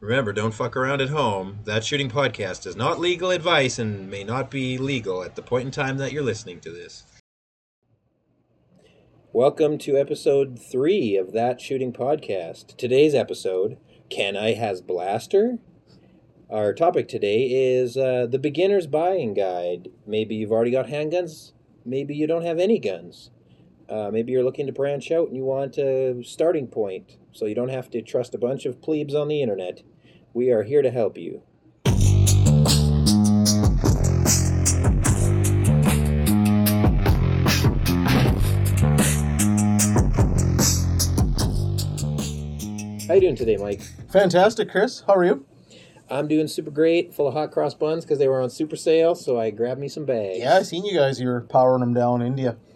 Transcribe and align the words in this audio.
Remember, 0.00 0.32
don't 0.32 0.52
fuck 0.52 0.76
around 0.76 1.00
at 1.00 1.08
home. 1.08 1.60
That 1.64 1.84
Shooting 1.84 2.10
Podcast 2.10 2.66
is 2.66 2.76
not 2.76 3.00
legal 3.00 3.30
advice 3.30 3.78
and 3.78 4.10
may 4.10 4.24
not 4.24 4.50
be 4.50 4.76
legal 4.76 5.22
at 5.22 5.34
the 5.36 5.42
point 5.42 5.66
in 5.66 5.70
time 5.70 5.96
that 5.98 6.12
you're 6.12 6.22
listening 6.22 6.60
to 6.60 6.70
this. 6.70 7.04
Welcome 9.32 9.78
to 9.78 9.96
episode 9.96 10.60
three 10.60 11.16
of 11.16 11.32
That 11.32 11.60
Shooting 11.60 11.92
Podcast. 11.92 12.76
Today's 12.76 13.14
episode 13.14 13.78
Can 14.10 14.36
I 14.36 14.54
Has 14.54 14.80
Blaster? 14.80 15.58
Our 16.50 16.74
topic 16.74 17.08
today 17.08 17.44
is 17.50 17.96
uh, 17.96 18.26
the 18.30 18.38
beginner's 18.38 18.86
buying 18.86 19.32
guide. 19.32 19.88
Maybe 20.06 20.34
you've 20.34 20.52
already 20.52 20.70
got 20.70 20.86
handguns, 20.86 21.52
maybe 21.84 22.14
you 22.14 22.26
don't 22.26 22.44
have 22.44 22.58
any 22.58 22.78
guns. 22.78 23.30
Uh, 23.88 24.10
maybe 24.10 24.32
you're 24.32 24.44
looking 24.44 24.66
to 24.66 24.72
branch 24.72 25.10
out 25.10 25.28
and 25.28 25.36
you 25.36 25.44
want 25.44 25.76
a 25.76 26.22
starting 26.24 26.66
point 26.66 27.16
so 27.32 27.44
you 27.46 27.54
don't 27.54 27.68
have 27.68 27.90
to 27.90 28.00
trust 28.00 28.34
a 28.34 28.38
bunch 28.38 28.64
of 28.64 28.80
plebes 28.80 29.14
on 29.14 29.28
the 29.28 29.42
internet. 29.42 29.82
We 30.32 30.50
are 30.50 30.62
here 30.62 30.82
to 30.82 30.90
help 30.90 31.18
you. 31.18 31.42
How 43.06 43.12
you 43.14 43.20
doing 43.20 43.36
today, 43.36 43.58
Mike? 43.58 43.82
Fantastic, 44.10 44.70
Chris. 44.70 45.02
How 45.06 45.14
are 45.14 45.24
you? 45.24 45.44
I'm 46.10 46.26
doing 46.26 46.48
super 46.48 46.70
great, 46.70 47.14
full 47.14 47.28
of 47.28 47.34
hot 47.34 47.50
cross 47.52 47.74
buns 47.74 48.04
because 48.04 48.18
they 48.18 48.28
were 48.28 48.40
on 48.40 48.48
super 48.48 48.76
sale, 48.76 49.14
so 49.14 49.38
I 49.38 49.50
grabbed 49.50 49.80
me 49.80 49.88
some 49.88 50.04
bags. 50.06 50.38
Yeah, 50.38 50.56
I 50.56 50.62
seen 50.62 50.84
you 50.84 50.96
guys. 50.96 51.20
You're 51.20 51.42
powering 51.42 51.80
them 51.80 51.92
down 51.92 52.22
in 52.22 52.28
India. 52.28 52.56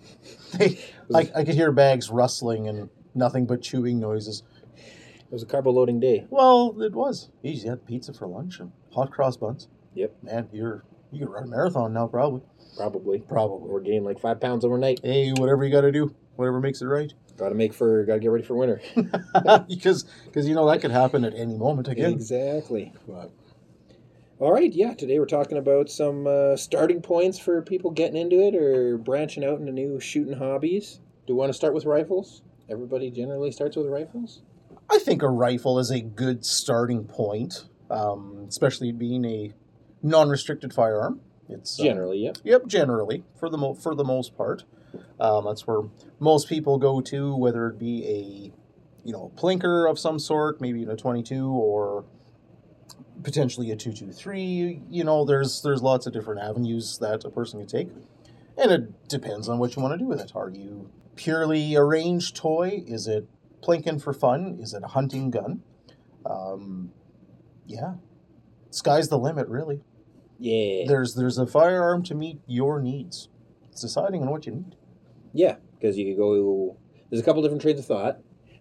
They, 0.59 0.79
I, 1.15 1.31
I 1.35 1.45
could 1.45 1.55
hear 1.55 1.73
bags 1.73 2.11
rustling 2.11 2.69
and 2.69 2.89
nothing 3.15 3.47
but 3.47 3.63
chewing 3.63 3.99
noises. 3.99 4.43
It 4.77 5.33
was 5.33 5.43
a 5.43 5.47
carbo 5.47 5.71
loading 5.71 6.01
day. 6.01 6.27
Well, 6.31 6.81
it 6.81 6.93
was. 6.93 7.31
Geez, 7.45 7.65
you 7.65 7.71
had 7.71 7.87
pizza 7.87 8.13
for 8.13 8.27
lunch 8.27 8.61
and 8.61 8.73
hot 8.93 9.11
cross 9.11 9.37
buns. 9.37 9.69
Yep, 9.95 10.15
Man, 10.23 10.49
you're 10.53 10.85
you 11.11 11.21
could 11.21 11.31
run 11.31 11.45
a 11.45 11.47
marathon 11.47 11.93
now, 11.93 12.07
probably. 12.07 12.43
probably. 12.77 13.21
Probably. 13.21 13.69
We're 13.69 13.81
gaining 13.81 14.05
like 14.05 14.21
five 14.21 14.41
pounds 14.41 14.65
overnight. 14.65 15.01
Hey, 15.03 15.33
whatever 15.33 15.65
you 15.65 15.71
got 15.71 15.83
to 15.83 15.93
do, 15.93 16.15
whatever 16.37 16.61
makes 16.61 16.83
it 16.83 16.87
right. 16.87 17.13
Got 17.37 17.51
to 17.51 17.55
make 17.55 17.73
for, 17.73 18.05
got 18.05 18.15
to 18.15 18.21
get 18.21 18.31
ready 18.31 18.45
for 18.45 18.55
winter. 18.57 18.81
because 19.69 20.05
because 20.25 20.49
you 20.49 20.55
know 20.55 20.69
that 20.69 20.81
could 20.81 20.91
happen 20.91 21.25
at 21.25 21.35
any 21.35 21.57
moment 21.57 21.89
again. 21.89 22.13
Exactly. 22.13 22.93
But 23.07 23.31
All 24.41 24.53
right, 24.53 24.73
yeah. 24.73 24.95
Today 24.95 25.19
we're 25.19 25.27
talking 25.27 25.59
about 25.59 25.91
some 25.91 26.29
uh, 26.29 26.57
starting 26.57 27.03
points 27.03 27.41
for 27.41 27.61
people 27.61 27.91
getting 27.91 28.17
into 28.17 28.37
it 28.37 28.55
or 28.55 28.97
branching 28.97 29.45
out 29.45 29.59
into 29.59 29.73
new 29.73 29.99
shooting 29.99 30.39
hobbies. 30.39 31.01
Do 31.27 31.35
we 31.35 31.39
want 31.41 31.51
to 31.51 31.55
start 31.55 31.75
with 31.75 31.85
rifles? 31.85 32.43
Everybody 32.71 33.11
generally 33.11 33.51
starts 33.51 33.77
with 33.77 33.87
rifles. 33.87 34.43
I 34.89 35.01
think 35.01 35.23
a 35.23 35.29
rifle 35.29 35.81
is 35.81 35.91
a 35.91 36.01
good 36.01 36.47
starting 36.47 37.03
point, 37.05 37.65
um, 37.91 38.47
especially 38.49 38.93
being 38.93 39.25
a 39.25 39.55
non-restricted 40.05 40.73
firearm. 40.73 41.21
It's 41.49 41.81
uh, 41.81 41.83
Generally, 41.83 42.19
yep. 42.19 42.39
Yep, 42.45 42.67
generally 42.69 43.25
for 43.41 43.51
the 43.51 43.59
mo- 43.59 43.75
for 43.75 43.97
the 43.97 44.05
most 44.05 44.37
part, 44.37 44.63
um, 45.19 45.47
that's 45.47 45.67
where 45.67 45.83
most 46.21 46.49
people 46.49 46.79
go 46.79 47.01
to, 47.01 47.35
whether 47.35 47.67
it 47.67 47.79
be 47.81 48.05
a 48.07 49.05
you 49.05 49.13
know 49.13 49.33
plinker 49.35 49.91
of 49.91 49.99
some 49.99 50.21
sort, 50.21 50.61
maybe 50.61 50.85
a 50.85 50.95
twenty 50.95 51.25
two 51.25 51.49
or 51.51 52.05
potentially 53.23 53.71
a 53.71 53.77
two 53.77 53.93
two 53.93 54.11
three. 54.13 54.83
You 54.91 55.05
know, 55.05 55.25
there's 55.25 55.63
there's 55.63 55.83
lots 55.83 56.07
of 56.07 56.13
different 56.13 56.41
avenues 56.41 56.99
that 56.99 57.25
a 57.25 57.31
person 57.31 57.61
can 57.61 57.69
take, 57.69 57.89
and 58.57 58.71
it 58.71 59.09
depends 59.09 59.49
on 59.49 59.59
what 59.59 59.77
you 59.77 59.83
want 59.83 59.95
to 59.95 59.99
do 59.99 60.07
with 60.07 60.21
it. 60.21 60.33
Are 60.35 60.51
you 60.51 60.91
purely 61.17 61.75
a 61.75 61.83
range 61.85 62.35
toy? 62.35 62.83
Is 62.87 63.07
it 63.07 63.27
plinking 63.63 64.01
for 64.03 64.13
fun? 64.13 64.59
Is 64.61 64.75
it 64.75 64.83
a 64.85 64.89
hunting 64.89 65.31
gun? 65.31 65.63
Um, 66.27 66.93
yeah, 67.67 67.95
sky's 68.71 69.09
the 69.09 69.19
limit, 69.19 69.49
really 69.49 69.81
Yeah. 70.39 70.85
there's 70.87 71.15
there's 71.15 71.39
a 71.39 71.47
firearm 71.47 72.03
to 72.05 72.15
meet 72.15 72.41
your 72.47 72.81
needs. 72.81 73.29
It's 73.71 73.81
deciding 73.83 74.23
on 74.23 74.31
what 74.31 74.47
you 74.47 74.53
need. 74.53 74.77
Yeah, 75.33 75.57
because 75.79 75.97
you 75.97 76.07
could 76.07 76.19
go. 76.19 76.77
There's 77.11 77.21
a 77.21 77.25
couple 77.25 77.43
different 77.43 77.63
trains 77.63 77.79
of 77.79 77.87
thought. 77.87 78.21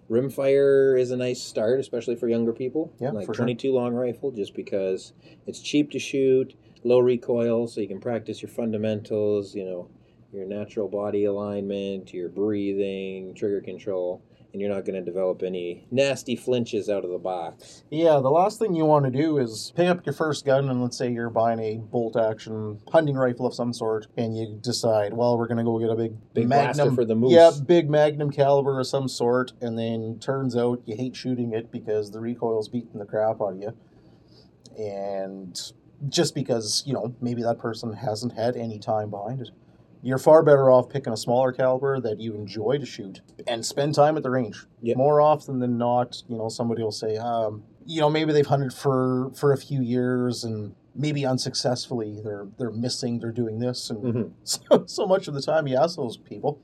Rimfire 0.09 0.99
is 0.99 1.11
a 1.11 1.17
nice 1.17 1.41
start, 1.41 1.79
especially 1.79 2.15
for 2.15 2.27
younger 2.29 2.53
people. 2.53 2.93
Yeah, 2.99 3.11
like 3.11 3.25
for 3.25 3.33
sure. 3.33 3.45
22 3.45 3.73
long 3.73 3.93
rifle, 3.93 4.31
just 4.31 4.53
because 4.53 5.13
it's 5.45 5.59
cheap 5.59 5.91
to 5.91 5.99
shoot, 5.99 6.53
low 6.83 6.99
recoil, 6.99 7.67
so 7.67 7.81
you 7.81 7.87
can 7.87 7.99
practice 7.99 8.41
your 8.41 8.49
fundamentals. 8.49 9.53
You 9.53 9.65
know, 9.65 9.89
your 10.31 10.45
natural 10.45 10.87
body 10.87 11.25
alignment, 11.25 12.13
your 12.13 12.29
breathing, 12.29 13.33
trigger 13.35 13.61
control, 13.61 14.21
and 14.57 14.61
you're 14.63 14.73
not 14.73 14.85
going 14.85 14.95
to 14.95 15.05
develop 15.05 15.43
any 15.43 15.85
nasty 15.91 16.35
flinches 16.35 16.89
out 16.89 17.05
of 17.05 17.11
the 17.11 17.19
box. 17.19 17.83
Yeah, 17.91 18.13
the 18.13 18.31
last 18.31 18.57
thing 18.57 18.73
you 18.73 18.85
want 18.85 19.05
to 19.05 19.11
do 19.11 19.37
is 19.37 19.71
pick 19.75 19.87
up 19.87 20.03
your 20.03 20.13
first 20.13 20.45
gun 20.45 20.67
and 20.67 20.81
let's 20.81 20.97
say 20.97 21.11
you're 21.11 21.29
buying 21.29 21.59
a 21.59 21.77
bolt 21.77 22.15
action 22.15 22.79
hunting 22.91 23.15
rifle 23.15 23.45
of 23.45 23.53
some 23.53 23.71
sort 23.71 24.07
and 24.17 24.35
you 24.35 24.57
decide, 24.59 25.13
well, 25.13 25.37
we're 25.37 25.45
gonna 25.45 25.63
go 25.63 25.77
get 25.77 25.91
a 25.91 25.95
big, 25.95 26.13
Big 26.33 26.47
magnum 26.47 26.95
for 26.95 27.05
the 27.05 27.13
moose. 27.13 27.33
Yeah, 27.33 27.51
big 27.67 27.87
magnum 27.87 28.31
caliber 28.31 28.79
of 28.79 28.87
some 28.87 29.07
sort, 29.07 29.53
and 29.61 29.77
then 29.77 30.17
turns 30.19 30.57
out 30.57 30.81
you 30.85 30.95
hate 30.95 31.15
shooting 31.15 31.53
it 31.53 31.71
because 31.71 32.09
the 32.09 32.19
recoil's 32.19 32.67
beating 32.67 32.97
the 32.97 33.05
crap 33.05 33.39
out 33.39 33.53
of 33.53 33.61
you. 33.61 33.77
And 34.79 35.55
just 36.09 36.33
because, 36.33 36.81
you 36.87 36.93
know, 36.93 37.13
maybe 37.21 37.43
that 37.43 37.59
person 37.59 37.93
hasn't 37.93 38.33
had 38.33 38.55
any 38.55 38.79
time 38.79 39.11
behind 39.11 39.41
it. 39.41 39.51
You're 40.03 40.17
far 40.19 40.43
better 40.43 40.69
off 40.69 40.89
picking 40.89 41.11
a 41.13 41.17
smaller 41.17 41.51
caliber 41.51 41.99
that 41.99 42.19
you 42.19 42.33
enjoy 42.35 42.77
to 42.77 42.85
shoot 42.85 43.21
and 43.47 43.65
spend 43.65 43.95
time 43.95 44.15
at 44.17 44.23
the 44.23 44.29
range. 44.29 44.65
Yep. 44.81 44.97
More 44.97 45.19
often 45.21 45.59
than 45.59 45.77
not, 45.77 46.21
you 46.27 46.37
know, 46.37 46.49
somebody 46.49 46.83
will 46.83 46.91
say, 46.91 47.17
um, 47.17 47.63
you 47.85 47.99
know, 48.01 48.09
maybe 48.09 48.31
they've 48.33 48.45
hunted 48.45 48.73
for 48.73 49.31
for 49.35 49.53
a 49.53 49.57
few 49.57 49.81
years 49.81 50.43
and 50.43 50.75
maybe 50.95 51.25
unsuccessfully. 51.25 52.21
They're 52.23 52.47
they're 52.57 52.71
missing. 52.71 53.19
They're 53.19 53.31
doing 53.31 53.59
this, 53.59 53.89
and 53.89 54.03
Mhm. 54.03 54.31
so, 54.43 54.85
so 54.85 55.05
much 55.07 55.27
of 55.27 55.33
the 55.33 55.41
time 55.41 55.67
you 55.67 55.77
ask 55.77 55.95
those 55.97 56.17
people, 56.17 56.59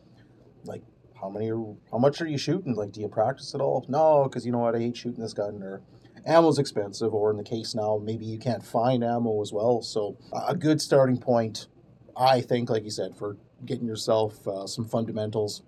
like, 0.66 0.84
how 1.20 1.30
many, 1.30 1.50
are, 1.52 1.64
how 1.92 1.98
much 1.98 2.22
are 2.22 2.28
you 2.28 2.38
shooting? 2.38 2.76
Like, 2.76 2.92
do 2.92 3.00
you 3.02 3.08
practice 3.08 3.56
at 3.56 3.62
all? 3.62 3.86
No, 3.88 4.24
because 4.26 4.46
you 4.46 4.52
know 4.52 4.60
what, 4.60 4.76
I 4.76 4.80
hate 4.80 4.98
shooting 4.98 5.22
this 5.22 5.34
gun, 5.34 5.64
or 5.64 5.82
ammo's 6.26 6.60
expensive, 6.60 7.14
or 7.14 7.32
in 7.32 7.38
the 7.38 7.44
case 7.44 7.74
now, 7.74 7.98
maybe 8.04 8.26
you 8.26 8.38
can't 8.38 8.64
find 8.64 9.04
ammo 9.04 9.42
as 9.42 9.52
well. 9.54 9.82
So 9.82 10.18
a 10.48 10.56
good 10.56 10.82
starting 10.82 11.18
point, 11.18 11.68
I 12.16 12.42
think, 12.42 12.70
like 12.70 12.84
you 12.84 12.92
said, 12.92 13.16
for 13.16 13.38
getting 13.66 13.88
yourself 13.88 14.48
uh, 14.48 14.68
some 14.68 14.86
fundamentals, 14.86 15.64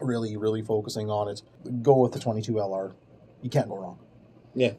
really, 0.00 0.36
really 0.36 0.62
focusing 0.62 1.10
on 1.10 1.28
it, 1.28 1.42
go 1.82 1.96
with 1.98 2.12
the 2.12 2.18
22 2.18 2.52
LR. 2.52 2.94
You 3.42 3.50
can't 3.50 3.68
go 3.68 3.78
wrong. 3.78 3.98
Yeah. 4.54 4.72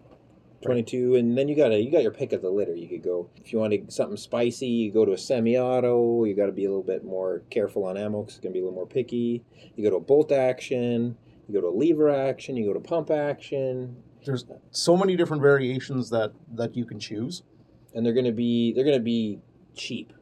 22 0.63 1.15
and 1.15 1.37
then 1.37 1.49
you 1.49 1.57
got 1.57 1.67
to 1.69 1.77
you 1.77 1.91
got 1.91 2.03
your 2.03 2.11
pick 2.13 2.31
of 2.31 2.41
the 2.41 2.49
litter 2.49 2.73
you 2.73 2.87
could 2.87 3.03
go 3.03 3.29
if 3.35 3.51
you 3.51 3.59
wanted 3.59 3.91
something 3.91 4.15
spicy 4.15 4.65
you 4.65 4.93
go 4.93 5.03
to 5.03 5.11
a 5.11 5.17
semi-auto 5.17 6.23
you 6.23 6.33
got 6.33 6.45
to 6.45 6.53
be 6.53 6.63
a 6.63 6.69
little 6.69 6.81
bit 6.83 7.03
more 7.03 7.41
careful 7.49 7.83
on 7.83 7.97
ammo 7.97 8.21
because 8.21 8.35
it's 8.35 8.41
going 8.41 8.53
to 8.53 8.57
be 8.57 8.61
a 8.61 8.63
little 8.63 8.73
more 8.73 8.87
picky 8.87 9.43
you 9.75 9.83
go 9.83 9.89
to 9.89 9.97
a 9.97 9.99
bolt 9.99 10.31
action 10.31 11.17
you 11.49 11.53
go 11.53 11.59
to 11.59 11.67
a 11.67 11.77
lever 11.77 12.09
action 12.09 12.55
you 12.55 12.65
go 12.65 12.71
to 12.73 12.79
pump 12.79 13.11
action 13.11 13.97
There's 14.25 14.45
so 14.71 14.95
many 14.95 15.17
different 15.17 15.41
variations 15.41 16.09
that 16.11 16.31
that 16.53 16.77
you 16.77 16.85
can 16.85 16.97
choose. 16.97 17.43
and 17.93 18.05
they're 18.05 18.13
going 18.13 18.25
to 18.25 18.31
be 18.31 18.71
they're 18.71 18.85
going 18.85 18.97
to 18.97 19.03
be 19.03 19.39
cheap 19.75 20.13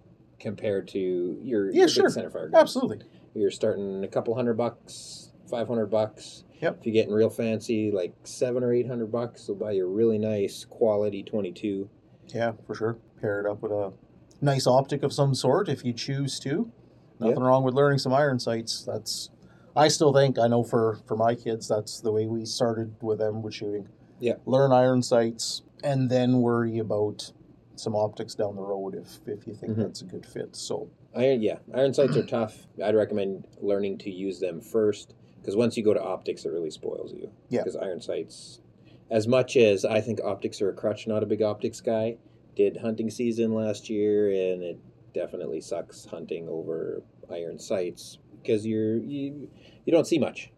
compared 0.41 0.87
to 0.89 0.99
your, 1.41 1.69
Yeah, 1.71 1.81
your 1.81 1.87
sure. 1.87 2.09
big 2.09 2.17
centerfire 2.17 2.51
guns. 2.51 2.55
Absolutely. 2.55 3.05
you're 3.33 3.51
starting 3.51 4.03
a 4.03 4.07
couple 4.07 4.35
hundred 4.35 4.55
bucks 4.55 5.31
500 5.49 5.85
bucks 5.87 6.43
Yep. 6.61 6.79
if 6.79 6.85
you're 6.85 6.93
getting 6.93 7.13
real 7.13 7.29
fancy 7.29 7.91
like 7.91 8.13
seven 8.23 8.63
or 8.63 8.73
eight 8.73 8.87
hundred 8.87 9.11
bucks 9.11 9.47
they'll 9.47 9.55
buy 9.55 9.71
you 9.71 9.85
a 9.85 9.89
really 9.89 10.17
nice 10.17 10.65
quality 10.65 11.23
22 11.23 11.89
Yeah, 12.33 12.53
for 12.67 12.75
sure. 12.75 12.97
Pair 13.21 13.39
it 13.39 13.45
up 13.49 13.61
with 13.61 13.71
a 13.71 13.93
nice 14.41 14.65
optic 14.67 15.03
of 15.03 15.13
some 15.13 15.33
sort 15.35 15.69
if 15.69 15.85
you 15.85 15.93
choose 15.93 16.39
to. 16.39 16.71
Nothing 17.19 17.37
Yeah. 17.37 17.43
wrong 17.47 17.63
with 17.63 17.73
learning 17.75 17.99
some 17.99 18.13
iron 18.13 18.39
sights. 18.39 18.83
That's 18.83 19.29
I 19.75 19.87
still 19.87 20.11
think 20.13 20.37
I 20.39 20.47
know 20.47 20.63
for 20.63 20.97
for 21.05 21.15
my 21.15 21.35
kids 21.35 21.67
that's 21.67 21.99
the 22.01 22.11
way 22.11 22.25
we 22.27 22.45
started 22.45 22.95
with 23.01 23.19
them 23.19 23.41
with 23.41 23.53
shooting. 23.53 23.87
Yeah. 24.19 24.35
Learn 24.45 24.71
iron 24.71 25.01
sights 25.03 25.61
and 25.83 26.09
then 26.09 26.41
worry 26.41 26.77
about 26.79 27.31
some 27.81 27.95
optics 27.95 28.35
down 28.35 28.55
the 28.55 28.61
road 28.61 28.95
if 28.95 29.19
if 29.27 29.47
you 29.47 29.53
think 29.53 29.73
Mhm. 29.73 29.77
that's 29.83 30.01
a 30.01 30.05
good 30.05 30.25
fit. 30.25 30.55
So 30.55 30.89
Iron, 31.13 31.41
yeah, 31.41 31.59
iron 31.73 31.93
sights 31.93 32.15
are 32.15 32.25
tough. 32.25 32.67
I'd 32.81 32.95
recommend 32.95 33.45
learning 33.59 33.97
to 33.99 34.09
use 34.11 34.39
them 34.39 34.61
first 34.61 35.13
because 35.41 35.57
once 35.57 35.75
you 35.75 35.83
go 35.83 35.93
to 35.93 36.01
optics, 36.01 36.45
it 36.45 36.49
really 36.49 36.69
spoils 36.69 37.11
you. 37.13 37.29
Yeah. 37.49 37.61
Because 37.61 37.75
iron 37.75 37.99
sights, 37.99 38.61
as 39.09 39.27
much 39.27 39.57
as 39.57 39.83
I 39.83 39.99
think 39.99 40.21
optics 40.23 40.61
are 40.61 40.69
a 40.69 40.73
crutch, 40.73 41.07
not 41.07 41.21
a 41.21 41.25
big 41.25 41.41
optics 41.41 41.81
guy, 41.81 42.17
did 42.55 42.77
hunting 42.77 43.09
season 43.09 43.53
last 43.53 43.89
year, 43.89 44.29
and 44.29 44.63
it 44.63 44.79
definitely 45.13 45.59
sucks 45.59 46.05
hunting 46.05 46.47
over 46.47 47.03
iron 47.29 47.59
sights 47.59 48.19
because 48.41 48.65
you're 48.65 48.97
you 48.97 49.49
you 49.85 49.91
don't 49.91 50.07
see 50.07 50.17
much 50.19 50.51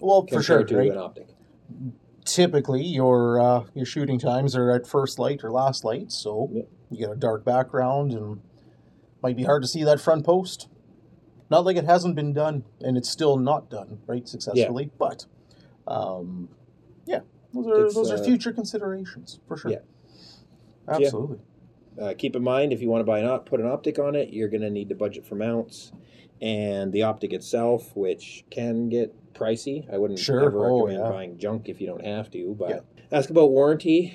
well 0.00 0.26
for 0.26 0.42
sure, 0.42 0.64
to 0.64 0.76
right? 0.76 0.90
an 0.90 0.98
optic. 0.98 1.28
Typically 2.34 2.84
your 2.84 3.40
uh, 3.40 3.64
your 3.74 3.86
shooting 3.86 4.18
times 4.18 4.54
are 4.54 4.70
at 4.70 4.86
first 4.86 5.18
light 5.18 5.42
or 5.42 5.50
last 5.50 5.82
light, 5.84 6.12
so 6.12 6.50
you 6.90 6.98
get 6.98 7.10
a 7.10 7.16
dark 7.16 7.44
background 7.44 8.12
and 8.12 8.40
might 9.22 9.36
be 9.36 9.44
hard 9.44 9.62
to 9.62 9.68
see 9.68 9.82
that 9.84 10.00
front 10.00 10.24
post. 10.26 10.68
Not 11.50 11.64
like 11.64 11.76
it 11.76 11.84
hasn't 11.84 12.14
been 12.14 12.34
done, 12.34 12.64
and 12.80 12.96
it's 12.98 13.08
still 13.08 13.38
not 13.38 13.70
done 13.70 14.00
right 14.06 14.28
successfully, 14.28 14.90
but 14.98 15.24
um, 15.86 16.50
yeah, 17.06 17.20
Those 17.54 17.66
are 17.66 17.86
It's, 17.86 17.94
those 17.94 18.10
are 18.10 18.16
uh, 18.16 18.24
future 18.24 18.52
considerations 18.52 19.40
for 19.48 19.56
sure. 19.56 19.70
yeah. 19.70 19.78
Absolutely. 20.86 21.38
Uh, 22.00 22.14
keep 22.16 22.36
in 22.36 22.42
mind, 22.42 22.72
if 22.72 22.80
you 22.82 22.88
want 22.88 23.00
to 23.00 23.04
buy 23.04 23.18
an 23.20 23.26
op- 23.26 23.46
put 23.46 23.60
an 23.60 23.66
optic 23.66 23.98
on 23.98 24.14
it, 24.14 24.30
you're 24.30 24.48
going 24.48 24.60
to 24.60 24.70
need 24.70 24.88
to 24.90 24.94
budget 24.94 25.26
for 25.26 25.34
mounts 25.34 25.92
and 26.40 26.92
the 26.92 27.02
optic 27.02 27.32
itself, 27.32 27.96
which 27.96 28.44
can 28.50 28.88
get 28.88 29.14
pricey. 29.38 29.92
I 29.92 29.98
wouldn't 29.98 30.18
Sure. 30.18 30.40
ever 30.44 30.58
Oh, 30.66 30.82
recommend 30.86 31.04
yeah. 31.04 31.10
buying 31.10 31.38
junk 31.38 31.68
if 31.68 31.80
you 31.80 31.86
don't 31.86 32.04
have 32.04 32.30
to. 32.32 32.54
But 32.58 32.70
Yeah. 32.70 32.80
ask 33.12 33.30
about 33.30 33.50
warranty. 33.50 34.14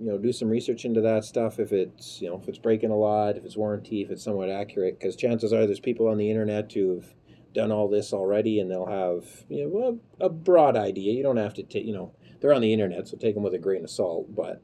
You 0.00 0.06
know, 0.06 0.18
do 0.18 0.32
some 0.32 0.48
research 0.48 0.84
into 0.84 1.00
that 1.02 1.24
stuff. 1.24 1.60
If 1.60 1.72
it's 1.72 2.20
you 2.20 2.28
know 2.28 2.36
if 2.36 2.48
it's 2.48 2.58
breaking 2.58 2.90
a 2.90 2.98
lot, 2.98 3.36
if 3.36 3.44
it's 3.44 3.56
warranty, 3.56 4.02
if 4.02 4.10
it's 4.10 4.22
somewhat 4.24 4.50
accurate, 4.50 4.98
because 4.98 5.14
chances 5.14 5.52
are 5.52 5.66
there's 5.66 5.78
people 5.80 6.08
on 6.08 6.18
the 6.18 6.28
internet 6.30 6.72
who've 6.72 7.14
done 7.52 7.70
all 7.70 7.86
this 7.88 8.12
already, 8.12 8.58
and 8.58 8.68
they'll 8.70 8.86
have 8.86 9.44
you 9.48 9.68
know 9.68 10.00
a, 10.20 10.24
a 10.24 10.28
broad 10.28 10.76
idea. 10.76 11.12
You 11.12 11.22
don't 11.22 11.36
have 11.36 11.54
to 11.54 11.62
take 11.62 11.86
you 11.86 11.92
know 11.94 12.10
they're 12.40 12.52
on 12.52 12.60
the 12.62 12.72
internet, 12.72 13.06
so 13.06 13.16
take 13.16 13.34
them 13.34 13.44
with 13.44 13.54
a 13.54 13.58
grain 13.58 13.84
of 13.84 13.90
salt. 13.90 14.34
But 14.34 14.60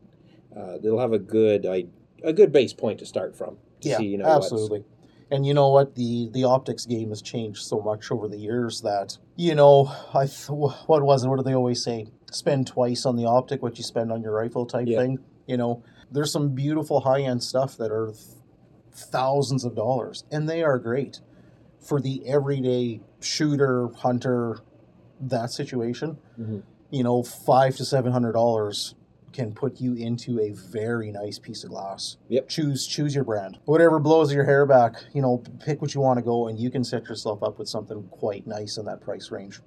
uh, 0.57 0.79
they'll 0.79 0.99
have 0.99 1.13
a 1.13 1.19
good 1.21 1.65
I, 1.65 1.85
a 2.25 2.33
good 2.33 2.51
base 2.51 2.73
point 2.73 2.99
to 2.99 3.07
start 3.07 3.37
from. 3.37 3.59
To 3.83 3.89
Yeah, 3.89 3.99
see, 3.99 4.07
you 4.07 4.19
know, 4.19 4.27
what's- 4.27 4.47
absolutely. 4.53 4.85
And 5.31 5.47
you 5.47 5.55
know 5.55 5.69
what? 5.69 5.95
The 5.95 6.29
the 6.33 6.45
optics 6.45 6.87
game 6.87 7.11
has 7.11 7.23
changed 7.23 7.63
so 7.63 7.81
much 7.81 8.11
over 8.11 8.27
the 8.29 8.37
years 8.39 8.81
that 8.83 9.17
you 9.37 9.55
know, 9.55 9.91
I 10.13 10.27
th- 10.27 10.49
what 10.51 11.03
was 11.03 11.25
it? 11.25 11.29
What 11.29 11.37
do 11.39 11.43
they 11.45 11.55
always 11.55 11.83
say? 11.83 12.09
Spend 12.33 12.67
twice 12.67 13.07
on 13.07 13.17
the 13.17 13.27
optic 13.27 13.63
what 13.63 13.79
you 13.79 13.85
spend 13.85 14.11
on 14.13 14.23
your 14.23 14.33
rifle 14.33 14.67
type 14.67 14.87
Yeah. 14.89 14.99
thing. 15.01 15.19
You 15.47 15.57
know, 15.57 15.83
there's 16.11 16.33
some 16.33 16.51
beautiful 16.51 17.01
high 17.01 17.23
end 17.23 17.43
stuff 17.43 17.77
that 17.77 17.91
are 17.93 18.07
th- 18.09 18.19
thousands 18.93 19.65
of 19.65 19.75
dollars, 19.75 20.25
and 20.31 20.49
they 20.49 20.63
are 20.63 20.79
great 20.79 21.21
for 21.79 22.01
the 22.01 22.27
everyday 22.27 23.01
shooter 23.21 23.89
hunter. 23.97 24.59
That 25.21 25.51
situation, 25.51 26.17
Mhm. 26.41 26.63
you 26.91 27.03
know, 27.05 27.23
five 27.23 27.77
to 27.77 27.85
seven 27.85 28.11
hundred 28.13 28.33
dollars 28.33 28.95
can 29.33 29.53
put 29.53 29.81
you 29.81 29.95
into 29.95 30.41
a 30.41 30.51
very 30.51 31.11
nice 31.11 31.39
piece 31.39 31.65
of 31.65 31.71
glass. 31.71 32.17
Yep. 32.29 32.49
Choose 32.49 32.87
choose 32.87 33.15
your 33.15 33.25
brand. 33.25 33.59
Whatever 33.65 33.99
blows 33.99 34.33
your 34.33 34.45
hair 34.45 34.67
back, 34.67 34.97
you 35.13 35.23
know, 35.23 35.43
pick 35.65 35.81
what 35.81 35.95
you 35.95 36.01
want 36.01 36.19
to 36.19 36.23
go 36.23 36.49
and 36.49 36.59
you 36.59 36.71
can 36.71 36.85
set 36.85 37.09
yourself 37.09 37.43
up 37.43 37.59
with 37.59 37.69
something 37.69 38.03
quite 38.11 38.47
nice 38.47 38.77
in 38.77 38.85
that 38.87 39.01
price 39.01 39.31
range. 39.31 39.61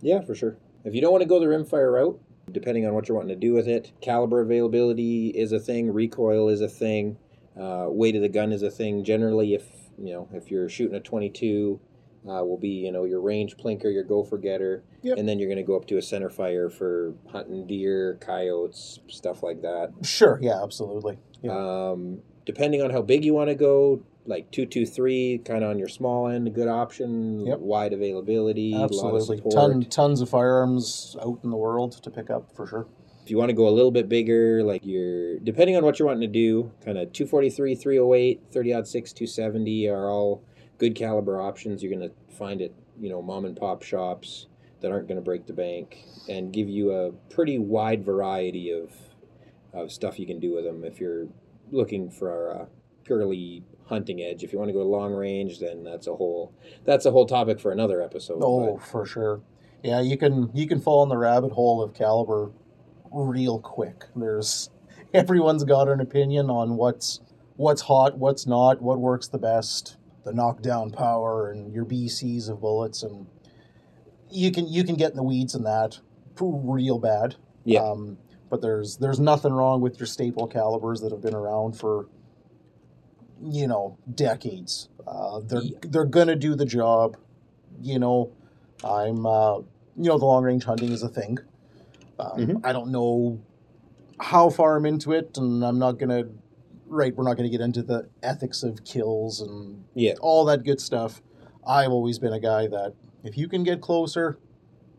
Yeah, 0.00 0.20
for 0.20 0.34
sure. 0.34 0.56
If 0.84 0.94
you 0.94 1.00
don't 1.00 1.12
want 1.12 1.22
to 1.22 1.28
go 1.28 1.40
the 1.40 1.46
rimfire 1.46 1.92
route, 1.92 2.20
depending 2.52 2.86
on 2.86 2.94
what 2.94 3.08
you're 3.08 3.16
wanting 3.16 3.34
to 3.34 3.46
do 3.46 3.54
with 3.54 3.66
it, 3.66 3.92
caliber 4.00 4.40
availability 4.40 5.28
is 5.28 5.52
a 5.52 5.58
thing, 5.58 5.90
recoil 5.90 6.48
is 6.48 6.60
a 6.60 6.68
thing, 6.68 7.16
uh, 7.58 7.86
weight 7.88 8.16
of 8.16 8.22
the 8.22 8.28
gun 8.28 8.52
is 8.52 8.62
a 8.62 8.70
thing. 8.70 9.04
Generally, 9.04 9.54
if 9.54 9.64
you 9.98 10.12
know 10.12 10.28
if 10.32 10.50
you're 10.50 10.68
shooting 10.68 10.96
a 10.96 11.00
22, 11.00 11.80
uh, 12.28 12.44
will 12.44 12.58
be 12.58 12.68
you 12.68 12.92
know 12.92 13.04
your 13.04 13.20
range 13.20 13.56
plinker, 13.56 13.92
your 13.92 14.04
gopher 14.04 14.38
getter, 14.38 14.84
Yep. 15.02 15.18
and 15.18 15.28
then 15.28 15.38
you're 15.38 15.48
going 15.48 15.58
to 15.58 15.62
go 15.64 15.76
up 15.76 15.86
to 15.88 15.98
a 15.98 16.02
center 16.02 16.30
fire 16.30 16.70
for 16.70 17.14
hunting 17.30 17.66
deer, 17.66 18.18
coyotes, 18.20 18.98
stuff 19.08 19.42
like 19.42 19.62
that. 19.62 19.92
Sure, 20.02 20.38
yeah, 20.40 20.62
absolutely. 20.62 21.18
Yeah. 21.42 21.52
Um, 21.90 22.20
depending 22.46 22.82
on 22.82 22.90
how 22.90 23.02
big 23.02 23.24
you 23.24 23.34
want 23.34 23.48
to 23.50 23.54
go, 23.54 24.02
like 24.26 24.50
two 24.50 24.64
two 24.66 24.86
three, 24.86 25.38
kind 25.44 25.62
of 25.62 25.70
on 25.70 25.78
your 25.78 25.88
small 25.88 26.28
end, 26.28 26.46
a 26.46 26.50
good 26.50 26.68
option. 26.68 27.46
Yep. 27.46 27.58
Wide 27.58 27.92
availability, 27.92 28.72
a 28.72 28.78
lot 28.78 28.84
of 28.84 28.90
absolutely. 29.14 29.50
Ton, 29.50 29.82
tons 29.84 30.20
of 30.20 30.28
firearms 30.30 31.16
out 31.22 31.40
in 31.44 31.50
the 31.50 31.56
world 31.56 31.92
to 32.02 32.10
pick 32.10 32.30
up 32.30 32.54
for 32.56 32.66
sure. 32.66 32.86
If 33.22 33.30
you 33.30 33.38
want 33.38 33.48
to 33.48 33.54
go 33.54 33.66
a 33.66 33.70
little 33.70 33.90
bit 33.90 34.06
bigger, 34.08 34.62
like 34.62 34.82
you're 34.84 35.38
depending 35.38 35.76
on 35.76 35.84
what 35.84 35.98
you're 35.98 36.06
wanting 36.08 36.20
to 36.22 36.26
do, 36.26 36.72
kind 36.84 36.98
of 36.98 37.10
243, 37.12 37.74
308, 37.74 38.42
30 38.52 38.74
odd 38.74 38.86
6, 38.86 39.12
270 39.14 39.88
are 39.88 40.10
all 40.10 40.42
good 40.78 40.94
caliber 40.94 41.40
options. 41.40 41.82
You're 41.82 41.94
going 41.94 42.08
to 42.08 42.36
find 42.36 42.60
it, 42.60 42.74
you 43.00 43.08
know, 43.08 43.22
mom 43.22 43.44
and 43.44 43.56
pop 43.56 43.82
shops 43.82 44.46
that 44.80 44.90
aren't 44.90 45.08
going 45.08 45.16
to 45.16 45.22
break 45.22 45.46
the 45.46 45.52
bank 45.52 46.04
and 46.28 46.52
give 46.52 46.68
you 46.68 46.92
a 46.92 47.12
pretty 47.32 47.58
wide 47.58 48.04
variety 48.04 48.70
of 48.70 48.92
of 49.72 49.90
stuff 49.90 50.20
you 50.20 50.26
can 50.26 50.38
do 50.38 50.54
with 50.54 50.64
them 50.64 50.84
if 50.84 51.00
you're 51.00 51.26
looking 51.72 52.08
for 52.08 52.48
a 52.50 52.68
purely 53.04 53.64
hunting 53.86 54.20
edge. 54.22 54.44
If 54.44 54.52
you 54.52 54.58
want 54.58 54.68
to 54.68 54.72
go 54.72 54.82
long 54.82 55.12
range, 55.12 55.58
then 55.58 55.82
that's 55.84 56.06
a 56.06 56.14
whole 56.14 56.54
that's 56.84 57.06
a 57.06 57.10
whole 57.10 57.26
topic 57.26 57.60
for 57.60 57.72
another 57.72 58.02
episode. 58.02 58.40
Oh, 58.42 58.78
for 58.78 59.04
sure. 59.04 59.40
Yeah, 59.82 60.00
you 60.00 60.16
can 60.16 60.50
you 60.54 60.66
can 60.66 60.80
fall 60.80 61.02
in 61.02 61.08
the 61.08 61.16
rabbit 61.16 61.52
hole 61.52 61.82
of 61.82 61.94
caliber 61.94 62.52
real 63.12 63.58
quick. 63.58 64.04
There's 64.16 64.70
everyone's 65.12 65.64
got 65.64 65.88
an 65.88 66.00
opinion 66.00 66.50
on 66.50 66.76
what's 66.76 67.20
what's 67.56 67.82
hot, 67.82 68.18
what's 68.18 68.46
not, 68.46 68.82
what 68.82 68.98
works 68.98 69.28
the 69.28 69.38
best, 69.38 69.96
the 70.24 70.32
knockdown 70.32 70.90
power 70.90 71.50
and 71.50 71.72
your 71.72 71.84
BCs 71.84 72.48
of 72.48 72.60
bullets 72.60 73.02
and 73.02 73.26
you 74.30 74.50
can 74.50 74.66
you 74.66 74.82
can 74.84 74.96
get 74.96 75.10
in 75.10 75.16
the 75.16 75.22
weeds 75.22 75.54
in 75.54 75.62
that 75.64 75.98
real 76.40 76.98
bad. 76.98 77.36
Yeah. 77.64 77.80
Um, 77.82 78.18
but 78.50 78.60
there's 78.62 78.96
there's 78.96 79.20
nothing 79.20 79.52
wrong 79.52 79.80
with 79.80 79.98
your 79.98 80.06
staple 80.06 80.46
calibers 80.46 81.00
that 81.02 81.12
have 81.12 81.20
been 81.22 81.34
around 81.34 81.78
for 81.78 82.08
you 83.42 83.66
know 83.66 83.98
decades. 84.14 84.88
Uh, 85.06 85.40
they're 85.40 85.62
Yeah. 85.62 85.78
they're 85.82 86.04
gonna 86.04 86.36
do 86.36 86.54
the 86.54 86.64
job. 86.64 87.16
You 87.80 87.98
know, 87.98 88.30
I'm 88.82 89.26
uh, 89.26 89.58
you 89.58 89.64
know 90.08 90.18
the 90.18 90.24
long 90.26 90.44
range 90.44 90.64
hunting 90.64 90.90
is 90.90 91.02
a 91.02 91.08
thing. 91.08 91.38
Um, 92.18 92.38
Mhm. 92.38 92.60
I 92.64 92.72
don't 92.72 92.90
know 92.90 93.38
how 94.18 94.48
far 94.50 94.76
I'm 94.76 94.86
into 94.86 95.12
it, 95.12 95.36
and 95.36 95.64
I'm 95.64 95.78
not 95.78 95.98
gonna. 95.98 96.24
Right, 96.86 97.14
we're 97.16 97.24
not 97.24 97.36
gonna 97.36 97.48
get 97.48 97.60
into 97.60 97.82
the 97.82 98.08
ethics 98.22 98.62
of 98.62 98.84
kills 98.84 99.40
and 99.40 99.84
Yeah. 99.94 100.14
all 100.20 100.44
that 100.46 100.64
good 100.64 100.80
stuff. 100.80 101.22
I've 101.66 101.90
always 101.90 102.18
been 102.18 102.32
a 102.32 102.40
guy 102.40 102.66
that 102.68 102.94
if 103.22 103.38
you 103.38 103.48
can 103.48 103.62
get 103.64 103.80
closer, 103.80 104.36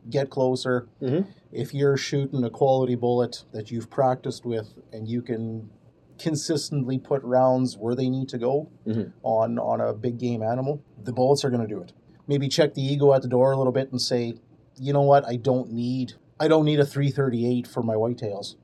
get 0.10 0.30
closer. 0.30 0.88
Mhm. 1.02 1.28
If 1.52 1.74
you're 1.74 1.98
shooting 1.98 2.44
a 2.44 2.50
quality 2.50 2.96
bullet 2.96 3.44
that 3.52 3.72
you've 3.72 3.90
practiced 3.90 4.46
with 4.46 4.74
and 4.92 5.08
you 5.08 5.22
can 5.22 5.70
consistently 6.18 6.98
put 6.98 7.22
rounds 7.24 7.78
where 7.78 7.94
they 7.94 8.10
need 8.10 8.30
to 8.30 8.38
go 8.38 8.68
Mhm. 8.88 9.12
on 9.24 9.60
on 9.60 9.82
a 9.82 9.94
big 9.94 10.18
game 10.18 10.42
animal, 10.42 10.80
the 11.04 11.12
bullets 11.12 11.44
are 11.44 11.50
going 11.50 11.62
to 11.62 11.68
do 11.68 11.80
it. 11.82 11.92
Maybe 12.28 12.48
check 12.48 12.74
the 12.74 12.82
ego 12.82 13.14
at 13.14 13.22
the 13.22 13.28
door 13.28 13.52
a 13.52 13.58
little 13.58 13.74
bit 13.74 13.92
and 13.92 14.02
say, 14.02 14.36
you 14.78 14.92
know 14.94 15.02
what, 15.02 15.26
I 15.26 15.36
don't 15.36 15.72
need 15.72 16.14
I 16.38 16.50
don't 16.50 16.66
need 16.66 16.82
a 16.82 16.86
338 16.86 17.66
for 17.66 17.82
my 17.82 17.96
whitetails. 17.96 18.56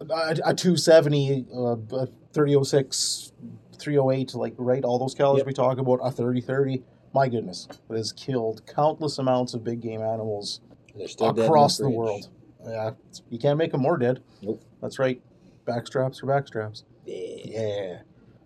A, 0.00 0.36
a 0.44 0.52
270, 0.54 1.46
uh, 1.54 1.76
a 1.96 2.08
306, 2.36 3.32
308, 3.78 4.34
like 4.34 4.54
right, 4.58 4.84
all 4.84 4.98
those 4.98 5.14
calibers 5.14 5.40
Yep. 5.40 5.46
we 5.46 5.52
talk 5.54 5.78
about, 5.78 6.00
a 6.02 6.10
3030. 6.10 6.82
My 7.14 7.28
goodness, 7.28 7.66
it 7.90 7.96
has 7.96 8.12
killed 8.12 8.62
countless 8.66 9.18
amounts 9.18 9.54
of 9.54 9.64
big 9.64 9.80
game 9.80 10.02
animals 10.02 10.60
They're 10.94 11.08
still 11.08 11.32
dead 11.32 11.44
in 11.44 11.48
across 11.48 11.78
the 11.78 11.84
fridge. 11.84 11.96
world. 11.96 12.28
Yeah, 12.66 12.90
you 13.30 13.38
can't 13.38 13.56
make 13.56 13.72
them 13.72 13.80
more 13.80 13.96
dead. 13.96 14.22
Nope. 14.42 14.62
That's 14.82 14.98
right. 14.98 15.22
Backstraps 15.66 16.22
are 16.22 16.26
backstraps. 16.26 16.82
Yeah. 17.06 17.36
Yeah. 17.44 17.98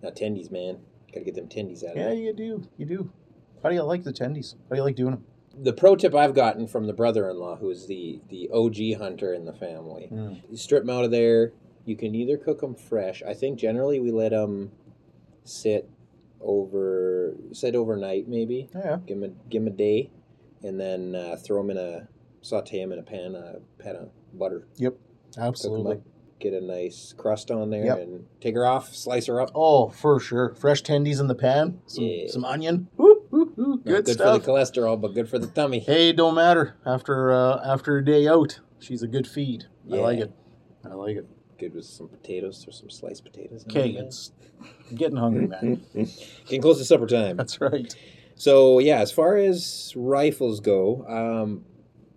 Not 0.02 0.14
tendies, 0.14 0.50
man. 0.52 0.78
Gotta 1.12 1.24
get 1.24 1.34
them 1.34 1.48
tendies 1.48 1.82
out 1.84 1.92
of 1.92 1.96
Yeah, 1.96 2.12
you 2.12 2.32
do. 2.32 2.62
You 2.76 2.86
do. 2.86 3.10
How 3.62 3.70
do 3.70 3.74
you 3.74 3.82
like 3.82 4.04
the 4.04 4.12
tendies? 4.12 4.54
How 4.68 4.70
do 4.70 4.76
you 4.76 4.82
like 4.84 4.94
doing 4.96 5.12
them? 5.12 5.24
The 5.58 5.72
pro 5.72 5.96
tip 5.96 6.14
I've 6.14 6.34
gotten 6.34 6.68
from 6.68 6.86
the 6.86 6.92
brother-in-law, 6.92 7.56
who 7.56 7.70
is 7.70 7.86
the 7.86 8.20
the 8.28 8.48
OG 8.52 8.94
hunter 8.98 9.34
in 9.34 9.46
the 9.46 9.52
family, 9.52 10.08
you 10.48 10.56
strip 10.56 10.84
them 10.84 10.90
out 10.90 11.04
of 11.04 11.10
there. 11.10 11.52
You 11.84 11.96
can 11.96 12.14
either 12.14 12.36
cook 12.36 12.60
them 12.60 12.74
fresh. 12.74 13.22
I 13.22 13.34
think 13.34 13.58
generally 13.58 14.00
we 14.00 14.10
let 14.12 14.30
them 14.30 14.70
sit 15.44 15.88
over, 16.40 17.34
sit 17.52 17.74
overnight 17.74 18.28
maybe. 18.28 18.68
Yeah. 18.74 18.98
Give 19.06 19.20
them 19.20 19.30
a, 19.30 19.48
give 19.50 19.62
'em 19.62 19.68
a 19.68 19.70
day, 19.70 20.10
and 20.62 20.78
then 20.80 21.14
uh, 21.14 21.36
throw 21.36 21.60
them 21.62 21.70
in 21.70 21.76
a 21.78 22.08
saute 22.42 22.78
them 22.80 22.92
in 22.92 22.98
a 22.98 23.02
pan, 23.02 23.34
a 23.34 23.56
pan 23.82 23.96
of 23.96 24.08
butter. 24.38 24.66
Yep, 24.76 24.94
Absolutely. 25.36 25.96
up, 25.96 26.02
get 26.38 26.54
a 26.54 26.60
nice 26.60 27.12
crust 27.16 27.50
on 27.50 27.70
there, 27.70 27.84
Yep. 27.84 27.98
and 27.98 28.26
take 28.40 28.54
her 28.54 28.66
off, 28.66 28.94
slice 28.94 29.26
her 29.26 29.40
up. 29.40 29.50
Oh, 29.54 29.88
for 29.90 30.18
sure. 30.20 30.54
Fresh 30.54 30.82
tendies 30.84 31.20
in 31.20 31.26
the 31.28 31.34
pan. 31.34 31.80
Some, 31.86 32.04
Yeah. 32.04 32.28
some 32.28 32.44
onion. 32.44 32.88
Woo, 32.96 33.22
woo, 33.30 33.52
woo. 33.56 33.66
Not 33.76 33.84
Good, 33.84 34.04
good 34.06 34.14
stuff. 34.14 34.42
for 34.42 34.46
the 34.46 34.52
cholesterol, 34.52 35.00
but 35.00 35.14
good 35.14 35.28
for 35.28 35.38
the 35.38 35.46
tummy. 35.48 35.80
hey, 35.80 36.12
don't 36.12 36.34
matter. 36.34 36.76
After 36.86 37.30
uh, 37.32 37.60
after 37.64 37.98
a 37.98 38.04
day 38.04 38.26
out, 38.28 38.60
she's 38.78 39.02
a 39.02 39.08
good 39.08 39.26
feed. 39.26 39.64
I 39.92 39.96
like 39.96 40.18
it. 40.20 40.32
I 40.84 40.94
like 40.94 41.16
it. 41.16 41.26
Good 41.60 41.74
with 41.74 41.84
some 41.84 42.08
potatoes 42.08 42.66
or 42.66 42.72
some 42.72 42.88
sliced 42.88 43.22
potatoes. 43.22 43.66
Okay, 43.68 43.90
it's 43.90 44.32
I'm 44.90 44.96
getting 44.96 45.18
hungry, 45.18 45.46
man. 45.46 45.82
Getting 46.46 46.62
close 46.62 46.78
to 46.78 46.86
supper 46.86 47.06
time. 47.06 47.36
That's 47.36 47.60
right. 47.60 47.94
So 48.34 48.78
yeah, 48.78 49.00
as 49.00 49.12
far 49.12 49.36
as 49.36 49.92
rifles 49.94 50.60
go, 50.60 51.04
um, 51.06 51.66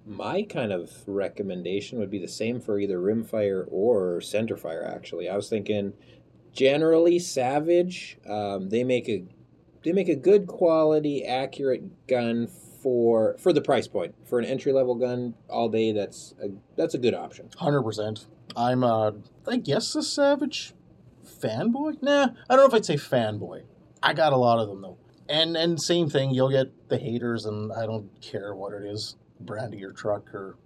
my 0.06 0.44
kind 0.44 0.72
of 0.72 0.90
recommendation 1.08 2.00
would 2.00 2.10
be 2.10 2.20
the 2.20 2.28
same 2.30 2.62
for 2.62 2.80
either 2.80 2.98
rimfire 3.00 3.66
or 3.70 4.22
centerfire. 4.22 4.90
Actually, 4.90 5.28
I 5.28 5.36
was 5.36 5.50
thinking 5.50 5.92
generally 6.54 7.20
Savage. 7.20 8.18
Um, 8.26 8.70
they 8.70 8.86
make 8.86 9.10
a 9.10 9.26
they 9.84 9.92
make 9.92 10.08
a 10.08 10.16
good 10.16 10.48
quality, 10.48 11.26
accurate 11.26 12.08
gun 12.08 12.48
for 12.84 13.38
for 13.40 13.54
the 13.54 13.62
price 13.62 13.88
point 13.88 14.14
for 14.28 14.38
an 14.38 14.46
entry 14.46 14.74
level 14.74 14.96
gun 14.96 15.34
all 15.50 15.70
day. 15.70 15.94
That's 15.94 16.36
a 16.44 16.50
that's 16.76 16.94
a 16.94 16.98
good 16.98 17.14
option. 17.16 17.50
Hundred 17.58 17.82
percent. 17.84 18.28
I'm 18.56 18.84
uh 18.84 19.12
I 19.48 19.58
guess 19.58 19.96
a 19.96 20.04
savage 20.04 20.74
fanboy? 21.26 22.02
Nah, 22.02 22.30
I 22.50 22.56
don't 22.56 22.58
know 22.58 22.66
if 22.66 22.74
I'd 22.74 22.86
say 22.86 22.96
fanboy. 22.96 23.64
I 24.04 24.14
got 24.14 24.34
a 24.34 24.38
lot 24.38 24.60
of 24.60 24.68
them 24.68 24.82
though. 24.82 24.98
And 25.30 25.56
and 25.56 25.82
same 25.82 26.10
thing, 26.10 26.32
you'll 26.32 26.52
get 26.52 26.90
the 26.90 26.98
haters 26.98 27.46
and 27.46 27.72
I 27.72 27.86
don't 27.86 28.10
care 28.22 28.54
what 28.54 28.74
it 28.74 28.84
is, 28.84 29.16
brand 29.40 29.74
of 29.74 29.80
your 29.80 29.94
truck 29.94 30.34
or 30.34 30.58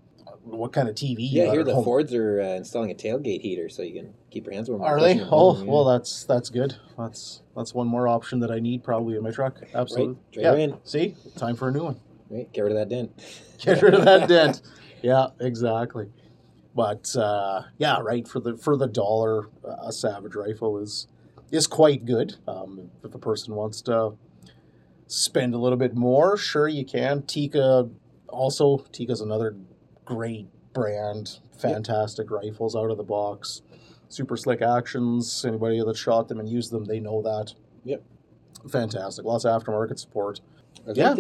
what 0.44 0.74
kind 0.74 0.90
of 0.90 0.96
TV. 0.96 1.18
Yeah, 1.20 1.54
at 1.54 1.66
the 1.66 1.76
home. 1.76 1.84
Fords 1.84 2.14
are 2.14 2.42
uh, 2.42 2.46
installing 2.56 2.92
a 2.92 2.96
tailgate 2.96 3.42
heater 3.42 3.70
so 3.70 3.84
you 3.84 3.94
can 3.94 4.14
keep 4.32 4.46
your 4.46 4.54
hands 4.54 4.70
warm. 4.70 4.82
Are 4.82 5.00
they? 5.00 5.20
Oh, 5.20 5.54
home, 5.54 5.66
yeah. 5.66 5.72
well, 5.72 5.86
that's 5.86 6.24
that's 6.24 6.50
good. 6.50 6.76
That's 6.98 7.42
that's 7.56 7.74
one 7.74 7.88
more 7.88 8.08
option 8.08 8.40
that 8.40 8.52
I 8.52 8.60
need 8.60 8.84
probably 8.84 9.16
in 9.16 9.24
my 9.24 9.32
truck. 9.32 9.62
Absolutely. 9.74 10.18
Trade 10.34 10.44
yeah. 10.44 10.56
in. 10.56 10.78
See, 10.84 11.16
time 11.38 11.56
for 11.56 11.70
a 11.70 11.72
new 11.72 11.84
one. 11.84 12.00
Right, 12.30 12.52
get 12.52 12.62
rid 12.62 12.72
of 12.74 12.78
that 12.78 12.90
dent. 12.90 13.12
Get 13.60 13.82
rid 13.82 13.94
of 13.96 14.06
that 14.06 14.28
dent. 14.30 14.62
Yeah, 15.02 15.28
exactly. 15.40 16.10
But 16.76 17.16
uh, 17.16 17.64
yeah, 17.78 18.00
right 18.00 18.28
for 18.28 18.40
the 18.40 18.56
for 18.58 18.78
the 18.78 18.88
dollar, 18.88 19.50
a 19.64 19.92
Savage 19.92 20.36
rifle 20.36 20.78
is 20.78 21.08
is 21.52 21.66
quite 21.66 22.06
good. 22.06 22.36
Um, 22.48 22.92
if 23.04 23.16
a 23.16 23.20
person 23.20 23.56
wants 23.56 23.82
to 23.84 24.14
spend 25.08 25.56
a 25.56 25.58
little 25.58 25.78
bit 25.78 25.96
more, 25.96 26.38
sure 26.38 26.68
you 26.68 26.86
can. 26.86 27.24
Tikka 27.24 27.90
also 28.28 28.86
Tikka's 28.92 29.22
another 29.22 29.56
great 30.06 30.48
brand. 30.74 31.40
Fantastic 31.58 32.30
rifles 32.30 32.76
out 32.76 32.92
of 32.92 32.98
the 32.98 33.04
box. 33.04 33.64
Super 34.10 34.38
slick 34.38 34.62
actions. 34.62 35.44
Anybody 35.46 35.84
that 35.84 35.98
shot 35.98 36.28
them 36.28 36.40
and 36.40 36.48
used 36.48 36.72
them, 36.72 36.86
they 36.86 37.00
know 37.00 37.22
that. 37.24 37.54
Yep. 37.84 38.04
Fantastic. 38.70 39.26
Lots 39.26 39.46
of 39.46 39.62
aftermarket 39.62 39.98
support. 39.98 40.42
I 40.88 40.92
Yeah. 40.96 41.14
think 41.16 41.18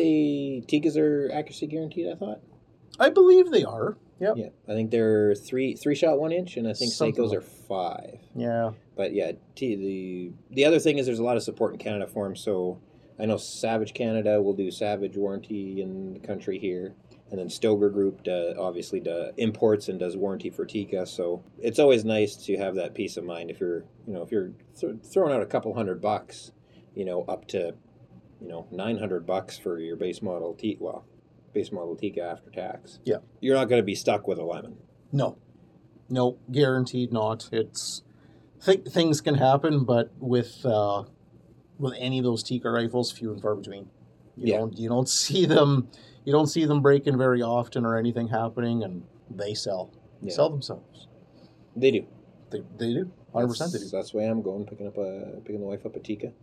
the 0.68 0.80
Tikkas 0.82 0.98
are 0.98 1.30
accuracy 1.32 1.68
guaranteed. 1.68 2.08
I 2.08 2.16
thought. 2.16 2.42
I 3.00 3.10
believe 3.10 3.52
they 3.52 3.64
are. 3.64 3.98
Yep. 4.20 4.38
Yeah, 4.38 4.50
I 4.68 4.74
think 4.74 4.90
they're 4.90 5.36
three 5.36 5.76
three 5.76 5.94
shot 5.94 6.20
one 6.20 6.32
inch, 6.32 6.58
and 6.58 6.68
I 6.68 6.74
think 6.74 6.92
Something 6.92 7.24
Sakos 7.24 7.30
like- 7.30 7.38
are 7.38 7.42
five. 7.42 8.20
Yeah. 8.36 8.72
But 8.96 9.14
yeah, 9.14 9.34
T, 9.56 9.76
the 9.76 10.32
the 10.56 10.66
other 10.66 10.80
thing 10.80 10.98
is 10.98 11.06
there's 11.06 11.20
a 11.20 11.24
lot 11.24 11.38
of 11.38 11.44
support 11.44 11.74
in 11.74 11.78
Canada 11.80 12.08
for 12.08 12.26
them. 12.26 12.36
So 12.36 12.80
I 13.20 13.26
know 13.28 13.38
Savage 13.38 13.94
Canada 13.94 14.42
will 14.42 14.54
do 14.54 14.72
Savage 14.72 15.16
warranty 15.18 15.82
in 15.82 16.14
the 16.14 16.20
country 16.20 16.58
here, 16.58 16.96
and 17.30 17.40
then 17.40 17.48
Stoeger 17.48 17.94
Group 17.94 18.22
obviously 18.58 19.00
do 19.00 19.32
imports 19.38 19.88
and 19.88 20.00
does 20.00 20.18
warranty 20.18 20.50
for 20.50 20.66
Tikka. 20.66 21.06
So 21.06 21.44
it's 21.60 21.78
always 21.78 22.04
nice 22.04 22.36
to 22.48 22.58
have 22.58 22.74
that 22.76 22.96
peace 22.96 23.18
of 23.18 23.24
mind 23.24 23.52
if 23.52 23.60
you're 23.60 23.84
you 24.08 24.14
know 24.14 24.24
if 24.24 24.32
you're 24.32 24.54
th- 24.80 24.96
throwing 25.04 25.32
out 25.32 25.44
a 25.44 25.48
couple 25.48 25.76
hundred 25.76 26.02
bucks, 26.02 26.52
you 26.96 27.06
know 27.06 27.22
up 27.28 27.46
to 27.50 27.76
you 28.41 28.48
know 28.48 28.67
nine 28.72 28.98
hundred 28.98 29.25
bucks 29.25 29.58
for 29.58 29.79
your 29.79 29.96
base 29.96 30.22
model 30.22 30.53
T 30.53 30.77
well 30.79 31.06
base 31.53 31.72
model 31.72 31.96
Tikka 31.96 32.22
after 32.22 32.50
tax. 32.51 33.00
Yeah. 33.06 33.17
you're 33.41 33.56
not 33.56 33.65
going 33.70 33.82
to 33.82 33.86
be 33.86 33.96
stuck 33.96 34.27
with 34.27 34.38
a 34.38 34.44
lemon. 34.44 34.77
No, 35.12 35.38
no, 36.10 36.38
guaranteed 36.51 37.12
not. 37.12 37.50
It's 37.51 38.03
th- 38.63 38.86
things 38.86 39.22
can 39.22 39.36
happen, 39.36 39.84
but 39.86 40.12
with 40.20 40.63
uh, 40.65 41.03
with 41.79 41.94
any 41.98 42.20
of 42.20 42.24
those 42.25 42.44
Tikka 42.44 42.70
rifles, 42.70 43.12
few 43.12 43.32
and 43.32 43.41
far 43.41 43.56
between. 43.56 43.89
You 44.36 44.51
Yeah. 44.53 44.58
don't 44.60 44.77
you 44.77 44.89
don't 44.89 45.10
see 45.10 45.46
them 45.46 45.88
you 46.25 46.34
don't 46.34 46.48
see 46.48 46.65
them 46.65 46.82
breaking 46.82 47.17
very 47.17 47.41
often 47.41 47.86
or 47.86 47.98
anything 47.98 48.27
happening, 48.27 48.84
and 48.84 49.03
they 49.29 49.53
sell 49.53 49.91
Yeah. 50.22 50.34
sell 50.34 50.50
themselves. 50.50 51.08
They 51.75 51.91
do. 51.91 52.06
They, 52.50 52.62
they 52.77 52.94
do, 52.94 53.12
hundred 53.34 53.48
percent 53.50 53.72
they 53.72 53.79
That's- 53.79 53.91
do. 53.91 53.98
That's 53.98 54.13
why 54.13 54.24
I'm 54.24 54.41
going 54.41 54.65
picking 54.65 54.88
up 54.88 54.98
a 54.98 55.39
picking 55.44 55.62
the 55.62 55.67
wife 55.67 55.86
up 55.86 55.96
a 55.96 56.00
Tikka. 56.00 56.34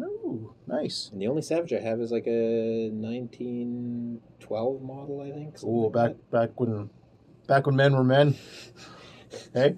Ooh, 0.00 0.54
nice. 0.66 1.10
And 1.12 1.20
the 1.20 1.26
only 1.26 1.42
Savage 1.42 1.72
I 1.72 1.80
have 1.80 2.00
is 2.00 2.10
like 2.10 2.26
a 2.26 2.88
1912 2.90 4.82
model, 4.82 5.20
I 5.20 5.30
think. 5.30 5.58
something 5.58 5.76
Ooh, 5.78 5.82
like 5.84 5.92
back 5.92 6.10
that. 6.12 6.30
back 6.30 6.60
when 6.60 6.90
back 7.46 7.66
when 7.66 7.76
men 7.76 7.94
were 7.94 8.04
men. 8.04 8.36
Hey, 9.54 9.76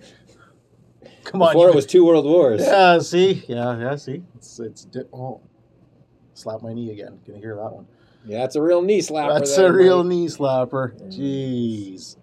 come 1.25 1.43
on. 1.43 1.53
Before 1.53 1.67
you 1.67 1.73
it 1.73 1.77
was 1.77 1.85
two 1.85 2.07
world 2.07 2.25
wars. 2.25 2.63
Yeah, 2.63 2.99
see, 3.01 3.45
yeah, 3.47 3.79
yeah, 3.79 3.97
see, 3.97 4.23
it's 4.35 4.59
it's 4.61 4.85
di- 4.87 5.03
oh, 5.13 5.43
slap 6.33 6.63
my 6.63 6.73
knee 6.73 6.91
again. 6.91 7.21
Can 7.27 7.35
you 7.35 7.41
hear 7.43 7.57
that 7.57 7.71
one? 7.71 7.87
Yeah, 8.25 8.39
that's 8.39 8.57
a 8.57 8.63
real 8.63 8.81
knee 8.81 9.01
slapper. 9.01 9.41
That's 9.41 9.55
there, 9.57 9.67
a 9.69 9.73
real 9.73 9.99
Mike. 10.05 10.07
knee 10.07 10.27
slapper. 10.29 10.99
Mm. 11.03 11.19
Jeez. 11.19 12.17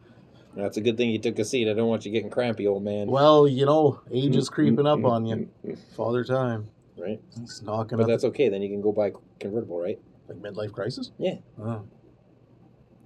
That's 0.56 0.78
a 0.78 0.82
good 0.82 0.98
thing 0.98 1.12
you 1.12 1.20
took 1.20 1.38
a 1.38 1.46
seat. 1.46 1.70
I 1.70 1.74
don't 1.74 1.88
want 1.88 2.04
you 2.04 2.12
getting 2.12 2.32
crampy, 2.32 2.66
old 2.66 2.84
man. 2.84 3.08
Well, 3.08 3.48
you 3.48 3.68
know, 3.68 4.02
age 4.12 4.36
is 4.36 4.50
creeping 4.50 4.88
up 4.88 5.06
on 5.06 5.26
Mm, 5.26 5.48
you. 5.66 5.78
Father 5.96 6.24
time. 6.24 6.70
Right, 7.00 7.22
It's 7.42 7.62
knocking 7.62 7.98
but 7.98 8.08
that's 8.08 8.24
okay. 8.26 8.50
Then 8.50 8.62
you 8.62 8.70
can 8.70 8.82
go 8.82 8.92
buy 8.92 9.14
convertible, 9.40 9.80
right? 9.80 10.00
like 10.28 10.38
midlife 10.40 10.72
crisis. 10.74 11.12
Yeah. 11.18 11.36
Oh, 11.60 11.84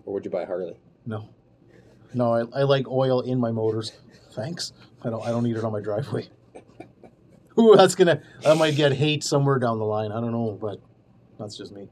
Or 0.05 0.13
would 0.13 0.25
you 0.25 0.31
buy 0.31 0.45
Harley? 0.45 0.77
no, 1.05 1.29
no, 2.13 2.33
I, 2.33 2.41
I 2.59 2.63
like 2.63 2.87
oil 2.87 3.21
in 3.21 3.39
my 3.39 3.51
motors. 3.51 3.93
Thanks. 4.31 4.73
I 5.03 5.09
don't 5.09 5.23
I 5.25 5.29
don't 5.29 5.43
need 5.43 5.55
it 5.57 5.63
on 5.63 5.71
my 5.71 5.79
driveway. 5.81 6.27
Ooh, 7.59 7.75
that's 7.75 7.93
gonna 7.95 8.21
I 8.45 8.53
might 8.55 8.75
get 8.75 8.93
hate 8.93 9.23
somewhere 9.23 9.59
down 9.59 9.77
the 9.79 9.85
line. 9.85 10.11
I 10.11 10.19
don't 10.21 10.31
know, 10.31 10.57
but 10.59 10.79
that's 11.39 11.55
just 11.55 11.71
me. 11.71 11.87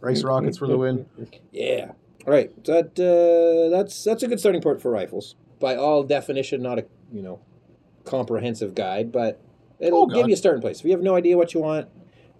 Race 0.00 0.22
rockets 0.22 0.56
for 0.58 0.66
the 0.66 0.78
win. 0.78 1.06
Yeah. 1.52 1.92
All 2.26 2.32
right. 2.32 2.50
So 2.64 2.72
that 2.72 2.98
uh, 2.98 3.70
that's 3.76 4.02
that's 4.02 4.22
a 4.22 4.28
good 4.28 4.40
starting 4.40 4.62
point 4.62 4.80
for 4.80 4.90
rifles. 4.90 5.36
By 5.60 5.76
all 5.76 6.02
definition, 6.02 6.62
not 6.62 6.78
a 6.78 6.86
you 7.12 7.22
know 7.22 7.40
comprehensive 8.04 8.74
guide, 8.74 9.12
but 9.12 9.40
it'll 9.78 10.02
Oh, 10.02 10.06
give 10.06 10.28
you 10.28 10.34
a 10.34 10.36
starting 10.36 10.60
place. 10.62 10.80
If 10.80 10.84
you 10.86 10.92
have 10.92 11.02
no 11.02 11.14
idea 11.16 11.36
what 11.36 11.54
you 11.54 11.60
want, 11.60 11.88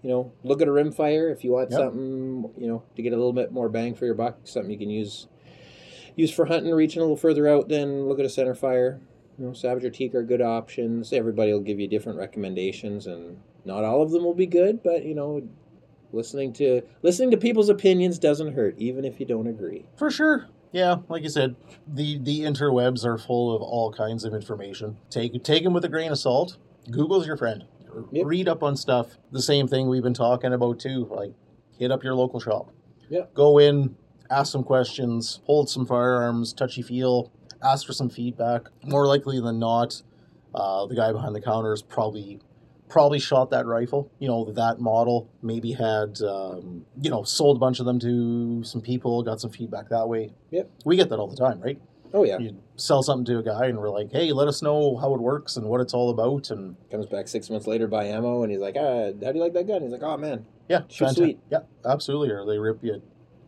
you 0.01 0.09
know, 0.09 0.31
look 0.43 0.61
at 0.61 0.67
a 0.67 0.71
rimfire. 0.71 1.31
If 1.31 1.43
you 1.43 1.51
want 1.51 1.71
Yep. 1.71 1.79
something, 1.79 2.49
you 2.57 2.67
know, 2.67 2.83
to 2.95 3.01
get 3.01 3.13
a 3.13 3.15
little 3.17 3.33
bit 3.33 3.51
more 3.51 3.69
bang 3.69 3.95
for 3.95 4.05
your 4.05 4.13
buck, 4.15 4.39
something 4.45 4.71
you 4.71 4.77
can 4.77 4.89
use 4.89 5.27
use 6.15 6.31
for 6.31 6.45
hunting, 6.45 6.73
reaching 6.73 6.99
a 6.99 7.03
little 7.05 7.15
further 7.17 7.47
out, 7.47 7.69
then 7.69 8.07
look 8.07 8.17
at 8.19 8.25
a 8.25 8.29
center 8.29 8.55
fire. 8.55 8.99
You 9.37 9.45
know, 9.45 9.53
Savage 9.53 9.83
or 9.85 9.91
Teak 9.91 10.15
are 10.15 10.23
good 10.23 10.41
options. 10.41 11.13
Everybody 11.13 11.53
will 11.53 11.59
give 11.59 11.79
you 11.79 11.87
different 11.87 12.17
recommendations, 12.17 13.05
and 13.05 13.37
not 13.65 13.83
all 13.83 14.01
of 14.01 14.09
them 14.09 14.23
will 14.23 14.33
be 14.33 14.47
good, 14.47 14.81
but 14.81 15.05
you 15.05 15.13
know, 15.13 15.43
listening 16.11 16.53
to 16.53 16.81
listening 17.03 17.29
to 17.31 17.37
people's 17.37 17.69
opinions 17.69 18.17
doesn't 18.17 18.53
hurt, 18.53 18.75
even 18.79 19.05
if 19.05 19.19
you 19.19 19.25
don't 19.27 19.45
agree. 19.47 19.85
For 19.95 20.09
sure. 20.09 20.47
Yeah, 20.71 20.97
like 21.07 21.21
you 21.23 21.29
said, 21.29 21.55
the 21.87 22.17
the 22.17 22.41
interwebs 22.41 23.05
are 23.05 23.17
full 23.17 23.55
of 23.55 23.61
all 23.61 23.91
kinds 23.91 24.25
of 24.25 24.33
information. 24.33 24.97
Take 25.11 25.43
take 25.43 25.63
them 25.63 25.73
with 25.73 25.85
a 25.85 25.89
grain 25.89 26.11
of 26.11 26.17
salt. 26.17 26.57
Google's 26.91 27.27
your 27.27 27.37
friend. 27.37 27.65
Yep. 28.11 28.25
Read 28.25 28.47
up 28.47 28.63
on 28.63 28.75
stuff. 28.75 29.17
The 29.31 29.41
same 29.41 29.67
thing 29.67 29.89
we've 29.89 30.03
been 30.03 30.13
talking 30.13 30.53
about 30.53 30.79
too. 30.79 31.07
Like, 31.09 31.33
hit 31.77 31.91
up 31.91 32.03
your 32.03 32.15
local 32.15 32.39
shop. 32.39 32.71
Yep. 33.09 33.33
Go 33.33 33.57
in, 33.57 33.95
ask 34.29 34.51
some 34.51 34.63
questions, 34.63 35.41
hold 35.45 35.69
some 35.69 35.85
firearms, 35.85 36.53
touchy 36.53 36.81
feel, 36.81 37.31
ask 37.63 37.85
for 37.85 37.93
some 37.93 38.09
feedback. 38.09 38.67
More 38.83 39.07
likely 39.07 39.39
than 39.39 39.59
not, 39.59 40.01
uh, 40.53 40.85
the 40.85 40.95
guy 40.95 41.11
behind 41.11 41.35
the 41.35 41.41
counter 41.41 41.73
is 41.73 41.81
probably 41.81 42.39
probably 42.89 43.19
shot 43.19 43.49
that 43.51 43.65
rifle. 43.65 44.11
You 44.19 44.27
know 44.27 44.51
that 44.51 44.79
model. 44.79 45.29
Maybe 45.41 45.73
had 45.73 46.21
um, 46.21 46.85
you 47.01 47.09
know 47.09 47.23
sold 47.23 47.57
a 47.57 47.59
bunch 47.59 47.79
of 47.79 47.85
them 47.85 47.99
to 47.99 48.63
some 48.63 48.81
people, 48.81 49.23
got 49.23 49.41
some 49.41 49.51
feedback 49.51 49.89
that 49.89 50.07
way. 50.07 50.33
Yep. 50.51 50.69
We 50.85 50.95
get 50.95 51.09
that 51.09 51.19
all 51.19 51.27
the 51.27 51.37
time, 51.37 51.61
right? 51.61 51.79
Oh 52.17 52.23
yeah, 52.23 52.39
You 52.39 52.57
sell 52.77 53.03
something 53.03 53.25
to 53.25 53.39
a 53.39 53.43
guy, 53.43 53.67
and 53.67 53.77
we're 53.77 53.89
like, 53.91 54.11
"Hey, 54.11 54.31
let 54.31 54.47
us 54.47 54.61
know 54.63 54.97
how 54.97 55.13
it 55.13 55.21
works 55.21 55.55
and 55.55 55.67
what 55.67 55.81
it's 55.81 55.93
all 55.93 56.09
about." 56.09 56.49
And 56.49 56.75
comes 56.89 57.05
back 57.05 57.27
six 57.27 57.49
months 57.49 57.67
later, 57.67 57.87
buy 57.87 58.05
ammo, 58.05 58.41
and 58.41 58.51
he's 58.51 58.61
like, 58.61 58.75
"Ah, 58.79 59.05
how 59.05 59.11
do 59.11 59.31
you 59.35 59.39
like 59.39 59.53
that 59.53 59.67
gun?" 59.67 59.83
He's 59.83 59.91
like, 59.91 60.01
"Oh 60.03 60.17
man, 60.17 60.45
yeah, 60.67 60.81
Shoot 60.87 61.11
sweet. 61.11 61.39
Yeah, 61.51 61.59
absolutely. 61.85 62.31
Or 62.31 62.43
they 62.45 62.57
rip 62.57 62.83
you, 62.83 63.01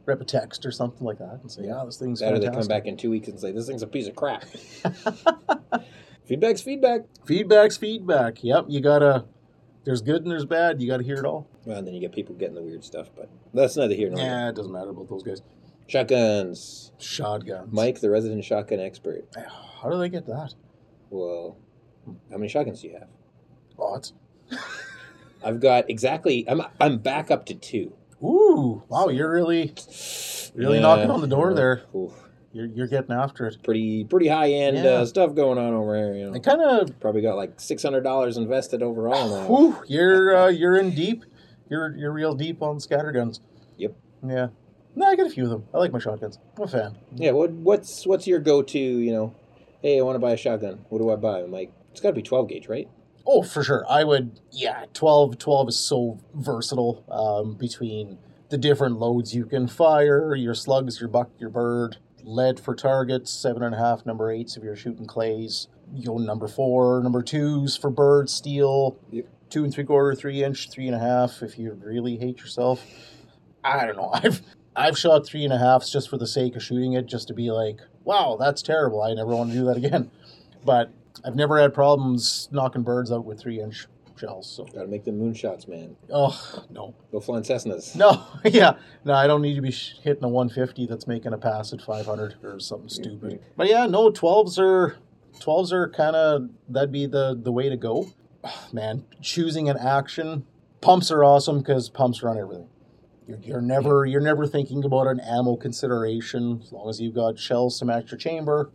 rip 0.06 0.22
a 0.22 0.26
text 0.26 0.66
or 0.68 0.72
something 0.72 1.06
like 1.06 1.18
that, 1.18 1.40
and 1.42 1.52
say, 1.52 1.64
Yeah. 1.64 1.80
"Yeah, 1.80 1.86
this 1.86 1.98
thing's 1.98 2.20
That 2.20 2.34
or 2.34 2.40
they 2.40 2.50
come 2.50 2.68
back 2.68 2.86
in 2.86 2.96
two 2.96 3.10
weeks 3.10 3.28
and 3.28 3.40
say, 3.40 3.52
"This 3.52 3.66
thing's 3.66 3.82
a 3.82 3.88
piece 3.88 4.08
of 4.08 4.16
crap." 4.16 4.46
Feedback's 6.26 6.62
feedback. 6.62 7.02
Feedback's 7.26 7.78
feedback. 7.78 8.44
Yep, 8.44 8.66
you 8.68 8.82
gotta. 8.82 9.26
There's 9.84 10.02
good 10.04 10.22
and 10.22 10.32
there's 10.32 10.46
bad. 10.46 10.80
You 10.80 10.88
gotta 10.88 11.04
hear 11.04 11.18
it 11.18 11.26
all. 11.26 11.48
Well, 11.66 11.78
and 11.78 11.88
then 11.88 11.96
you 11.96 12.00
get 12.02 12.12
people 12.12 12.36
getting 12.36 12.54
the 12.54 12.62
weird 12.62 12.84
stuff, 12.84 13.10
but 13.16 13.30
that's 13.52 13.76
neither 13.78 13.96
here 13.96 14.10
nor 14.10 14.18
there. 14.18 14.26
Yeah, 14.28 14.50
it 14.50 14.56
doesn't 14.56 14.72
matter 14.72 14.92
about 14.92 15.10
those 15.10 15.24
guys. 15.24 15.42
Shotguns. 15.90 16.92
Shotguns. 17.00 17.70
Mike, 17.74 18.00
the 18.00 18.10
resident 18.10 18.44
shotgun 18.46 18.80
expert. 18.80 19.26
how 19.82 19.90
do 19.90 19.98
they 19.98 20.10
get 20.10 20.26
that? 20.28 20.54
Well, 21.10 21.58
how 22.32 22.38
many 22.38 22.48
shotguns 22.48 22.82
do 22.82 22.88
you 22.88 22.94
have? 22.94 23.08
Lots. 23.78 24.14
I've 25.44 25.60
got 25.60 25.90
exactly. 25.90 26.46
I'm 26.48 26.62
I'm 26.80 26.98
back 27.00 27.32
up 27.32 27.46
to 27.48 27.56
two. 27.56 27.94
Ooh, 28.24 28.84
wow! 28.90 29.08
You're 29.08 29.32
really, 29.32 29.74
really 30.54 30.78
Yeah. 30.78 30.82
knocking 30.82 31.10
on 31.10 31.22
the 31.22 31.28
door 31.28 31.54
there. 31.54 31.84
Oof. 31.96 32.12
You're, 32.52 32.66
you're 32.66 32.88
getting 32.88 33.12
after 33.16 33.46
it. 33.48 33.58
Pretty 33.64 34.04
pretty 34.04 34.28
high 34.28 34.52
end 34.52 34.78
Yeah. 34.78 34.84
uh, 34.84 35.06
stuff 35.06 35.34
going 35.36 35.58
on 35.58 35.74
over 35.74 35.96
here. 35.96 36.14
You 36.16 36.26
know, 36.28 36.34
I 36.34 36.40
kind 36.40 36.62
of 36.62 37.00
probably 37.00 37.22
got 37.22 37.36
like 37.38 37.60
six 37.60 37.84
hundred 37.84 38.02
dollars 38.02 38.38
invested 38.38 38.84
overall 38.84 39.30
now. 39.30 39.48
Whew, 39.48 39.78
you're 39.88 40.36
uh, 40.36 40.48
you're 40.50 40.78
in 40.78 40.94
deep. 40.94 41.24
You're 41.70 41.96
you're 41.96 42.12
real 42.12 42.34
deep 42.34 42.62
on 42.62 42.80
scatter 42.80 43.12
guns. 43.12 43.40
Yep. 43.78 43.96
Yeah. 44.28 44.48
No, 44.96 45.06
I 45.08 45.16
got 45.16 45.28
a 45.28 45.30
few 45.30 45.44
of 45.46 45.50
them. 45.50 45.64
I 45.74 45.78
like 45.78 45.92
my 45.92 46.00
shotguns. 46.00 46.40
I'm 46.58 46.64
a 46.64 46.68
fan. 46.68 46.98
Yeah, 47.16 47.32
what 47.32 47.52
what's 47.52 48.06
what's 48.06 48.28
your 48.28 48.40
go 48.40 48.62
to? 48.62 48.80
You 48.80 49.12
know, 49.12 49.36
hey, 49.82 50.00
I 50.00 50.02
want 50.02 50.16
to 50.16 50.20
buy 50.20 50.32
a 50.32 50.38
shotgun. 50.38 50.80
What 50.90 51.00
do 51.00 51.10
I 51.12 51.16
buy? 51.16 51.42
I'm 51.42 51.52
like, 51.52 51.72
it's 51.92 52.02
got 52.02 52.10
to 52.10 52.16
be 52.16 52.22
twelve 52.22 52.50
gauge, 52.50 52.68
right? 52.68 52.90
Oh, 53.26 53.44
for 53.44 53.64
sure. 53.64 53.86
I 53.88 54.04
would. 54.06 54.40
Yeah, 54.52 54.86
12, 54.94 55.38
12 55.38 55.70
is 55.70 55.78
so 55.78 56.20
versatile. 56.34 57.04
Um, 57.12 57.54
between 57.56 58.18
the 58.50 58.58
different 58.58 58.98
loads 58.98 59.36
you 59.36 59.46
can 59.46 59.68
fire, 59.68 60.34
your 60.34 60.56
slugs, 60.56 61.00
your 61.00 61.10
buck, 61.10 61.30
your 61.38 61.50
bird, 61.52 61.98
lead 62.24 62.60
for 62.60 62.74
targets, 62.74 63.30
seven 63.32 63.62
and 63.62 63.76
a 63.76 63.78
half, 63.78 64.04
number 64.04 64.32
eights 64.32 64.58
if 64.58 64.64
you're 64.64 64.76
shooting 64.76 65.06
clays. 65.06 65.68
You 65.94 66.08
go 66.08 66.18
number 66.18 66.48
four, 66.48 67.02
number 67.04 67.22
twos 67.22 67.78
for 67.78 67.92
bird, 67.92 68.30
steel, 68.32 68.98
Yep. 69.12 69.28
two 69.52 69.64
and 69.64 69.72
three 69.72 69.84
quarter, 69.84 70.16
three 70.16 70.44
inch, 70.44 70.72
three 70.72 70.88
and 70.88 70.96
a 70.96 71.00
half 71.00 71.44
if 71.44 71.60
you 71.60 71.74
really 71.74 72.18
hate 72.18 72.40
yourself. 72.40 72.84
I 73.64 73.86
don't 73.86 73.98
know. 73.98 74.10
I've 74.14 74.42
I've 74.80 74.98
shot 74.98 75.26
three 75.26 75.44
and 75.44 75.52
a 75.52 75.58
halfs 75.58 75.92
just 75.92 76.10
for 76.10 76.18
the 76.18 76.26
sake 76.26 76.56
of 76.56 76.64
shooting 76.64 76.94
it, 76.94 77.06
just 77.06 77.28
to 77.28 77.34
be 77.34 77.52
like, 77.52 77.80
wow, 78.06 78.38
that's 78.40 78.62
terrible. 78.62 79.02
I 79.02 79.14
never 79.14 79.36
want 79.36 79.52
to 79.52 79.56
do 79.58 79.66
that 79.66 79.78
again. 79.78 80.10
But 80.66 80.92
I've 81.24 81.36
never 81.36 81.58
had 81.58 81.74
problems 81.74 82.50
knocking 82.52 82.84
birds 82.84 83.14
out 83.14 83.24
with 83.24 83.40
three 83.40 83.62
inch 83.62 83.88
shells. 84.20 84.52
So, 84.52 84.66
Gotta 84.66 84.88
make 84.88 85.06
the 85.06 85.12
moonshots, 85.12 85.70
man. 85.70 85.96
oh 86.12 86.66
no, 86.70 86.94
Go 87.14 87.22
flying 87.22 87.44
Cessnas. 87.44 87.96
no, 87.96 88.22
yeah, 88.44 88.74
no, 89.06 89.14
I 89.14 89.26
don't 89.26 89.42
need 89.42 89.56
to 89.56 89.62
be 89.62 89.72
hitting 89.72 90.24
a 90.26 90.28
150 90.28 90.86
that's 90.86 91.08
making 91.08 91.32
a 91.32 91.38
pass 91.38 91.72
at 91.72 91.82
500 91.82 92.36
or 92.44 92.60
something 92.60 92.90
stupid. 92.90 93.42
But 93.56 93.70
yeah, 93.70 93.86
no, 93.86 94.10
12s 94.12 94.60
are 94.60 94.98
12s 95.40 95.72
are 95.72 95.90
kind 95.90 96.18
of 96.18 96.50
that'd 96.68 96.92
be 96.92 97.06
the 97.06 97.40
the 97.42 97.54
way 97.54 97.70
to 97.70 97.78
go. 97.78 98.12
Man, 98.74 99.06
choosing 99.22 99.70
an 99.70 99.78
action 99.78 100.46
pumps 100.82 101.10
are 101.10 101.24
awesome 101.24 101.60
because 101.60 101.88
pumps 101.90 102.22
run 102.22 102.38
everything. 102.38 102.68
You're, 103.30 103.38
you're 103.44 103.62
never 103.62 104.06
you're 104.08 104.22
never 104.22 104.48
thinking 104.48 104.84
about 104.84 105.06
an 105.08 105.20
ammo 105.20 105.56
consideration 105.56 106.62
as 106.64 106.72
long 106.72 106.90
as 106.90 107.00
you've 107.00 107.14
got 107.14 107.38
shells 107.38 107.78
to 107.80 107.86
match 107.86 108.10
your 108.12 108.18
chamber. 108.18 108.72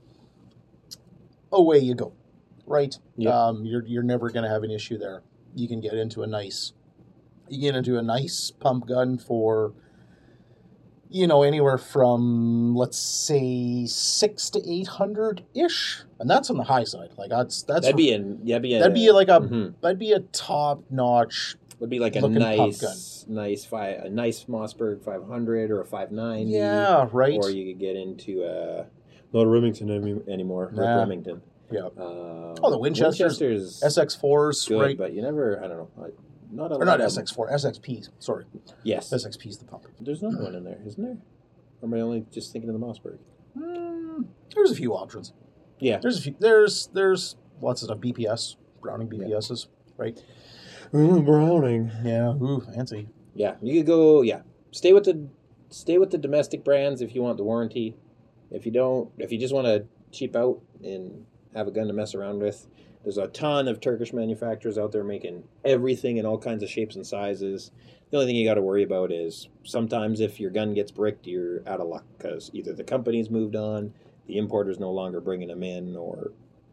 Away 1.51 1.79
you 1.79 1.95
go, 1.95 2.13
right? 2.67 2.97
Yeah. 3.17 3.31
Um, 3.31 3.65
you're 3.65 3.85
you're 3.85 4.03
never 4.05 4.31
gonna 4.31 4.49
have 4.49 4.63
an 4.63 4.71
issue 4.71 4.97
there. 4.97 5.23
You 5.57 5.67
can 5.67 5.81
get 5.81 5.95
into 5.95 6.23
a 6.23 6.27
nice 6.27 6.73
you 7.49 7.61
get 7.61 7.75
into 7.77 7.99
a 7.99 8.03
nice 8.03 8.51
pump 8.53 8.87
gun 8.87 9.19
for 9.19 9.73
you 11.11 11.27
know 11.27 11.43
anywhere 11.43 11.79
from 11.79 12.75
let's 12.77 12.99
say 12.99 13.87
six 13.87 14.51
to 14.51 14.61
eight 14.69 14.87
hundred 14.87 15.45
ish, 15.55 16.03
and 16.21 16.31
that's 16.31 16.49
on 16.51 16.57
the 16.59 16.65
high 16.65 16.85
side. 16.85 17.11
Like 17.19 17.31
that's 17.31 17.63
that's 17.65 17.83
That'd 17.83 17.97
be 17.97 18.13
in. 18.13 18.41
Yeah, 18.45 18.59
be 18.61 18.75
a, 18.75 18.79
that'd 18.79 18.95
be 18.95 19.11
like 19.11 19.29
a 19.29 19.41
Mhm. 19.41 19.75
that'd 19.81 19.99
be 19.99 20.13
a 20.13 20.21
top 20.21 20.83
notch. 20.91 21.57
Would 21.81 21.91
be 21.91 21.99
like 21.99 22.17
a 22.17 22.21
nice, 22.29 23.27
nice 23.29 23.65
five, 23.65 24.05
a 24.05 24.09
nice 24.11 24.45
Mossberg 24.45 25.03
500 25.03 25.71
or 25.71 25.81
a 25.81 25.85
590. 25.85 26.51
Yeah, 26.53 27.09
right. 27.13 27.35
Or 27.43 27.51
you 27.51 27.73
could 27.73 27.81
get 27.81 27.97
into 27.97 28.45
uh, 28.45 28.85
not 29.33 29.43
a 29.43 29.49
Remington 29.49 29.91
any, 29.91 30.21
anymore. 30.33 30.71
Nah. 30.73 30.99
Remington. 31.01 31.43
Yeah. 31.71 31.87
Uh, 31.99 32.55
Oh, 32.63 32.71
the 32.71 32.79
Winchesters, 32.79 33.41
Winchester's 33.41 33.83
SX4s, 33.83 34.69
good, 34.69 34.81
right? 34.81 34.97
but 34.97 35.13
you 35.13 35.21
never. 35.23 35.59
I 35.63 35.67
don't 35.69 35.79
know. 35.79 35.91
I- 36.05 36.11
Not 36.53 36.71
a 36.71 36.77
Or 36.77 36.85
not 36.85 37.01
lot 37.01 37.01
of- 37.01 37.11
SX4, 37.11 37.51
SXPs. 37.53 38.11
Sorry, 38.21 38.45
Yes. 38.85 39.11
SXPs 39.13 39.59
the 39.59 39.65
pump. 39.65 39.87
There's 40.01 40.23
another 40.23 40.45
one 40.45 40.55
in 40.55 40.63
there, 40.65 40.81
isn't 40.87 41.03
there? 41.03 41.19
Or 41.83 41.89
am 41.89 41.95
I 41.95 42.01
only 42.01 42.25
just 42.31 42.53
thinking 42.53 42.71
of 42.71 42.79
the 42.79 42.87
Mossberg? 42.87 43.19
Mm, 43.59 44.27
there's 44.55 44.71
a 44.71 44.75
few 44.77 44.95
options. 44.95 45.33
Yeah. 45.81 45.99
There's 45.99 46.19
a 46.19 46.23
few. 46.23 46.37
There's 46.39 46.87
there's 46.95 47.37
lots 47.61 47.83
of 47.83 47.87
stuff. 47.87 47.99
BPS, 47.99 48.57
Browning 48.81 49.09
BPSs, 49.09 49.67
right? 49.97 50.23
Mm-hmm, 50.95 51.25
Browning. 51.25 51.91
Yeah. 52.05 52.35
Ooh, 52.35 52.61
fancy. 52.61 53.09
Yeah, 53.35 53.57
you 53.61 53.81
could 53.81 53.87
go. 53.87 54.23
Yeah, 54.23 54.43
stay 54.71 54.93
with 54.93 55.05
the 55.05 55.29
stay 55.69 55.99
with 55.99 56.13
the 56.13 56.19
domestic 56.19 56.65
brands 56.65 57.03
if 57.03 57.17
you 57.17 57.23
want 57.23 57.37
the 57.37 57.43
warranty. 57.43 57.97
If 58.53 58.65
you 58.65 58.71
don't, 58.71 59.11
if 59.19 59.33
you 59.33 59.39
just 59.39 59.53
want 59.53 59.67
to 59.67 59.87
cheap 60.13 60.37
out 60.37 60.61
and 60.85 61.27
have 61.53 61.67
a 61.67 61.73
gun 61.73 61.89
to 61.89 61.93
mess 61.93 62.15
around 62.15 62.39
with, 62.39 62.69
there's 63.03 63.19
a 63.19 63.27
ton 63.27 63.67
of 63.67 63.81
Turkish 63.81 64.13
manufacturers 64.13 64.79
out 64.79 64.93
there 64.93 65.03
making 65.03 65.43
everything 65.65 66.19
in 66.19 66.27
all 66.27 66.39
kinds 66.39 66.63
of 66.63 66.71
shapes 66.71 66.95
and 66.95 67.05
sizes. 67.05 67.73
The 68.11 68.19
only 68.19 68.27
thing 68.29 68.37
you 68.37 68.49
got 68.49 68.55
to 68.55 68.63
worry 68.63 68.85
about 68.85 69.11
is 69.11 69.49
sometimes 69.65 70.21
if 70.21 70.39
your 70.39 70.51
gun 70.53 70.75
gets 70.75 70.93
bricked, 70.93 71.27
you're 71.27 71.69
out 71.69 71.81
of 71.81 71.89
luck 71.89 72.05
because 72.17 72.53
either 72.55 72.73
the 72.73 72.85
company's 72.85 73.31
moved 73.31 73.57
on, 73.57 73.93
the 74.29 74.39
importer's 74.39 74.79
no 74.79 74.93
longer 74.93 75.21
bringing 75.21 75.49
them 75.49 75.65
in, 75.65 75.97
or 75.97 76.31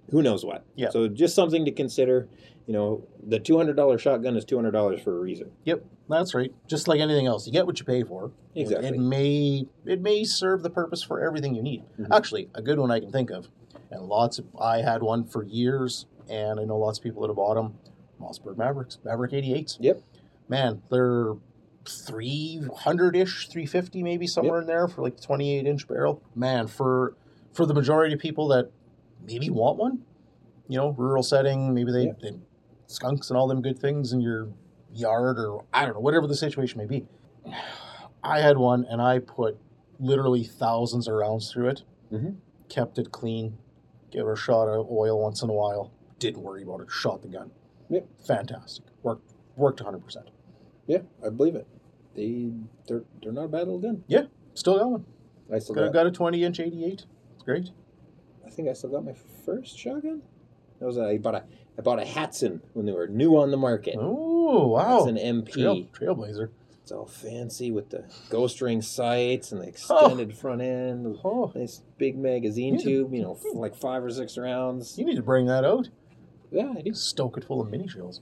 who 0.10 0.22
knows 0.22 0.44
what. 0.46 0.66
Yeah. 0.76 0.90
So 0.90 1.08
just 1.08 1.36
something 1.36 1.66
to 1.66 1.72
consider. 1.72 2.28
You 2.68 2.74
know, 2.74 3.08
the 3.26 3.40
two 3.40 3.58
hundred 3.58 3.76
dollar 3.76 3.98
shotgun 3.98 4.38
is 4.38 4.46
two 4.46 4.56
hundred 4.56 4.72
dollars 4.72 5.02
for 5.02 5.16
a 5.18 5.20
reason. 5.20 5.52
Yep, 5.66 5.84
that's 6.08 6.34
right. 6.34 6.54
Just 6.68 6.88
like 6.88 7.00
anything 7.02 7.26
else, 7.28 7.46
you 7.48 7.52
get 7.52 7.66
what 7.66 7.80
you 7.80 7.86
pay 7.86 8.04
for. 8.04 8.32
Exactly. 8.56 8.90
It 8.90 9.00
may 9.00 9.66
it 9.86 10.02
may 10.02 10.24
serve 10.24 10.64
the 10.64 10.70
purpose 10.70 11.02
for 11.04 11.20
everything 11.20 11.56
you 11.56 11.64
need. 11.64 11.84
Mhm. 12.00 12.08
Actually, 12.16 12.50
a 12.54 12.62
good 12.62 12.80
one 12.80 12.92
I 12.92 13.00
can 13.00 13.12
think 13.12 13.30
of, 13.32 13.50
and 13.90 14.04
lots 14.04 14.38
of 14.40 14.46
I 14.60 14.82
had 14.82 15.02
one 15.02 15.26
for 15.26 15.44
years, 15.44 16.06
and 16.30 16.60
I 16.60 16.64
know 16.66 16.78
lots 16.78 17.00
of 17.00 17.04
people 17.04 17.24
that 17.24 17.30
have 17.30 17.36
bought 17.36 17.56
them. 17.56 17.74
Mossberg 18.22 18.58
Mavericks, 18.58 19.00
Maverick 19.04 19.32
88s. 19.34 19.78
Yep. 19.82 20.02
Man, 20.48 20.84
they're 20.92 21.34
300 21.86 23.16
ish, 23.16 23.48
350 23.48 24.04
maybe 24.04 24.28
somewhere 24.28 24.62
in 24.62 24.68
there 24.68 24.88
for 24.88 25.02
like 25.02 25.20
28 25.20 25.66
inch 25.66 25.88
barrel. 25.88 26.22
Man, 26.36 26.68
for 26.68 27.16
for 27.54 27.66
the 27.66 27.74
majority 27.74 28.14
of 28.14 28.20
people 28.20 28.48
that 28.50 28.70
maybe 29.26 29.50
want 29.50 29.78
one, 29.78 30.04
you 30.68 30.78
know, 30.78 30.90
rural 30.92 31.24
setting, 31.24 31.74
maybe 31.74 31.92
they, 31.92 32.06
Yeah. 32.06 32.14
they 32.22 32.32
skunks 32.88 33.30
and 33.30 33.38
all 33.38 33.48
them 33.48 33.62
good 33.62 33.80
things 33.80 34.12
in 34.14 34.22
your 34.22 34.50
yard 34.94 35.40
or 35.40 35.64
I 35.74 35.86
don't 35.86 35.94
know, 35.96 36.00
whatever 36.02 36.28
the 36.28 36.36
situation 36.36 36.78
may 36.78 36.86
be. 36.86 37.08
I 38.24 38.40
had 38.40 38.58
one 38.58 38.86
and 38.90 39.02
I 39.02 39.20
put 39.20 39.58
literally 40.00 40.44
thousands 40.44 41.08
of 41.08 41.14
rounds 41.16 41.52
through 41.52 41.70
it, 41.70 41.84
Mhm. 42.12 42.36
kept 42.70 42.98
it 43.00 43.12
clean, 43.12 43.58
gave 44.12 44.28
it 44.28 44.32
a 44.32 44.36
shot 44.36 44.68
of 44.68 44.90
oil 44.92 45.22
once 45.22 45.42
in 45.42 45.50
a 45.50 45.54
while, 45.54 45.92
didn't 46.20 46.42
worry 46.44 46.64
about 46.64 46.82
it, 46.82 46.92
shot 46.92 47.22
the 47.22 47.28
gun. 47.28 47.52
Yep. 47.90 48.08
Fantastic. 48.20 48.86
Worked 49.04 49.34
worked 49.58 49.80
100%. 49.82 50.30
Yeah, 50.88 51.02
I 51.26 51.30
believe 51.30 51.56
it. 51.56 51.68
They 52.16 52.52
they're 52.88 53.04
they're 53.22 53.32
not 53.32 53.46
a 53.46 53.50
bad 53.50 53.68
little 53.68 53.80
gun. 53.80 54.04
Yeah, 54.08 54.24
still 54.54 54.78
got 54.78 54.90
one. 54.90 55.06
I 55.52 55.60
still 55.60 55.76
Got, 55.76 55.86
got, 55.86 55.94
got 55.94 56.08
a 56.08 56.12
20 56.12 56.44
inch 56.44 56.60
88. 56.60 57.06
It's 57.36 57.44
great. 57.44 57.72
I 58.52 58.54
think 58.54 58.68
I 58.68 58.74
still 58.74 58.90
got 58.90 59.06
my 59.06 59.16
first 59.46 59.78
shotgun. 59.80 60.22
That 60.80 60.86
was 60.86 60.98
a, 60.98 61.06
I 61.06 61.18
bought 61.18 61.36
a 61.36 61.44
I 61.78 61.82
bought 61.82 62.00
a 62.00 62.06
Hatsan 62.06 62.60
when 62.74 62.86
they 62.86 62.92
were 62.92 63.08
new 63.08 63.38
on 63.38 63.50
the 63.50 63.58
market. 63.58 63.96
Oh, 63.98 64.68
wow. 64.68 64.98
It's 64.98 65.08
an 65.08 65.16
MP. 65.16 65.54
Trail, 65.54 65.86
Trailblazer. 65.94 66.50
It's 66.82 66.92
all 66.92 67.06
fancy 67.06 67.72
with 67.72 67.92
the 67.92 68.04
ghost 68.30 68.62
ring 68.62 68.82
sights 68.82 69.54
and 69.54 69.62
the 69.62 69.68
oh. 69.68 69.70
extended 69.70 70.38
front 70.38 70.62
end. 70.62 71.18
Oh, 71.24 71.52
Nice 71.56 71.82
big 71.98 72.18
magazine 72.18 72.74
Yeah. 72.76 72.84
tube, 72.84 73.14
you 73.14 73.22
know, 73.22 73.38
f- 73.40 73.54
like 73.54 73.74
five 73.76 74.04
or 74.04 74.10
six 74.10 74.38
rounds. 74.38 74.98
you 74.98 75.06
need 75.06 75.16
to 75.16 75.24
bring 75.24 75.46
that 75.46 75.64
out. 75.64 75.88
Yeah, 76.52 76.74
I 76.78 76.82
do. 76.82 76.94
Stoke 76.94 77.38
it 77.38 77.46
full 77.46 77.62
of 77.62 77.70
mini 77.70 77.88
shells. 77.88 78.20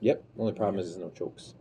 Yep. 0.00 0.24
Only 0.38 0.52
problem 0.52 0.78
is 0.78 0.88
there's 0.90 1.04
no 1.04 1.10
chokes. 1.10 1.54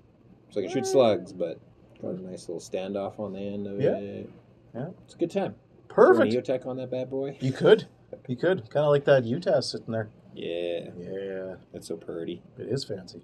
So 0.51 0.61
I 0.61 0.63
can 0.63 0.71
shoot 0.71 0.83
mm. 0.83 0.91
slugs, 0.91 1.33
but 1.33 1.59
got 2.01 2.11
a 2.11 2.21
nice 2.21 2.47
little 2.47 2.61
standoff 2.61 3.19
on 3.19 3.33
the 3.33 3.39
end 3.39 3.67
of 3.67 3.81
Yeah. 3.81 3.97
it. 3.97 4.29
Yeah. 4.73 4.89
It's 5.03 5.15
a 5.15 5.17
good 5.17 5.31
time. 5.31 5.55
Perfect. 5.89 6.33
EOTech 6.33 6.65
on 6.65 6.77
that 6.77 6.91
bad 6.91 7.09
boy. 7.09 7.37
You 7.41 7.51
could. 7.51 7.87
You 8.27 8.35
could. 8.35 8.69
Kind 8.69 8.85
of 8.85 8.89
like 8.91 9.05
that 9.05 9.23
UTAS 9.23 9.63
sitting 9.71 9.91
there. 9.91 10.09
Yeah, 10.33 10.89
Yeah, 10.97 11.55
that's 11.71 11.87
so 11.87 11.95
pretty. 11.97 12.41
it 12.57 12.67
is 12.67 12.83
fancy. 12.83 13.21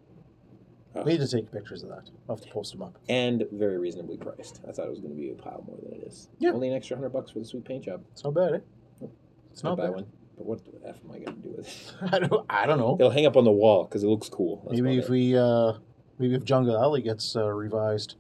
Oh. 0.96 1.04
We 1.04 1.14
need 1.14 1.22
to 1.22 1.28
take 1.28 1.52
pictures 1.52 1.84
of 1.84 1.90
that. 1.90 2.10
I'll 2.28 2.36
have 2.36 2.46
to 2.46 2.52
post 2.52 2.74
them 2.74 2.82
up. 2.82 2.98
and 3.08 3.46
very 3.54 3.78
reasonably 3.78 4.18
priced. 4.18 4.62
I 4.68 4.72
thought 4.74 4.88
it 4.88 4.90
was 4.90 5.00
going 5.00 5.14
to 5.16 5.18
be 5.20 5.30
a 5.30 5.34
pile 5.36 5.64
more 5.68 5.78
than 5.82 5.94
it 6.02 6.06
is. 6.08 6.28
Yeah. 6.40 6.52
Only 6.52 6.68
an 6.70 6.74
extra 6.76 6.98
hundred 6.98 7.10
bucks 7.10 7.32
for 7.32 7.40
the 7.40 7.46
sweet 7.46 7.64
paint 7.66 7.86
job. 7.86 8.04
It's 8.12 8.24
not 8.24 8.34
bad, 8.34 8.56
eh? 8.56 9.08
It's 9.52 9.64
not 9.64 9.78
buy 9.78 9.86
bad. 9.86 9.96
one. 9.96 10.06
But 10.38 10.46
what 10.46 10.66
the 10.66 10.88
f 10.88 10.98
am 11.06 11.12
I 11.12 11.20
going 11.20 11.42
to 11.42 11.48
do 11.50 11.54
with 11.58 11.68
it? 11.68 11.94
I 12.14 12.20
don't. 12.20 12.46
I 12.50 12.66
don't 12.66 12.78
know. 12.78 12.96
It'll 13.00 13.12
hang 13.12 13.26
up 13.26 13.38
on 13.38 13.44
the 13.46 13.52
wall 13.52 13.86
because 13.86 14.04
it 14.04 14.08
looks 14.08 14.28
cool. 14.30 14.64
That's 14.70 14.82
maybe 14.82 14.98
if 15.00 15.06
it. 15.06 15.10
we, 15.12 15.38
uh, 15.38 15.74
maybe 16.20 16.36
if 16.36 16.44
Jungle 16.44 16.78
Alley 16.82 17.02
gets 17.02 17.36
uh, 17.36 17.48
revised, 17.50 18.16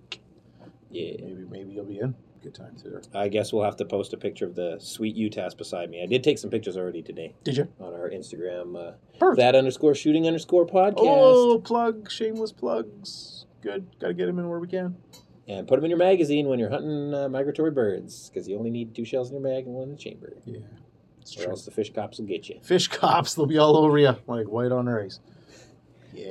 yeah. 0.89 1.12
maybe 1.22 1.46
maybe 1.50 1.72
you'll 1.72 1.86
be 1.86 2.00
in. 2.00 2.15
Good 2.41 2.56
times 2.56 2.82
here. 2.82 3.01
I 3.13 3.27
guess 3.27 3.54
we'll 3.54 3.63
have 3.63 3.75
to 3.77 3.86
post 3.86 4.13
a 4.13 4.17
picture 4.17 4.45
of 4.45 4.56
the 4.56 4.77
sweet 4.80 5.15
UTAS 5.15 5.56
beside 5.56 5.89
me. 5.91 6.01
I 6.01 6.08
did 6.08 6.23
take 6.23 6.39
some 6.39 6.49
pictures 6.49 6.75
already 6.75 7.04
today 7.04 7.36
Did 7.43 7.58
you? 7.58 7.67
on 7.80 7.93
our 7.93 8.10
Instagram. 8.10 8.75
Uh, 8.75 8.93
Perfect. 9.19 9.38
that 9.38 9.56
underscore 9.56 9.93
shooting 9.93 10.25
underscore 10.25 10.65
podcast. 10.65 10.93
Oh, 10.97 11.60
plug, 11.63 12.10
shameless 12.12 12.51
plugs. 12.51 13.45
Good. 13.62 13.86
Got 13.99 14.08
to 14.08 14.13
get 14.15 14.25
them 14.25 14.39
in 14.39 14.49
where 14.49 14.60
we 14.60 14.67
can. 14.67 14.95
And 15.47 15.67
put 15.67 15.75
them 15.75 15.84
in 15.86 15.91
your 15.91 15.99
magazine 15.99 16.47
when 16.47 16.58
you're 16.58 16.69
hunting 16.71 17.13
uh, 17.13 17.30
migratory 17.30 17.71
birds 17.71 18.30
because 18.30 18.47
you 18.47 18.58
only 18.58 18.71
need 18.71 18.95
two 18.95 19.06
shells 19.06 19.30
in 19.30 19.36
your 19.36 19.43
mag 19.43 19.65
and 19.65 19.75
one 19.75 19.84
in 19.84 19.91
the 19.91 19.97
chamber. 19.97 20.34
Yeah, 20.45 20.60
it's 21.19 21.36
Or 21.38 21.41
true. 21.43 21.51
else 21.51 21.65
the 21.65 21.71
fish 21.71 21.93
cops 21.93 22.17
will 22.17 22.25
get 22.25 22.49
you. 22.49 22.60
Fish 22.63 22.88
cops, 22.88 23.36
they'll 23.36 23.45
be 23.45 23.58
all 23.60 23.77
over 23.77 23.97
you 23.99 24.15
like 24.27 24.47
white 24.47 24.71
on 24.71 24.88
rice. 24.88 25.19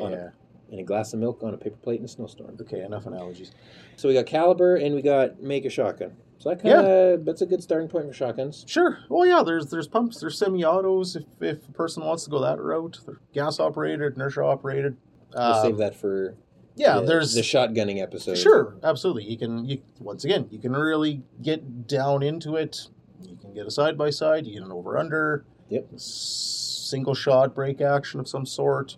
On 0.01 0.11
Yeah. 0.12 0.29
And 0.70 0.78
a 0.78 0.85
glass 0.85 1.12
of 1.12 1.18
milk 1.18 1.42
on 1.42 1.52
a 1.52 1.56
paper 1.56 1.76
plate 1.76 1.98
in 1.98 2.04
a 2.04 2.09
snowstorm. 2.09 2.56
Okay, 2.61 2.83
enough 2.83 3.06
analogies. 3.06 3.50
So 3.96 4.09
we 4.09 4.14
got 4.14 4.26
caliber 4.26 4.76
and 4.76 4.94
we 4.94 5.02
got 5.02 5.42
make 5.42 5.64
a 5.64 5.70
shotgun. 5.70 6.12
So 6.38 6.48
that 6.48 6.62
kind 6.62 6.74
of 6.74 7.24
that's 7.24 7.42
a 7.42 7.46
good 7.46 7.62
starting 7.62 7.88
point 7.88 8.06
for 8.06 8.14
shotguns. 8.14 8.64
Sure. 8.66 8.98
Well, 9.09 9.26
yeah, 9.26 9.42
there's 9.44 9.66
there's 9.66 9.87
pumps, 9.87 10.20
there's 10.20 10.38
semi-autos 10.38 11.16
if, 11.16 11.24
if 11.40 11.68
a 11.68 11.72
person 11.72 12.04
wants 12.04 12.24
to 12.24 12.30
go 12.30 12.40
that 12.40 12.59
route. 12.59 12.98
They're 13.04 13.20
gas 13.35 13.61
operated, 13.61 14.14
inertia 14.14 14.42
operated. 14.42 14.96
We'll 15.35 15.62
save 15.62 15.72
um, 15.72 15.78
that 15.78 15.94
for 15.94 16.37
yeah, 16.76 17.00
the, 17.00 17.06
there's 17.06 17.35
the 17.35 17.42
shotgunning 17.42 18.00
episode. 18.00 18.38
sure, 18.38 18.76
absolutely. 18.83 19.24
You 19.24 19.37
can 19.37 19.66
you 19.66 19.83
once 19.98 20.24
again 20.24 20.48
you 20.50 20.59
can 20.59 20.72
really 20.72 21.22
get 21.42 21.87
down 21.87 22.22
into 22.22 22.56
it. 22.56 22.87
You 23.22 23.37
can 23.37 23.52
get 23.52 23.66
a 23.66 23.70
side 23.70 23.98
by 23.98 24.09
side. 24.09 24.46
You 24.46 24.54
get 24.54 24.62
an 24.62 24.72
over 24.72 24.96
under. 24.96 25.44
Yep. 25.68 25.88
Single 25.96 27.14
shot 27.14 27.54
break 27.54 27.83
action 27.83 28.18
of 28.18 28.28
some 28.28 28.46
sort. 28.46 28.96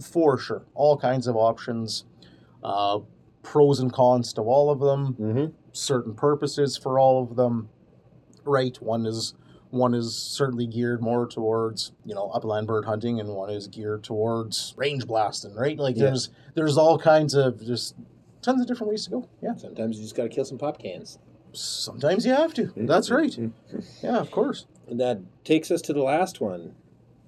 For 0.00 0.36
sure, 0.38 0.62
all 0.74 0.96
kinds 0.98 1.26
of 1.26 1.36
options. 1.36 2.04
Uh, 2.62 3.00
pros 3.42 3.78
and 3.80 3.92
cons 3.92 4.32
to 4.34 4.42
all 4.42 4.70
of 4.70 4.80
them. 4.80 5.14
Mm-hmm. 5.20 5.46
certain 5.72 6.14
purposes 6.14 6.76
for 6.76 6.98
all 6.98 7.22
of 7.22 7.36
them. 7.36 7.68
Right, 8.44 8.76
one 8.82 9.06
is 9.06 9.34
one 9.70 9.94
is 9.94 10.16
certainly 10.16 10.66
geared 10.66 11.00
more 11.02 11.26
towards 11.26 11.92
you 12.04 12.14
know 12.14 12.30
upland 12.34 12.66
bird 12.66 12.84
hunting, 12.86 13.20
and 13.20 13.28
one 13.30 13.50
is 13.50 13.66
geared 13.68 14.02
towards 14.04 14.74
range 14.76 15.06
blasting. 15.06 15.54
Right, 15.54 15.78
like 15.78 15.96
Yeah. 15.96 16.04
there's 16.06 16.30
there's 16.54 16.76
all 16.78 16.98
kinds 16.98 17.34
of 17.34 17.64
just 17.64 17.94
tons 18.42 18.60
of 18.60 18.66
different 18.66 18.90
ways 18.90 19.04
to 19.04 19.10
go. 19.10 19.28
Yeah, 19.42 19.54
Sometimes 19.56 19.96
you 19.96 20.02
just 20.04 20.14
got 20.16 20.24
to 20.24 20.28
kill 20.28 20.44
some 20.44 20.58
pop 20.58 20.78
cans. 20.78 21.18
sometimes 21.52 22.24
you 22.26 22.32
have 22.34 22.52
to. 22.54 22.72
That's 22.76 23.10
right. 23.10 23.36
Yeah, 24.02 24.18
of 24.18 24.30
course. 24.30 24.66
And 24.88 25.00
that 25.00 25.18
takes 25.44 25.70
us 25.70 25.80
to 25.82 25.92
the 25.92 26.02
last 26.02 26.40
one 26.40 26.74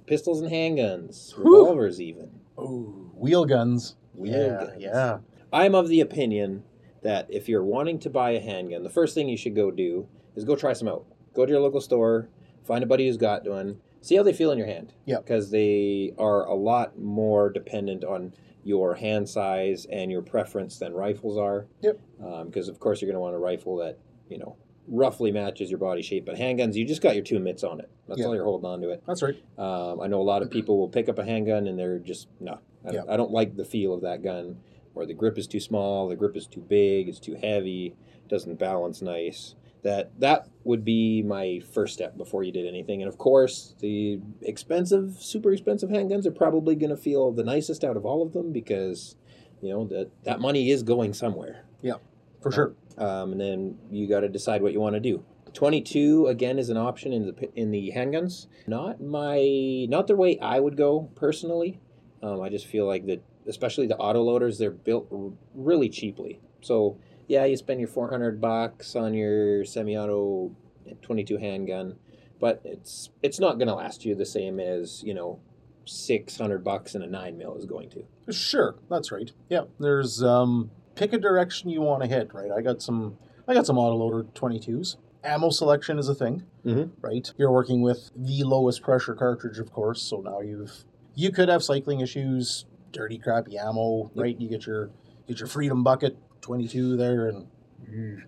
pistols 0.06 0.40
and 0.40 0.50
handguns, 0.50 1.34
Whew. 1.34 1.60
revolvers, 1.60 2.00
even. 2.00 2.37
Oh, 2.58 3.10
wheel 3.14 3.44
guns. 3.44 3.96
Wheel 4.14 4.32
yeah, 4.32 4.66
guns. 4.66 4.72
yeah. 4.78 5.18
I'm 5.52 5.74
of 5.74 5.88
the 5.88 6.00
opinion 6.00 6.64
that 7.02 7.26
if 7.30 7.48
you're 7.48 7.64
wanting 7.64 7.98
to 8.00 8.10
buy 8.10 8.30
a 8.30 8.40
handgun, 8.40 8.82
the 8.82 8.90
first 8.90 9.14
thing 9.14 9.28
you 9.28 9.36
should 9.36 9.54
go 9.54 9.70
do 9.70 10.08
is 10.34 10.44
go 10.44 10.56
try 10.56 10.72
some 10.72 10.88
out. 10.88 11.06
Go 11.34 11.46
to 11.46 11.52
your 11.52 11.60
local 11.60 11.80
store, 11.80 12.28
find 12.64 12.82
a 12.82 12.86
buddy 12.86 13.06
who's 13.06 13.16
got 13.16 13.48
one, 13.48 13.80
see 14.00 14.16
how 14.16 14.22
they 14.22 14.32
feel 14.32 14.50
in 14.50 14.58
your 14.58 14.66
hand. 14.66 14.92
Yep. 15.06 15.24
Because 15.24 15.50
they 15.50 16.12
are 16.18 16.44
a 16.44 16.54
lot 16.54 16.98
more 16.98 17.50
dependent 17.50 18.04
on 18.04 18.34
your 18.64 18.94
hand 18.96 19.28
size 19.28 19.86
and 19.90 20.10
your 20.10 20.22
preference 20.22 20.78
than 20.78 20.92
rifles 20.92 21.38
are. 21.38 21.66
Yep. 21.80 22.00
Um, 22.22 22.46
because, 22.46 22.68
of 22.68 22.80
course, 22.80 23.00
you're 23.00 23.06
going 23.06 23.16
to 23.16 23.20
want 23.20 23.34
a 23.34 23.38
rifle 23.38 23.76
that, 23.76 23.98
you 24.28 24.38
know, 24.38 24.56
roughly 24.88 25.30
matches 25.30 25.70
your 25.70 25.78
body 25.78 26.02
shape. 26.02 26.24
But 26.26 26.36
handguns, 26.36 26.74
you 26.74 26.84
just 26.84 27.02
got 27.02 27.14
your 27.14 27.24
two 27.24 27.38
mitts 27.38 27.62
on 27.64 27.80
it. 27.80 27.88
That's 28.06 28.20
Yeah. 28.20 28.26
all 28.26 28.34
you're 28.34 28.44
holding 28.44 28.68
on 28.68 28.80
to 28.82 28.90
it. 28.90 29.02
That's 29.06 29.22
right. 29.22 29.36
Um, 29.58 30.00
I 30.00 30.06
know 30.06 30.20
a 30.20 30.22
lot 30.24 30.42
of 30.42 30.50
people 30.50 30.78
will 30.78 30.88
pick 30.88 31.08
up 31.08 31.18
a 31.18 31.24
handgun 31.24 31.66
and 31.66 31.78
they're 31.78 31.98
just 31.98 32.28
no. 32.40 32.58
I, 32.84 32.92
Yeah. 32.92 33.02
I 33.08 33.16
don't 33.16 33.30
like 33.30 33.56
the 33.56 33.64
feel 33.64 33.92
of 33.94 34.00
that 34.02 34.22
gun. 34.22 34.58
Or 34.94 35.06
the 35.06 35.14
grip 35.14 35.38
is 35.38 35.46
too 35.46 35.60
small, 35.60 36.08
the 36.08 36.16
grip 36.16 36.36
is 36.36 36.46
too 36.48 36.60
big, 36.60 37.08
it's 37.08 37.20
too 37.20 37.34
heavy, 37.34 37.94
doesn't 38.28 38.58
balance 38.58 39.00
nice. 39.00 39.54
That 39.82 40.10
that 40.18 40.48
would 40.64 40.84
be 40.84 41.22
my 41.22 41.60
first 41.72 41.94
step 41.94 42.16
before 42.16 42.42
you 42.42 42.50
did 42.50 42.66
anything. 42.66 43.00
And 43.00 43.08
of 43.08 43.16
course, 43.16 43.76
the 43.78 44.18
expensive, 44.42 45.18
super 45.20 45.52
expensive 45.52 45.90
handguns 45.90 46.26
are 46.26 46.32
probably 46.32 46.74
going 46.74 46.90
to 46.90 46.96
feel 46.96 47.30
the 47.30 47.44
nicest 47.44 47.84
out 47.84 47.96
of 47.96 48.04
all 48.04 48.22
of 48.22 48.32
them 48.32 48.50
because 48.50 49.14
you 49.62 49.68
know 49.70 49.84
that 49.86 50.10
that 50.24 50.40
money 50.40 50.70
is 50.70 50.82
going 50.82 51.12
somewhere. 51.14 51.64
Yeah, 51.80 51.94
for 52.40 52.50
sure. 52.50 52.74
Um, 52.98 53.32
and 53.32 53.40
then 53.40 53.78
you 53.90 54.08
got 54.08 54.20
to 54.20 54.28
decide 54.28 54.62
what 54.62 54.72
you 54.72 54.80
want 54.80 54.94
to 54.94 55.00
do. 55.00 55.24
22 55.54 56.26
again 56.26 56.58
is 56.58 56.68
an 56.68 56.76
option 56.76 57.12
in 57.12 57.26
the 57.26 57.48
in 57.54 57.70
the 57.70 57.92
handguns. 57.94 58.46
Not 58.66 59.00
my 59.00 59.86
not 59.88 60.06
the 60.06 60.16
way 60.16 60.38
I 60.40 60.60
would 60.60 60.76
go 60.76 61.10
personally. 61.14 61.80
Um, 62.22 62.40
I 62.40 62.48
just 62.48 62.66
feel 62.66 62.86
like 62.86 63.06
that, 63.06 63.22
especially 63.46 63.86
the 63.86 63.96
auto 63.96 64.20
loaders, 64.22 64.58
they're 64.58 64.70
built 64.70 65.08
r- 65.12 65.30
really 65.54 65.88
cheaply. 65.88 66.40
So 66.60 66.98
yeah, 67.28 67.44
you 67.44 67.56
spend 67.56 67.80
your 67.80 67.88
400 67.88 68.40
bucks 68.40 68.96
on 68.96 69.14
your 69.14 69.64
semi-auto 69.64 70.54
22 71.02 71.36
handgun, 71.36 71.96
but 72.40 72.60
it's 72.64 73.10
it's 73.22 73.38
not 73.38 73.58
going 73.58 73.68
to 73.68 73.74
last 73.74 74.04
you 74.04 74.14
the 74.14 74.26
same 74.26 74.58
as 74.60 75.02
you 75.02 75.14
know 75.14 75.40
600 75.84 76.62
bucks 76.62 76.94
and 76.94 77.02
a 77.04 77.06
nine 77.06 77.38
mil 77.38 77.56
is 77.56 77.64
going 77.64 77.90
to. 77.90 78.04
Sure, 78.32 78.76
that's 78.90 79.10
right. 79.10 79.32
Yeah, 79.48 79.62
there's 79.78 80.22
um 80.22 80.70
pick 80.98 81.12
a 81.12 81.18
direction 81.18 81.70
you 81.70 81.80
want 81.80 82.02
to 82.02 82.08
hit, 82.08 82.34
right? 82.34 82.50
I 82.50 82.60
got 82.60 82.82
some 82.82 83.16
I 83.46 83.54
got 83.54 83.64
some 83.66 83.76
autoloader 83.76 84.26
22s. 84.34 84.96
Ammo 85.24 85.50
selection 85.50 85.98
is 85.98 86.08
a 86.08 86.14
thing, 86.14 86.42
Mhm. 86.64 86.90
right? 87.00 87.32
You're 87.38 87.50
working 87.50 87.80
with 87.82 88.10
the 88.14 88.42
lowest 88.44 88.82
pressure 88.82 89.14
cartridge, 89.14 89.58
of 89.58 89.72
course. 89.72 90.02
So 90.02 90.20
now 90.20 90.40
you've 90.40 90.84
you 91.14 91.32
could 91.32 91.48
have 91.48 91.62
cycling 91.62 92.00
issues, 92.00 92.66
dirty 92.92 93.18
crappy 93.18 93.56
ammo, 93.58 94.10
right? 94.14 94.38
You 94.40 94.48
get 94.48 94.66
your 94.66 94.90
get 95.26 95.38
your 95.40 95.46
freedom 95.48 95.82
bucket 95.82 96.16
22 96.40 96.96
there, 96.96 97.28
and 97.28 97.46
mm, 97.88 98.22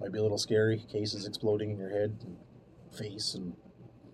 might 0.00 0.12
be 0.12 0.18
a 0.18 0.22
little 0.22 0.38
scary. 0.38 0.78
Cases 0.88 1.26
exploding 1.26 1.70
in 1.70 1.78
your 1.78 1.90
head, 1.90 2.16
and 2.24 2.36
face, 2.92 3.34
and 3.34 3.54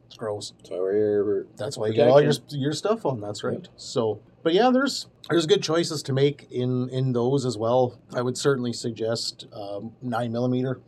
it's 0.08 0.16
gross. 0.16 0.54
So 0.64 0.80
we're 0.82 1.46
That's 1.56 1.76
why 1.76 1.88
you 1.88 1.94
get 1.94 2.08
all 2.08 2.20
your 2.20 2.32
your 2.48 2.72
stuff 2.72 3.04
on. 3.04 3.20
That's 3.20 3.44
right. 3.44 3.68
So, 3.76 4.20
but 4.42 4.54
yeah, 4.54 4.70
there's 4.72 5.06
there's 5.28 5.44
good 5.46 5.62
choices 5.62 6.02
to 6.04 6.12
make 6.14 6.46
in 6.50 6.88
in 6.88 7.12
those 7.12 7.44
as 7.44 7.58
well. 7.58 8.00
I 8.14 8.22
would 8.22 8.38
certainly 8.38 8.72
suggest 8.72 9.46
um, 9.52 9.92
nine 10.02 10.32
millimeter. 10.32 10.80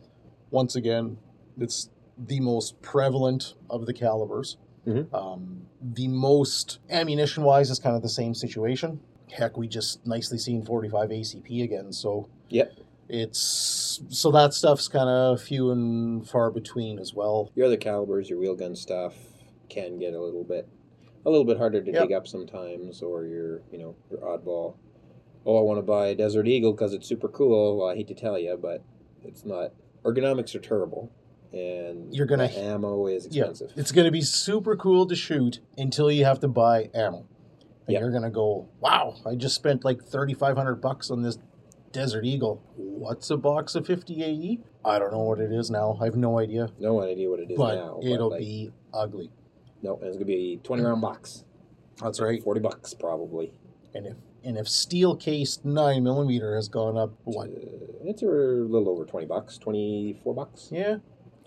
Once 0.49 0.75
again, 0.75 1.17
it's 1.59 1.89
the 2.17 2.39
most 2.39 2.81
prevalent 2.81 3.53
of 3.69 3.85
the 3.85 3.93
calibers. 3.93 4.57
Mhm. 4.87 5.13
Um, 5.13 5.67
the 5.81 6.07
most 6.07 6.79
ammunition 6.89 7.43
wise 7.43 7.69
is 7.69 7.77
kind 7.77 7.95
of 7.95 8.01
the 8.01 8.09
same 8.09 8.33
situation. 8.33 8.99
Heck, 9.31 9.55
we 9.55 9.67
just 9.67 10.05
nicely 10.05 10.37
seen 10.39 10.65
45 10.65 11.09
ACP 11.11 11.63
again. 11.63 11.93
So 11.93 12.27
Yep. 12.49 12.73
It's 13.11 14.01
so 14.09 14.31
that 14.31 14.53
stuff's 14.53 14.87
kind 14.87 15.09
of 15.09 15.41
few 15.41 15.69
and 15.71 16.27
far 16.27 16.49
between 16.49 16.97
as 16.97 17.13
well. 17.13 17.51
your 17.55 17.65
other 17.67 17.77
calibers, 17.77 18.29
your 18.29 18.39
wheel 18.39 18.55
gun 18.55 18.75
stuff 18.75 19.13
can 19.69 19.99
get 19.99 20.13
a 20.13 20.21
little 20.21 20.43
bit 20.43 20.67
a 21.25 21.29
little 21.29 21.45
bit 21.45 21.57
harder 21.57 21.81
to 21.81 21.91
Yep. 21.91 22.01
dig 22.03 22.13
up 22.13 22.27
sometimes, 22.27 23.01
or 23.01 23.25
your 23.25 23.61
you 23.71 23.77
know 23.77 23.95
your 24.09 24.19
oddball. 24.21 24.75
Oh, 25.45 25.57
I 25.57 25.61
want 25.61 25.77
to 25.79 25.83
buy 25.83 26.07
a 26.07 26.15
Desert 26.15 26.47
Eagle 26.47 26.71
because 26.71 26.93
it's 26.93 27.07
super 27.07 27.27
cool. 27.27 27.77
Well, 27.77 27.89
I 27.89 27.95
hate 27.95 28.07
to 28.07 28.13
tell 28.15 28.39
you, 28.39 28.57
but 28.61 28.81
it's 29.23 29.43
not. 29.45 29.73
Ergonomics 30.03 30.55
are 30.55 30.59
terrible, 30.59 31.11
and 31.51 32.13
You're 32.15 32.25
gonna- 32.27 32.45
ammo 32.45 33.07
is 33.07 33.25
expensive. 33.25 33.73
It's 33.75 33.91
going 33.91 34.05
to 34.05 34.11
be 34.11 34.21
super 34.21 34.75
cool 34.75 35.05
to 35.07 35.15
shoot 35.15 35.59
until 35.77 36.09
you 36.11 36.25
have 36.25 36.39
to 36.39 36.47
buy 36.47 36.89
ammo. 36.93 37.25
And 37.87 37.93
Yep. 37.93 38.01
you're 38.01 38.11
going 38.11 38.23
to 38.23 38.29
go, 38.29 38.67
wow, 38.79 39.15
I 39.25 39.33
just 39.35 39.55
spent 39.55 39.83
like 39.83 40.03
3500 40.03 40.75
bucks 40.81 41.09
on 41.11 41.23
this 41.23 41.37
Desert 41.91 42.25
Eagle. 42.25 42.61
What's 42.75 43.29
a 43.29 43.37
box 43.37 43.75
of 43.75 43.85
50 43.85 44.23
AE? 44.23 44.59
I 44.83 44.99
don't 44.99 45.11
know 45.11 45.19
what 45.19 45.39
it 45.39 45.51
is 45.51 45.69
now. 45.69 45.97
I 46.01 46.05
have 46.05 46.15
no 46.15 46.39
idea. 46.39 46.69
No 46.79 47.01
idea 47.01 47.29
what 47.29 47.39
it 47.39 47.51
is 47.51 47.57
but 47.57 47.75
now. 47.75 47.99
it'll 48.03 48.31
like, 48.31 48.39
be 48.39 48.71
ugly. 48.93 49.31
no. 49.81 49.99
It's 50.01 50.15
gonna 50.15 50.25
be 50.25 50.53
a 50.53 50.65
twenty 50.65 50.83
round 50.83 51.01
box. 51.01 51.45
That's 52.01 52.19
right. 52.19 52.41
Forty 52.43 52.61
bucks 52.61 52.93
probably. 52.93 53.53
And 53.93 54.07
if 54.07 54.15
and 54.43 54.57
if 54.57 54.67
steel 54.67 55.15
cased 55.15 55.63
9 55.65 56.03
millimeter 56.03 56.55
has 56.55 56.67
gone 56.67 56.97
up, 56.97 57.13
what? 57.25 57.49
Uh, 57.49 58.03
it's 58.03 58.23
a 58.23 58.25
little 58.25 58.89
over 58.89 59.05
twenty 59.05 59.27
bucks. 59.27 59.57
Twenty 59.59 60.19
four 60.23 60.33
bucks. 60.33 60.69
Yeah, 60.71 60.95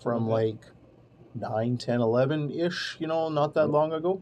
from 0.01 0.19
Something 0.19 0.27
like 0.27 0.65
9, 1.35 1.77
10, 1.77 1.99
11 2.01 2.51
ish, 2.51 2.95
you 2.99 3.07
know, 3.07 3.27
not 3.27 3.53
that 3.55 3.67
long 3.67 3.91
ago. 3.91 4.21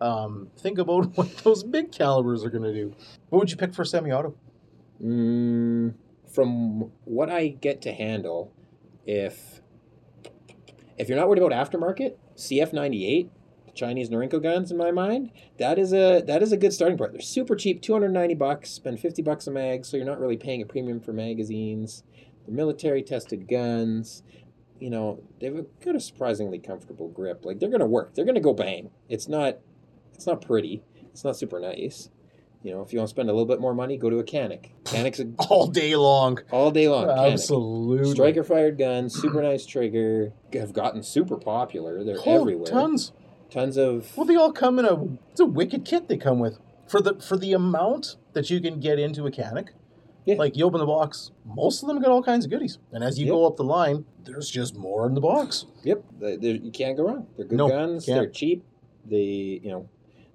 Um, 0.00 0.48
think 0.58 0.78
about 0.78 1.06
what 1.16 1.36
those 1.38 1.62
big 1.62 1.92
calibers 1.92 2.44
are 2.44 2.50
going 2.50 2.62
to 2.62 2.72
do. 2.72 2.94
What 3.28 3.40
would 3.40 3.50
you 3.50 3.56
pick 3.56 3.74
for 3.74 3.84
semi 3.84 4.10
auto? 4.10 4.34
Mm, 5.02 5.94
from 6.32 6.90
what 7.04 7.30
I 7.30 7.48
get 7.48 7.80
to 7.82 7.92
handle, 7.92 8.52
if 9.06 9.60
if 10.96 11.08
you're 11.08 11.16
not 11.16 11.28
worried 11.28 11.42
about 11.42 11.52
aftermarket, 11.52 12.16
CF98, 12.36 13.30
Chinese 13.74 14.10
Norinco 14.10 14.42
guns, 14.42 14.72
in 14.72 14.76
my 14.76 14.90
mind, 14.90 15.30
that 15.58 15.78
is 15.78 15.92
a 15.92 16.20
that 16.26 16.42
is 16.42 16.52
a 16.52 16.56
good 16.56 16.72
starting 16.72 16.98
point. 16.98 17.12
They're 17.12 17.20
super 17.20 17.54
cheap, 17.54 17.80
290 17.80 18.34
bucks. 18.34 18.70
Spend 18.70 18.98
50 18.98 19.22
bucks 19.22 19.46
a 19.46 19.50
mag, 19.50 19.86
so 19.86 19.96
you're 19.96 20.06
not 20.06 20.20
really 20.20 20.36
paying 20.36 20.60
a 20.60 20.66
premium 20.66 21.00
for 21.00 21.12
magazines. 21.12 22.02
They're 22.44 22.54
military 22.54 23.02
tested 23.02 23.48
guns. 23.48 24.22
You 24.80 24.90
know, 24.90 25.22
they've 25.40 25.64
got 25.84 25.96
a 25.96 26.00
surprisingly 26.00 26.58
comfortable 26.58 27.08
grip. 27.08 27.44
Like 27.44 27.60
they're 27.60 27.70
gonna 27.70 27.86
work. 27.86 28.14
They're 28.14 28.24
gonna 28.24 28.40
go 28.40 28.52
bang. 28.52 28.90
It's 29.08 29.28
not 29.28 29.58
it's 30.14 30.26
not 30.26 30.44
pretty. 30.44 30.82
It's 31.12 31.24
not 31.24 31.36
super 31.36 31.60
nice. 31.60 32.10
You 32.62 32.72
know, 32.74 32.82
if 32.82 32.92
you 32.92 32.98
want 32.98 33.08
to 33.08 33.10
spend 33.14 33.30
a 33.30 33.32
little 33.32 33.46
bit 33.46 33.60
more 33.60 33.72
money, 33.74 33.96
go 33.96 34.10
to 34.10 34.18
a 34.18 34.24
Canik. 34.24 34.70
Canik's 34.84 35.20
a 35.20 35.26
All 35.48 35.68
day 35.68 35.94
long. 35.94 36.40
all 36.50 36.70
day 36.72 36.88
long. 36.88 37.06
Canic. 37.06 37.32
Absolutely. 37.34 38.10
Striker 38.12 38.42
fired 38.42 38.76
guns, 38.78 39.14
super 39.14 39.40
nice 39.42 39.64
trigger, 39.64 40.32
have 40.52 40.72
gotten 40.72 41.02
super 41.02 41.36
popular. 41.36 42.02
They're 42.04 42.16
Oh, 42.26 42.40
everywhere. 42.40 42.66
Tons. 42.66 43.12
Tons 43.50 43.76
of 43.78 44.14
Well, 44.16 44.26
they 44.26 44.34
all 44.36 44.52
come 44.52 44.78
in 44.78 44.84
a. 44.84 45.04
It's 45.30 45.40
a 45.40 45.46
wicked 45.46 45.84
kit 45.84 46.08
they 46.08 46.16
come 46.16 46.38
with 46.40 46.58
for 46.88 47.00
the 47.00 47.14
for 47.20 47.36
the 47.36 47.52
amount 47.52 48.16
that 48.32 48.50
you 48.50 48.60
can 48.60 48.80
get 48.80 48.98
into 48.98 49.24
a 49.26 49.30
Canik. 49.30 49.68
Yeah. 50.26 50.34
Like 50.34 50.56
you 50.56 50.66
open 50.66 50.80
the 50.80 50.86
box, 50.86 51.30
most 51.46 51.82
of 51.82 51.88
them 51.88 52.02
got 52.02 52.10
all 52.10 52.22
kinds 52.22 52.44
of 52.44 52.50
goodies, 52.50 52.78
and 52.92 53.02
as 53.02 53.18
you 53.18 53.24
Yep. 53.26 53.32
go 53.32 53.46
up 53.46 53.56
the 53.56 53.64
line, 53.64 54.04
there's 54.24 54.50
just 54.50 54.76
more 54.76 55.06
in 55.06 55.14
the 55.14 55.22
box. 55.22 55.64
Yep, 55.84 56.04
they, 56.20 56.36
you 56.50 56.70
can't 56.70 56.98
go 56.98 57.04
wrong. 57.04 57.26
They're 57.38 57.46
good 57.46 57.56
No, 57.56 57.68
guns. 57.68 58.04
can't. 58.04 58.20
They're 58.20 58.28
cheap. 58.30 58.62
They, 59.06 59.60
you 59.62 59.70
know, 59.70 59.88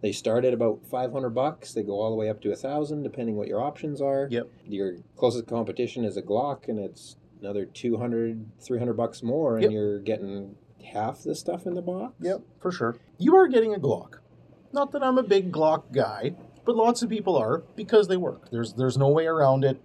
they 0.03 0.11
start 0.11 0.43
at 0.45 0.53
about 0.53 0.85
five 0.85 1.11
hundred 1.13 1.29
bucks. 1.31 1.73
They 1.73 1.81
go 1.81 1.93
all 1.99 2.09
the 2.11 2.15
way 2.17 2.29
up 2.29 2.41
to 2.41 2.51
a 2.51 2.55
thousand, 2.55 3.01
depending 3.03 3.35
what 3.37 3.47
your 3.47 3.61
options 3.61 4.01
are. 4.01 4.27
Yep. 4.29 4.49
Your 4.65 4.97
closest 5.15 5.47
competition 5.47 6.03
is 6.03 6.17
a 6.17 6.21
Glock, 6.21 6.67
and 6.67 6.77
it's 6.77 7.15
another 7.41 7.65
200, 7.65 8.45
300 8.61 8.93
bucks 8.93 9.23
more, 9.23 9.55
and 9.55 9.63
Yep. 9.63 9.71
you're 9.71 9.99
getting 9.99 10.55
half 10.85 11.23
the 11.23 11.33
stuff 11.33 11.65
in 11.65 11.73
the 11.73 11.81
box. 11.81 12.13
Yep, 12.19 12.41
for 12.59 12.71
sure. 12.71 12.97
You 13.17 13.35
are 13.37 13.47
getting 13.47 13.73
a 13.73 13.79
Glock. 13.79 14.15
Not 14.73 14.91
that 14.91 15.03
I'm 15.03 15.17
a 15.17 15.23
big 15.23 15.51
Glock 15.51 15.93
guy, 15.93 16.35
but 16.65 16.75
lots 16.75 17.01
of 17.01 17.09
people 17.09 17.37
are 17.37 17.63
because 17.75 18.07
they 18.09 18.17
work. 18.17 18.49
There's 18.51 18.73
there's 18.73 18.97
no 18.97 19.07
way 19.09 19.25
around 19.25 19.63
it. 19.63 19.81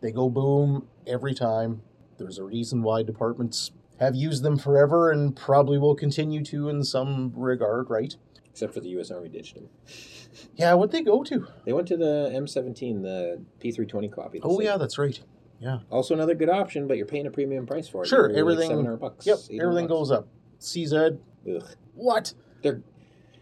They 0.00 0.12
go 0.12 0.30
boom 0.30 0.86
every 1.06 1.34
time. 1.34 1.82
There's 2.18 2.38
a 2.38 2.44
reason 2.44 2.82
why 2.82 3.02
departments 3.02 3.72
have 3.98 4.14
used 4.14 4.44
them 4.44 4.56
forever 4.56 5.10
and 5.10 5.34
probably 5.34 5.78
will 5.78 5.96
continue 5.96 6.44
to 6.44 6.68
in 6.68 6.84
some 6.84 7.32
regard, 7.34 7.90
right? 7.90 8.14
Except 8.52 8.74
for 8.74 8.80
the 8.80 8.88
U.S. 8.90 9.10
Army 9.10 9.28
ditched 9.28 9.54
them. 9.54 9.68
Yeah, 10.56 10.74
what 10.74 10.90
they 10.90 11.02
go 11.02 11.22
to? 11.24 11.46
They 11.64 11.72
went 11.72 11.86
to 11.88 11.96
the 11.96 12.30
M17, 12.34 13.02
the 13.02 13.40
P320 13.62 14.12
copy. 14.12 14.40
Oh 14.42 14.60
yeah, 14.60 14.76
that's 14.76 14.98
right. 14.98 15.18
Yeah. 15.60 15.78
Also 15.90 16.14
another 16.14 16.34
good 16.34 16.48
option, 16.50 16.86
but 16.88 16.96
you're 16.96 17.06
paying 17.06 17.26
a 17.26 17.30
premium 17.30 17.66
price 17.66 17.88
for 17.88 18.02
it. 18.04 18.08
Sure, 18.08 18.28
You're 18.28 18.30
like 18.30 18.38
everything- 18.40 18.68
700 18.70 18.96
bucks. 18.98 19.26
Yep, 19.26 19.38
800 19.50 19.62
everything 19.62 19.86
bucks. 19.88 19.98
goes 19.98 20.10
up. 20.10 20.28
CZ. 20.60 21.18
Ugh. 21.54 21.64
What? 21.94 22.34
They're 22.62 22.82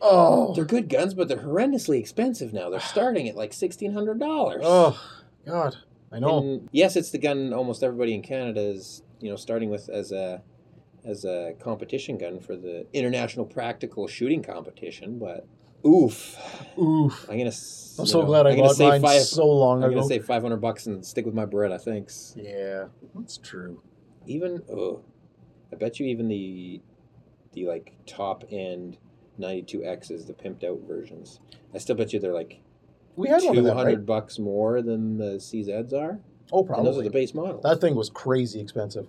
Oh. 0.00 0.52
they're 0.54 0.64
good 0.66 0.88
guns, 0.90 1.14
but 1.14 1.28
they're 1.28 1.38
horrendously 1.38 1.98
expensive 1.98 2.52
now. 2.52 2.68
They're 2.68 2.80
starting 2.80 3.28
at 3.28 3.36
like 3.36 3.52
sixteen 3.54 3.92
hundred 3.92 4.18
dollars. 4.20 4.62
Oh 4.64 4.98
God. 5.46 5.76
I 6.12 6.18
know. 6.18 6.38
And 6.38 6.68
yes, 6.72 6.96
it's 6.96 7.10
the 7.10 7.18
gun 7.18 7.52
almost 7.54 7.82
everybody 7.82 8.14
in 8.14 8.20
Canada 8.22 8.60
is, 8.60 9.02
you 9.20 9.30
know, 9.30 9.36
starting 9.36 9.70
with 9.70 9.88
as 9.88 10.12
a 10.12 10.42
as 11.06 11.24
a 11.24 11.54
competition 11.60 12.18
gun 12.18 12.40
for 12.40 12.56
the 12.56 12.86
international 12.92 13.46
practical 13.46 14.06
shooting 14.06 14.42
competition. 14.42 15.18
But 15.18 15.46
oof, 15.86 16.36
Oof. 16.78 17.22
I'm 17.30 17.38
gonna. 17.38 17.48
I'm 17.48 18.06
so 18.06 18.20
know, 18.20 18.26
glad 18.26 18.46
I 18.46 18.56
bought 18.56 18.78
mine 18.78 19.00
five. 19.00 19.22
so 19.22 19.46
long 19.46 19.82
I'm 19.82 19.90
ago. 19.90 20.00
gonna 20.00 20.08
say 20.08 20.18
500 20.18 20.56
bucks 20.56 20.86
and 20.86 21.04
stick 21.04 21.24
with 21.24 21.34
my 21.34 21.46
Beretta. 21.46 21.80
Thanks. 21.80 22.34
yeah, 22.36 22.86
that's 23.14 23.38
true. 23.38 23.82
Even 24.26 24.62
oh, 24.70 25.02
I 25.72 25.76
bet 25.76 25.98
you 26.00 26.06
even 26.06 26.28
the 26.28 26.80
the 27.52 27.66
like 27.66 27.94
top 28.06 28.44
end 28.50 28.98
92Xs, 29.40 30.26
the 30.26 30.32
pimped 30.34 30.64
out 30.64 30.80
versions. 30.86 31.40
I 31.74 31.78
still 31.78 31.96
bet 31.96 32.12
you 32.12 32.18
they're 32.18 32.34
like 32.34 32.60
We 33.16 33.28
had 33.28 33.42
one 33.42 33.56
of 33.58 33.64
them, 33.64 33.76
right? 33.76 34.04
bucks 34.04 34.38
more 34.38 34.82
than 34.82 35.18
the 35.18 35.36
CZs 35.36 35.92
are. 35.92 36.18
Oh, 36.52 36.66
And 36.76 36.86
those 36.86 36.98
are 36.98 37.02
the 37.02 37.10
base 37.10 37.34
model. 37.34 37.60
That 37.62 37.80
thing 37.80 37.94
was 37.96 38.08
crazy 38.08 38.60
expensive. 38.60 39.08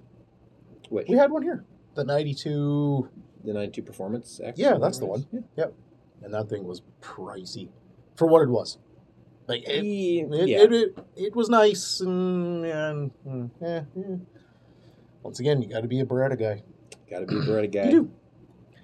Which 0.89 1.07
We 1.07 1.17
had 1.17 1.31
one 1.31 1.43
here. 1.43 1.63
The 1.97 2.03
92, 2.05 3.09
the 3.43 3.53
92 3.53 3.81
Performance 3.81 4.39
X. 4.43 4.59
Yeah, 4.59 4.77
that's 4.79 4.99
the 4.99 5.07
whatever 5.07 5.27
it 5.33 5.43
is. 5.57 5.65
and 6.21 6.31
that 6.31 6.47
thing 6.47 6.63
was 6.63 6.83
pricey 7.01 7.69
for 8.15 8.27
what 8.27 8.43
it 8.43 8.49
was. 8.49 8.77
Like 9.47 9.63
it, 9.67 9.83
Yeah. 9.83 10.59
it, 10.61 10.71
it, 10.71 10.73
it, 10.73 11.05
it 11.15 11.35
was 11.35 11.49
nice 11.49 11.99
and, 12.01 12.63
and 12.65 13.11
mm, 13.25 13.49
eh, 13.63 13.81
eh. 13.97 14.15
once 15.23 15.39
again, 15.39 15.59
you 15.63 15.69
got 15.69 15.81
to 15.81 15.87
be 15.87 15.99
a 16.01 16.05
Beretta 16.05 16.37
guy. 16.39 16.61
Got 17.09 17.21
to 17.21 17.25
be 17.25 17.35
a 17.37 17.39
Beretta 17.39 17.71
guy. 17.73 17.85
You 17.85 17.91
do. 17.91 18.11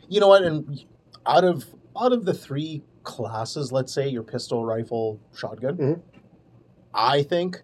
You 0.10 0.20
know 0.20 0.30
what? 0.30 0.44
And 0.44 0.84
out 1.28 1.44
of 1.44 1.66
out 1.96 2.14
of 2.14 2.26
the 2.26 2.34
three 2.34 2.82
classes, 3.04 3.72
let's 3.72 3.94
say 3.94 4.08
your 4.08 4.24
pistol, 4.24 4.66
rifle, 4.66 5.20
shotgun, 5.36 5.78
Mhm. 5.78 6.02
I 6.96 7.22
think 7.22 7.62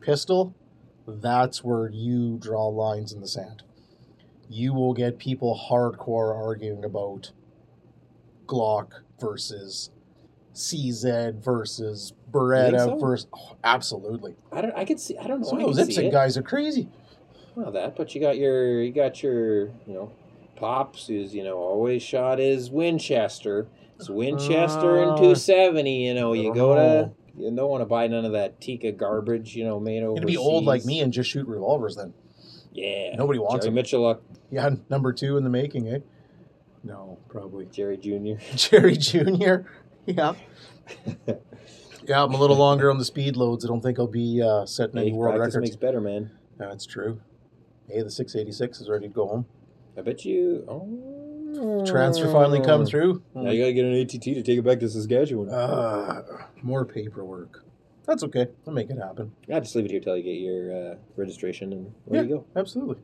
pistol. 0.00 0.54
That's 1.06 1.64
where 1.64 1.88
you 1.88 2.36
draw 2.36 2.66
lines 2.66 3.14
in 3.14 3.22
the 3.22 3.28
sand. 3.28 3.62
You 4.48 4.72
will 4.74 4.94
get 4.94 5.18
people 5.18 5.58
hardcore 5.70 6.34
arguing 6.34 6.84
about 6.84 7.32
Glock 8.46 8.92
versus 9.20 9.90
CZ 10.54 11.42
versus 11.42 12.12
Beretta 12.30 12.78
so? 12.86 12.98
versus. 12.98 13.26
oh, 13.34 13.56
absolutely. 13.64 14.34
I 14.52 14.60
don't. 14.62 14.74
I 14.76 14.84
could 14.84 14.98
see. 15.00 15.16
I 15.18 15.26
don't 15.26 15.40
know. 15.40 15.48
Some 15.48 15.60
of 15.60 15.76
those 15.76 15.88
IPSC 15.88 16.10
guys 16.10 16.36
are 16.36 16.42
crazy. 16.42 16.88
Well, 17.54 17.70
that. 17.72 17.96
But 17.96 18.14
you 18.14 18.20
got 18.20 18.36
your. 18.38 18.82
You 18.82 18.92
got 18.92 19.22
your. 19.22 19.66
You 19.86 19.94
know, 19.94 20.12
pops 20.56 21.06
who's 21.06 21.34
you 21.34 21.44
know 21.44 21.56
always 21.58 22.02
shot 22.02 22.38
his 22.38 22.70
Winchester. 22.70 23.66
It's 23.96 24.08
Winchester 24.08 24.98
and 25.02 25.10
Uh, 25.12 25.16
270. 25.16 26.06
You 26.06 26.14
know, 26.14 26.32
you 26.32 26.54
go 26.54 26.74
to. 26.74 27.10
You 27.36 27.54
don't 27.54 27.68
want 27.70 27.82
to 27.82 27.86
buy 27.86 28.06
none 28.08 28.24
of 28.24 28.32
that 28.32 28.60
Tikka 28.60 28.92
garbage. 28.92 29.54
You 29.54 29.64
know, 29.64 29.78
made 29.78 29.96
You're 29.98 30.06
overseas. 30.10 30.20
gonna 30.20 30.26
be 30.26 30.36
old 30.36 30.64
like 30.64 30.84
me 30.84 31.00
and 31.00 31.12
just 31.12 31.30
shoot 31.30 31.46
revolvers 31.46 31.96
then. 31.96 32.12
Yeah. 32.72 33.14
Nobody 33.16 33.38
wants 33.38 33.64
Jerry 33.64 33.74
them. 33.76 33.84
Miculek, 33.84 34.18
Yeah, 34.50 34.70
number 34.88 35.12
two 35.12 35.36
in 35.36 35.44
the 35.44 35.50
making, 35.50 35.88
eh? 35.88 35.98
No, 36.82 37.18
probably 37.28 37.66
Jerry 37.70 37.96
Jr. 37.98 38.42
Jerry 38.56 38.96
Jr. 38.96 39.56
Yeah, 40.06 40.34
yeah. 42.06 42.24
I'm 42.24 42.32
a 42.32 42.38
little 42.38 42.56
longer 42.56 42.90
on 42.90 42.96
the 42.96 43.04
speed 43.04 43.36
loads. 43.36 43.64
I 43.64 43.68
don't 43.68 43.82
think 43.82 43.98
I'll 43.98 44.06
be 44.06 44.40
uh, 44.42 44.64
setting 44.64 44.96
any 44.98 45.12
world 45.12 45.38
records. 45.38 45.58
makes 45.58 45.76
better, 45.76 46.00
man. 46.00 46.30
That's 46.56 46.86
true. 46.86 47.20
Hey, 47.88 48.02
the 48.02 48.10
686 48.10 48.80
is 48.80 48.88
ready 48.88 49.08
to 49.08 49.12
go 49.12 49.26
home. 49.26 49.46
I 49.98 50.00
bet 50.00 50.24
you. 50.24 50.64
Oh. 50.68 51.84
Transfer 51.84 52.30
finally 52.32 52.60
come 52.60 52.86
through. 52.86 53.22
Now 53.34 53.50
you 53.50 53.60
gotta 53.62 53.72
get 53.72 53.84
an 53.84 53.94
ATT 54.00 54.22
to 54.22 54.42
take 54.42 54.58
it 54.58 54.62
back 54.64 54.80
to 54.80 54.88
Saskatchewan. 54.88 55.48
Uh, 55.50 56.22
more 56.62 56.84
paperwork. 56.84 57.64
That's 58.06 58.22
okay. 58.24 58.46
I'll 58.66 58.72
make 58.72 58.88
it 58.90 58.96
happen. 58.98 59.32
I 59.52 59.60
just 59.60 59.74
leave 59.74 59.84
it 59.86 59.90
here 59.90 60.00
till 60.00 60.16
you 60.16 60.22
get 60.22 60.40
your 60.40 60.92
uh, 60.92 60.94
registration 61.16 61.72
and 61.72 61.94
there 62.06 62.22
you 62.22 62.28
go. 62.28 62.44
Absolutely. 62.56 62.96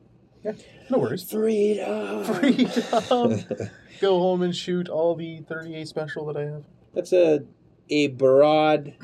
Yeah, 0.44 0.52
no 0.90 0.98
worries. 0.98 1.22
Freedom. 1.30 2.24
Freedom. 2.24 3.40
Go 4.00 4.18
home 4.18 4.42
and 4.42 4.54
shoot 4.54 4.88
all 4.88 5.14
the 5.14 5.40
38 5.48 5.88
special 5.88 6.26
that 6.26 6.37
I 6.37 6.44
have. 6.44 6.64
That's 6.94 7.12
a 7.12 7.44
a 7.88 8.09
broad, 8.09 8.94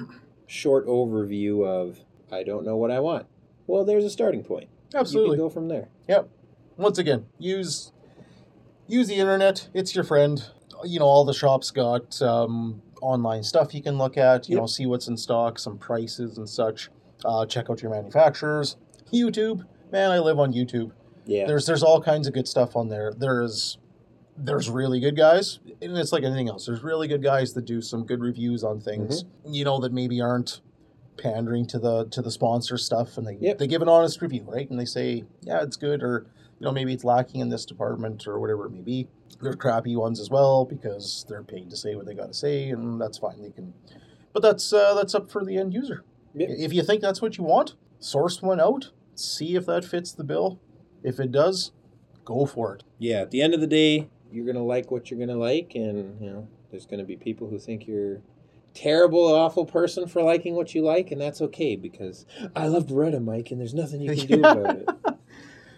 short 0.46 0.86
overview 0.86 1.66
of 1.66 2.00
I 2.32 2.42
don't 2.42 2.64
know 2.64 2.76
what 2.76 2.90
I 2.90 3.00
want. 3.00 3.26
Well, 3.66 3.84
there's 3.84 4.04
a 4.04 4.10
starting 4.10 4.42
point. 4.44 4.68
Absolutely. 4.94 5.30
You 5.30 5.36
can 5.36 5.44
go 5.46 5.50
from 5.50 5.68
there. 5.68 5.88
Yep. 6.08 6.28
Once 6.76 6.98
again, 6.98 7.26
use 7.38 7.92
use 8.86 9.08
the 9.08 9.14
internet. 9.16 9.68
It's 9.74 9.94
your 9.94 10.04
friend. 10.04 10.44
You 10.84 10.98
know, 10.98 11.04
all 11.06 11.24
the 11.24 11.34
shops 11.34 11.70
got 11.70 12.20
um, 12.22 12.82
online 13.02 13.42
stuff 13.42 13.74
you 13.74 13.82
can 13.82 13.98
look 13.98 14.16
at. 14.16 14.48
You 14.48 14.54
Yep. 14.56 14.62
know, 14.62 14.66
see 14.66 14.86
what's 14.86 15.08
in 15.08 15.16
stock, 15.16 15.58
some 15.58 15.78
prices 15.78 16.38
and 16.38 16.48
such. 16.48 16.90
Uh, 17.24 17.44
check 17.46 17.68
out 17.70 17.82
your 17.82 17.90
manufacturers. 17.90 18.76
YouTube, 19.12 19.66
man, 19.92 20.10
I 20.10 20.18
live 20.20 20.38
on 20.38 20.52
YouTube. 20.54 20.92
Yeah. 21.26 21.46
There's 21.46 21.66
there's 21.66 21.82
all 21.82 22.00
kinds 22.00 22.26
of 22.26 22.34
good 22.34 22.48
stuff 22.48 22.76
on 22.76 22.88
there. 22.88 23.12
There's 23.16 23.78
there's 24.36 24.70
really 24.70 25.00
good 25.00 25.16
guys, 25.16 25.60
and 25.82 25.96
it's 25.98 26.12
like 26.12 26.24
anything 26.24 26.48
else. 26.48 26.66
There's 26.66 26.82
really 26.82 27.08
good 27.08 27.22
guys 27.22 27.52
that 27.54 27.64
do 27.64 27.82
some 27.82 28.04
good 28.04 28.20
reviews 28.20 28.64
on 28.64 28.80
things. 28.80 29.24
Mm-hmm. 29.24 29.52
You 29.52 29.64
know 29.64 29.80
that 29.80 29.92
maybe 29.92 30.20
aren't 30.20 30.60
pandering 31.18 31.66
to 31.66 31.78
the 31.78 32.06
to 32.06 32.22
the 32.22 32.30
sponsor 32.30 32.78
stuff, 32.78 33.18
and 33.18 33.26
they 33.26 33.36
Yep. 33.40 33.58
they 33.58 33.66
give 33.66 33.82
an 33.82 33.88
honest 33.88 34.20
review, 34.22 34.44
right? 34.46 34.68
And 34.70 34.80
they 34.80 34.84
say, 34.84 35.24
yeah, 35.42 35.62
it's 35.62 35.76
good, 35.76 36.02
or 36.02 36.26
you 36.58 36.64
know 36.64 36.72
maybe 36.72 36.92
it's 36.92 37.04
lacking 37.04 37.40
in 37.40 37.48
this 37.50 37.64
department, 37.64 38.26
or 38.26 38.38
whatever 38.38 38.66
it 38.66 38.70
may 38.70 38.80
be. 38.80 39.08
There's 39.40 39.56
crappy 39.56 39.96
ones 39.96 40.20
as 40.20 40.30
well 40.30 40.64
because 40.64 41.24
they're 41.28 41.42
paid 41.42 41.70
to 41.70 41.76
say 41.76 41.94
what 41.94 42.06
they 42.06 42.14
got 42.14 42.28
to 42.28 42.34
say, 42.34 42.70
and 42.70 43.00
that's 43.00 43.18
fine. 43.18 43.42
They 43.42 43.50
can, 43.50 43.72
but 44.32 44.42
that's 44.42 44.72
uh, 44.72 44.94
that's 44.94 45.14
up 45.14 45.30
for 45.30 45.44
the 45.44 45.56
end 45.56 45.74
user. 45.74 46.04
Yep. 46.34 46.48
If 46.50 46.72
you 46.72 46.82
think 46.82 47.00
that's 47.02 47.20
what 47.20 47.38
you 47.38 47.44
want, 47.44 47.74
source 47.98 48.40
one 48.40 48.60
out, 48.60 48.90
see 49.14 49.56
if 49.56 49.66
that 49.66 49.84
fits 49.84 50.12
the 50.12 50.24
bill. 50.24 50.60
If 51.02 51.18
it 51.20 51.32
does, 51.32 51.72
go 52.24 52.46
for 52.46 52.74
it. 52.74 52.82
yeah. 52.98 53.20
At 53.22 53.30
the 53.30 53.42
end 53.42 53.54
of 53.54 53.60
the 53.60 53.66
day, 53.66 54.08
you're 54.32 54.46
gonna 54.46 54.64
like 54.64 54.90
what 54.90 55.10
you're 55.10 55.18
gonna 55.20 55.38
like, 55.38 55.72
and 55.74 56.20
you 56.20 56.30
know, 56.30 56.48
there's 56.70 56.86
gonna 56.86 57.04
be 57.04 57.16
people 57.16 57.48
who 57.48 57.58
think 57.58 57.86
you're 57.86 58.20
terrible, 58.74 59.26
awful 59.34 59.64
person 59.66 60.06
for 60.06 60.22
liking 60.22 60.54
what 60.54 60.74
you 60.74 60.82
like, 60.82 61.10
and 61.10 61.20
that's 61.20 61.40
okay 61.40 61.74
because 61.76 62.24
I 62.54 62.68
love 62.68 62.86
Beretta, 62.86 63.22
Mike, 63.22 63.50
and 63.50 63.60
there's 63.60 63.74
nothing 63.74 64.00
you 64.00 64.14
can 64.16 64.26
do 64.26 64.40
about 64.40 64.76
it. 64.78 64.88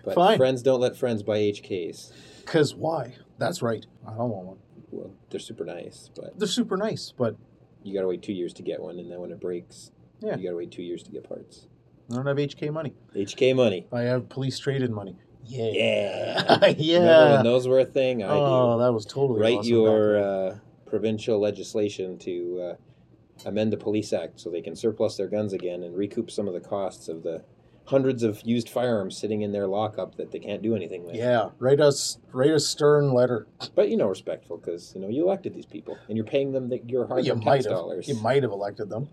But 0.04 0.16
Fine. 0.16 0.36
friends 0.36 0.62
don't 0.62 0.80
let 0.80 0.96
friends 0.96 1.22
buy 1.22 1.38
HKs. 1.38 2.10
Cause 2.44 2.74
why? 2.74 3.14
That's 3.38 3.62
right. 3.62 3.86
I 4.04 4.10
don't 4.14 4.30
want 4.30 4.46
one. 4.46 4.56
Well, 4.90 5.12
they're 5.30 5.38
super 5.38 5.64
nice, 5.64 6.10
but 6.16 6.36
They're 6.36 6.48
super 6.48 6.76
nice, 6.76 7.12
but 7.16 7.36
you 7.84 7.94
gotta 7.94 8.08
wait 8.08 8.20
two 8.20 8.32
years 8.32 8.52
to 8.54 8.62
get 8.64 8.80
one, 8.82 8.98
and 8.98 9.08
then 9.12 9.20
when 9.20 9.30
it 9.30 9.38
breaks, 9.38 9.92
Yeah. 10.20 10.36
you 10.36 10.42
gotta 10.42 10.56
wait 10.56 10.72
two 10.72 10.82
years 10.82 11.04
to 11.04 11.12
get 11.12 11.22
parts. 11.22 11.68
I 12.10 12.14
don't 12.14 12.26
have 12.26 12.36
HK 12.36 12.72
money. 12.72 12.94
HK 13.14 13.56
money. 13.56 13.86
I 13.92 14.02
have 14.02 14.28
police 14.28 14.58
traded 14.58 14.90
money. 14.90 15.16
Yeah. 15.44 15.70
Yeah. 15.72 16.66
yeah. 16.78 16.98
Remember 16.98 17.34
when 17.36 17.44
those 17.44 17.68
were 17.68 17.80
a 17.80 17.84
thing? 17.84 18.22
I 18.22 18.28
oh, 18.28 18.76
do. 18.76 18.84
that 18.84 18.92
was 18.92 19.04
totally 19.06 19.40
Write 19.40 19.58
awesome 19.58 19.70
your 19.70 20.16
uh, 20.18 20.58
provincial 20.86 21.40
legislation 21.40 22.18
to 22.18 22.60
uh, 22.62 23.48
amend 23.48 23.72
the 23.72 23.76
police 23.76 24.12
act 24.12 24.40
so 24.40 24.50
they 24.50 24.62
can 24.62 24.76
surplus 24.76 25.16
their 25.16 25.28
guns 25.28 25.52
again 25.52 25.82
and 25.82 25.96
recoup 25.96 26.30
some 26.30 26.46
of 26.48 26.54
the 26.54 26.60
costs 26.60 27.08
of 27.08 27.22
the 27.22 27.42
hundreds 27.84 28.22
of 28.22 28.40
used 28.44 28.68
firearms 28.68 29.16
sitting 29.16 29.42
in 29.42 29.52
their 29.52 29.66
lockup 29.66 30.16
that 30.16 30.30
they 30.30 30.38
can't 30.38 30.62
do 30.62 30.76
anything 30.76 31.04
with. 31.04 31.16
Yeah. 31.16 31.50
Write 31.58 31.80
us 31.80 32.18
write 32.32 32.50
a 32.50 32.60
stern 32.60 33.12
letter. 33.12 33.46
But 33.74 33.88
you 33.88 33.96
know, 33.96 34.06
respectful 34.06 34.58
because 34.58 34.92
you 34.94 35.00
know 35.00 35.08
you 35.08 35.24
elected 35.24 35.54
these 35.54 35.66
people 35.66 35.98
and 36.08 36.16
you're 36.16 36.26
paying 36.26 36.52
them 36.52 36.68
the, 36.68 36.80
your 36.86 37.06
hard 37.06 37.24
you 37.24 37.32
tax 37.32 37.44
might 37.44 37.64
have. 37.64 37.72
dollars. 37.72 38.08
You 38.08 38.16
might 38.16 38.42
have 38.42 38.52
elected 38.52 38.88
them. 38.88 39.08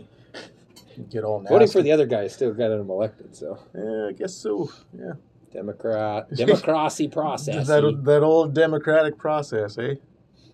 Get 1.09 1.23
all 1.23 1.39
nasty. 1.39 1.53
Voting 1.55 1.67
for 1.69 1.81
the 1.81 1.91
other 1.91 2.05
guy 2.05 2.27
still 2.27 2.53
got 2.53 2.71
him 2.71 2.89
elected. 2.89 3.35
So 3.35 3.59
Yeah, 3.75 4.07
I 4.09 4.11
guess 4.13 4.33
so. 4.33 4.71
Yeah. 4.97 5.13
Democrat 5.51 6.29
democracy 6.33 7.07
process, 7.07 7.67
That 7.67 8.01
that 8.03 8.21
old 8.23 8.53
democratic 8.53 9.17
process, 9.17 9.77
eh? 9.77 9.95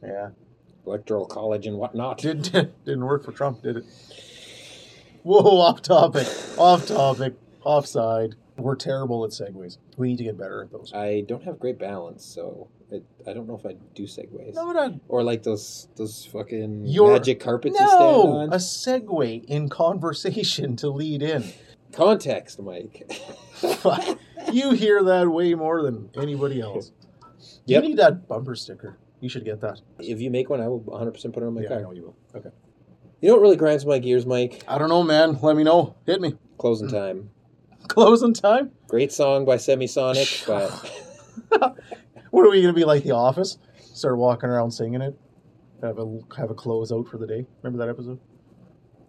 Yeah. 0.02 0.30
electoral 0.86 1.26
college 1.26 1.68
and 1.68 1.78
whatnot. 1.78 2.20
Didn't 2.20 2.52
didn't 2.86 3.06
work 3.06 3.24
for 3.26 3.32
Trump, 3.32 3.62
did 3.64 3.78
it? 3.78 3.86
Whoa, 5.24 5.40
off 5.60 5.82
topic, 5.82 6.28
off 6.58 6.86
topic, 6.88 7.34
offside. 7.64 8.36
We're 8.58 8.76
terrible 8.76 9.26
at 9.26 9.32
segues. 9.32 9.80
We 9.98 10.10
need 10.10 10.18
to 10.20 10.24
get 10.24 10.38
better 10.38 10.62
at 10.64 10.72
those. 10.72 10.94
I 10.94 11.26
don't 11.28 11.44
have 11.44 11.60
great 11.60 11.78
balance, 11.80 12.24
so 12.24 12.70
it, 12.92 13.04
I 13.28 13.34
don't 13.34 13.48
know 13.48 13.56
if 13.58 13.66
I 13.66 13.76
do 13.94 14.04
segues. 14.04 14.54
No, 14.54 14.72
not 14.72 14.94
Or 15.08 15.24
like 15.24 15.44
those 15.44 15.88
those 15.96 16.26
fucking 16.26 16.86
You're- 16.86 17.14
magic 17.14 17.40
carpets 17.40 17.80
you 17.80 17.88
stand 17.88 18.00
no, 18.00 18.32
on. 18.38 18.50
a 18.54 18.58
segue 18.58 19.46
in 19.46 19.70
conversation 19.70 20.76
to 20.78 20.90
lead 20.90 21.22
in. 21.22 21.44
Context, 21.92 22.60
Mike. 22.62 23.10
you 24.52 24.72
hear 24.72 25.02
that 25.04 25.30
way 25.30 25.54
more 25.54 25.82
than 25.82 26.10
anybody 26.16 26.60
else. 26.62 26.92
Yep. 27.66 27.84
You 27.84 27.90
need 27.90 27.98
that 28.00 28.28
bumper 28.28 28.56
sticker. 28.56 28.98
You 29.22 29.30
should 29.30 29.46
get 29.46 29.62
that. 29.62 29.80
if 30.00 30.20
you 30.20 30.30
make 30.30 30.50
one, 30.50 30.62
I 30.62 30.68
will 30.68 30.82
100% 30.82 31.34
put 31.34 31.42
it 31.42 31.46
on 31.46 31.54
my 31.54 31.62
yeah, 31.62 31.76
I 31.78 31.82
know 31.82 31.92
you 31.94 32.02
will. 32.04 32.18
Okay. 32.36 32.50
You 33.22 33.30
know 33.30 33.36
what 33.36 33.42
really 33.42 33.56
grinds 33.56 33.86
my 33.86 33.98
gears, 33.98 34.26
Mike? 34.26 34.64
I 34.68 34.78
don't 34.78 34.90
know, 34.90 35.04
man. 35.04 35.40
Let 35.42 35.56
me 35.56 35.64
know. 35.64 35.96
Hit 36.06 36.22
me. 36.22 36.36
Closing 36.58 36.90
time. 36.90 37.30
Closing 37.88 38.34
time. 38.34 38.72
Great 38.88 39.12
song 39.12 39.46
by 39.46 39.56
Semisonic, 39.56 40.46
but 41.50 41.78
What 42.36 42.46
are 42.46 42.50
we 42.50 42.62
gonna 42.62 42.74
be 42.74 42.84
like? 42.84 43.04
The 43.04 43.12
Office? 43.12 43.58
Start 43.94 44.18
walking 44.18 44.50
around 44.50 44.72
singing 44.72 45.02
it. 45.02 45.18
Have 45.82 46.00
a 46.00 46.20
have 46.36 46.52
a 46.52 46.54
close 46.54 46.92
out 46.92 47.08
for 47.08 47.18
the 47.18 47.26
day. 47.26 47.46
Remember 47.64 47.78
that 47.86 47.90
episode? 47.90 48.20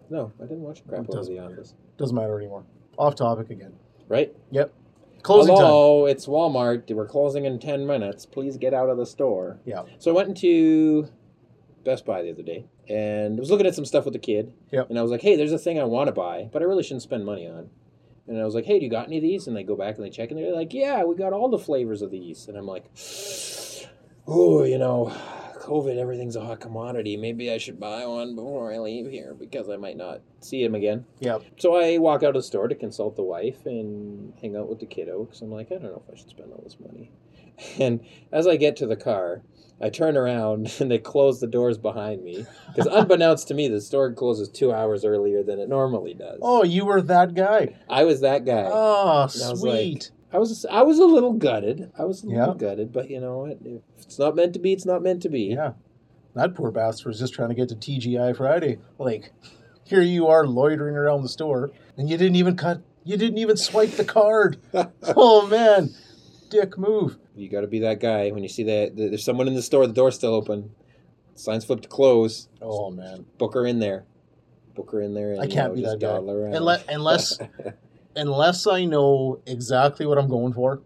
no, 0.09 0.31
I 0.39 0.43
didn't 0.43 0.61
watch 0.61 0.81
crap 0.87 1.01
It 1.03 1.09
over 1.09 1.17
doesn't 1.19 1.35
the 1.35 1.41
matter. 1.41 1.53
office. 1.55 1.73
Doesn't 1.97 2.15
matter 2.15 2.37
anymore. 2.37 2.63
off 2.97 3.15
topic 3.15 3.49
again. 3.49 3.73
right? 4.07 4.33
Yep. 4.51 4.73
Closing 5.23 5.53
time. 5.55 5.65
Hello, 5.65 6.05
it's 6.05 6.25
Walmart. 6.25 6.89
We're 6.89 7.05
closing 7.05 7.43
in 7.43 7.59
10 7.59 7.85
minutes. 7.85 8.25
Please 8.25 8.55
get 8.55 8.73
out 8.73 8.89
of 8.89 8.95
the 8.97 9.05
store. 9.05 9.59
Yeah. 9.65 9.83
So 9.99 10.11
I 10.11 10.13
went 10.15 10.29
into 10.29 11.09
Best 11.83 12.05
Buy 12.05 12.21
the 12.21 12.31
other 12.31 12.43
day 12.43 12.65
and 12.87 13.37
was 13.37 13.51
looking 13.51 13.67
at 13.67 13.75
some 13.75 13.83
stuff 13.83 14.05
with 14.05 14.13
the 14.13 14.19
kid. 14.19 14.53
Yep. 14.71 14.89
And 14.89 14.97
I 14.97 15.01
was 15.01 15.11
like, 15.11 15.21
hey, 15.21 15.35
there's 15.35 15.51
a 15.51 15.59
thing 15.59 15.77
I 15.77 15.83
want 15.83 16.07
to 16.07 16.13
buy, 16.13 16.47
but 16.53 16.61
I 16.61 16.65
really 16.65 16.83
shouldn't 16.83 17.01
spend 17.01 17.25
money 17.25 17.45
on. 17.45 17.69
And 18.27 18.39
I 18.39 18.45
was 18.45 18.55
like, 18.55 18.65
hey, 18.65 18.79
do 18.79 18.85
you 18.85 18.91
got 18.91 19.07
any 19.07 19.17
of 19.17 19.23
these? 19.23 19.47
And 19.47 19.55
they 19.55 19.63
go 19.63 19.75
back 19.75 19.95
and 19.95 20.05
they 20.05 20.09
check 20.09 20.31
and 20.31 20.39
they're 20.39 20.53
like, 20.53 20.73
yeah, 20.73 21.03
we 21.03 21.15
got 21.15 21.33
all 21.33 21.49
the 21.49 21.57
flavors 21.57 22.01
of 22.01 22.11
these. 22.11 22.47
And 22.47 22.57
I'm 22.57 22.65
like, 22.65 22.85
oh, 24.27 24.63
you 24.63 24.77
know, 24.77 25.13
COVID, 25.67 25.97
everything's 25.97 26.35
a 26.35 26.45
hot 26.45 26.59
commodity. 26.59 27.17
Maybe 27.17 27.51
I 27.51 27.57
should 27.57 27.79
buy 27.79 28.05
one 28.05 28.35
before 28.35 28.73
I 28.73 28.79
leave 28.79 29.09
here 29.09 29.33
because 29.33 29.69
I 29.69 29.77
might 29.77 29.97
not 29.97 30.21
see 30.41 30.63
him 30.63 30.75
again. 30.75 31.05
Yep. 31.19 31.43
So 31.57 31.75
I 31.75 31.97
walk 31.97 32.23
out 32.23 32.29
of 32.29 32.35
the 32.35 32.43
store 32.43 32.67
to 32.67 32.75
consult 32.75 33.15
the 33.15 33.23
wife 33.23 33.65
and 33.65 34.33
hang 34.41 34.55
out 34.55 34.69
with 34.69 34.79
the 34.79 34.85
kiddo 34.85 35.25
because 35.25 35.41
I'm 35.41 35.51
like, 35.51 35.67
I 35.71 35.75
don't 35.75 35.83
know 35.83 36.03
if 36.05 36.13
I 36.13 36.17
should 36.17 36.29
spend 36.29 36.51
all 36.51 36.61
this 36.63 36.77
money. 36.79 37.11
And 37.79 38.05
as 38.31 38.45
I 38.45 38.55
get 38.55 38.75
to 38.77 38.85
the 38.85 38.95
car, 38.95 39.41
I 39.79 39.89
turn 39.89 40.17
around 40.17 40.73
and 40.79 40.89
they 40.89 40.97
close 40.97 41.39
the 41.39 41.47
doors 41.47 41.77
behind 41.77 42.23
me 42.23 42.45
because, 42.75 42.87
unbeknownst 42.91 43.47
to 43.49 43.53
me, 43.53 43.67
the 43.67 43.79
store 43.81 44.11
closes 44.13 44.49
two 44.49 44.73
hours 44.73 45.05
earlier 45.05 45.43
than 45.43 45.59
it 45.59 45.69
normally 45.69 46.13
does. 46.13 46.39
Oh, 46.41 46.63
you 46.63 46.85
were 46.85 47.01
that 47.03 47.35
guy. 47.35 47.75
I 47.89 48.03
was 48.03 48.21
that 48.21 48.45
guy. 48.45 48.67
Oh, 48.71 49.23
was 49.23 49.63
like, 49.63 49.79
sweet. 49.79 50.11
I 50.33 50.39
was 50.39 50.65
I 50.69 50.81
was 50.81 50.99
a 50.99 51.05
little 51.05 51.33
gutted. 51.33 51.91
I 51.97 52.05
was 52.05 52.23
a 52.23 52.27
little 52.27 52.47
Yeah. 52.47 52.53
gutted, 52.57 52.91
but 52.91 53.09
you 53.09 53.19
know 53.21 53.39
what? 53.39 53.57
If 53.63 53.81
it's 53.99 54.19
not 54.19 54.35
meant 54.35 54.53
to 54.53 54.59
be, 54.59 54.73
it's 54.73 54.85
not 54.85 55.01
meant 55.03 55.21
to 55.23 55.29
be. 55.29 55.43
yeah. 55.43 55.73
That 56.35 56.53
poor 56.53 56.69
bastard 56.69 57.07
was 57.07 57.19
just 57.19 57.33
trying 57.33 57.49
to 57.49 57.55
get 57.55 57.69
to 57.69 57.75
TGI 57.75 58.35
Friday. 58.37 58.77
Like, 58.99 59.31
here 59.85 60.01
you 60.01 60.27
are 60.27 60.45
loitering 60.45 60.95
around 60.95 61.23
the 61.23 61.29
store, 61.29 61.71
and 61.97 62.07
you 62.09 62.17
didn't 62.17 62.35
even 62.35 62.55
cut. 62.55 62.81
You 63.03 63.15
didn't 63.17 63.37
even 63.39 63.57
swipe 63.57 63.91
the 63.91 64.03
card. 64.05 64.57
oh 65.15 65.47
man, 65.47 65.95
dick 66.49 66.77
move. 66.77 67.17
You 67.35 67.49
got 67.49 67.61
to 67.61 67.67
be 67.67 67.79
that 67.79 67.99
guy 67.99 68.31
when 68.31 68.43
you 68.43 68.49
see 68.49 68.63
that 68.63 68.95
there's 68.95 69.23
someone 69.23 69.47
in 69.47 69.53
the 69.53 69.61
store, 69.61 69.87
the 69.87 69.93
door's 69.93 70.15
still 70.15 70.33
open, 70.33 70.71
signs 71.35 71.65
flipped 71.65 71.83
to 71.83 71.89
close. 71.89 72.47
Oh 72.61 72.89
man. 72.89 73.25
book 73.37 73.53
her 73.53 73.65
in 73.65 73.79
there. 73.79 74.05
Book 74.75 74.91
her 74.91 75.01
in 75.01 75.13
there. 75.13 75.31
And, 75.33 75.41
I 75.41 75.47
can't 75.47 75.75
you 75.75 75.83
be 75.83 75.89
that 75.89 75.99
guy. 75.99 76.17
Unless, 76.17 76.85
unless, 76.87 77.39
unless 78.15 78.67
I 78.67 78.85
know 78.85 79.41
exactly 79.45 80.05
what 80.05 80.17
I'm 80.17 80.29
going 80.29 80.53
for. 80.53 80.81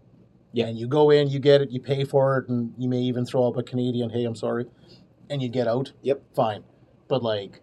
Yeah. 0.52 0.66
And 0.66 0.78
you 0.78 0.86
go 0.86 1.10
in, 1.10 1.28
you 1.28 1.38
get 1.38 1.62
it, 1.62 1.70
you 1.70 1.80
pay 1.80 2.04
for 2.04 2.38
it, 2.38 2.48
and 2.48 2.74
you 2.76 2.88
may 2.88 2.98
even 2.98 3.24
throw 3.24 3.48
up 3.48 3.56
a 3.56 3.62
Canadian, 3.62 4.10
hey, 4.10 4.24
I'm 4.24 4.36
sorry, 4.36 4.66
and 5.30 5.42
you 5.42 5.48
get 5.48 5.66
out. 5.66 5.92
Yep. 6.02 6.22
Fine. 6.34 6.64
But 7.08 7.22
like, 7.22 7.60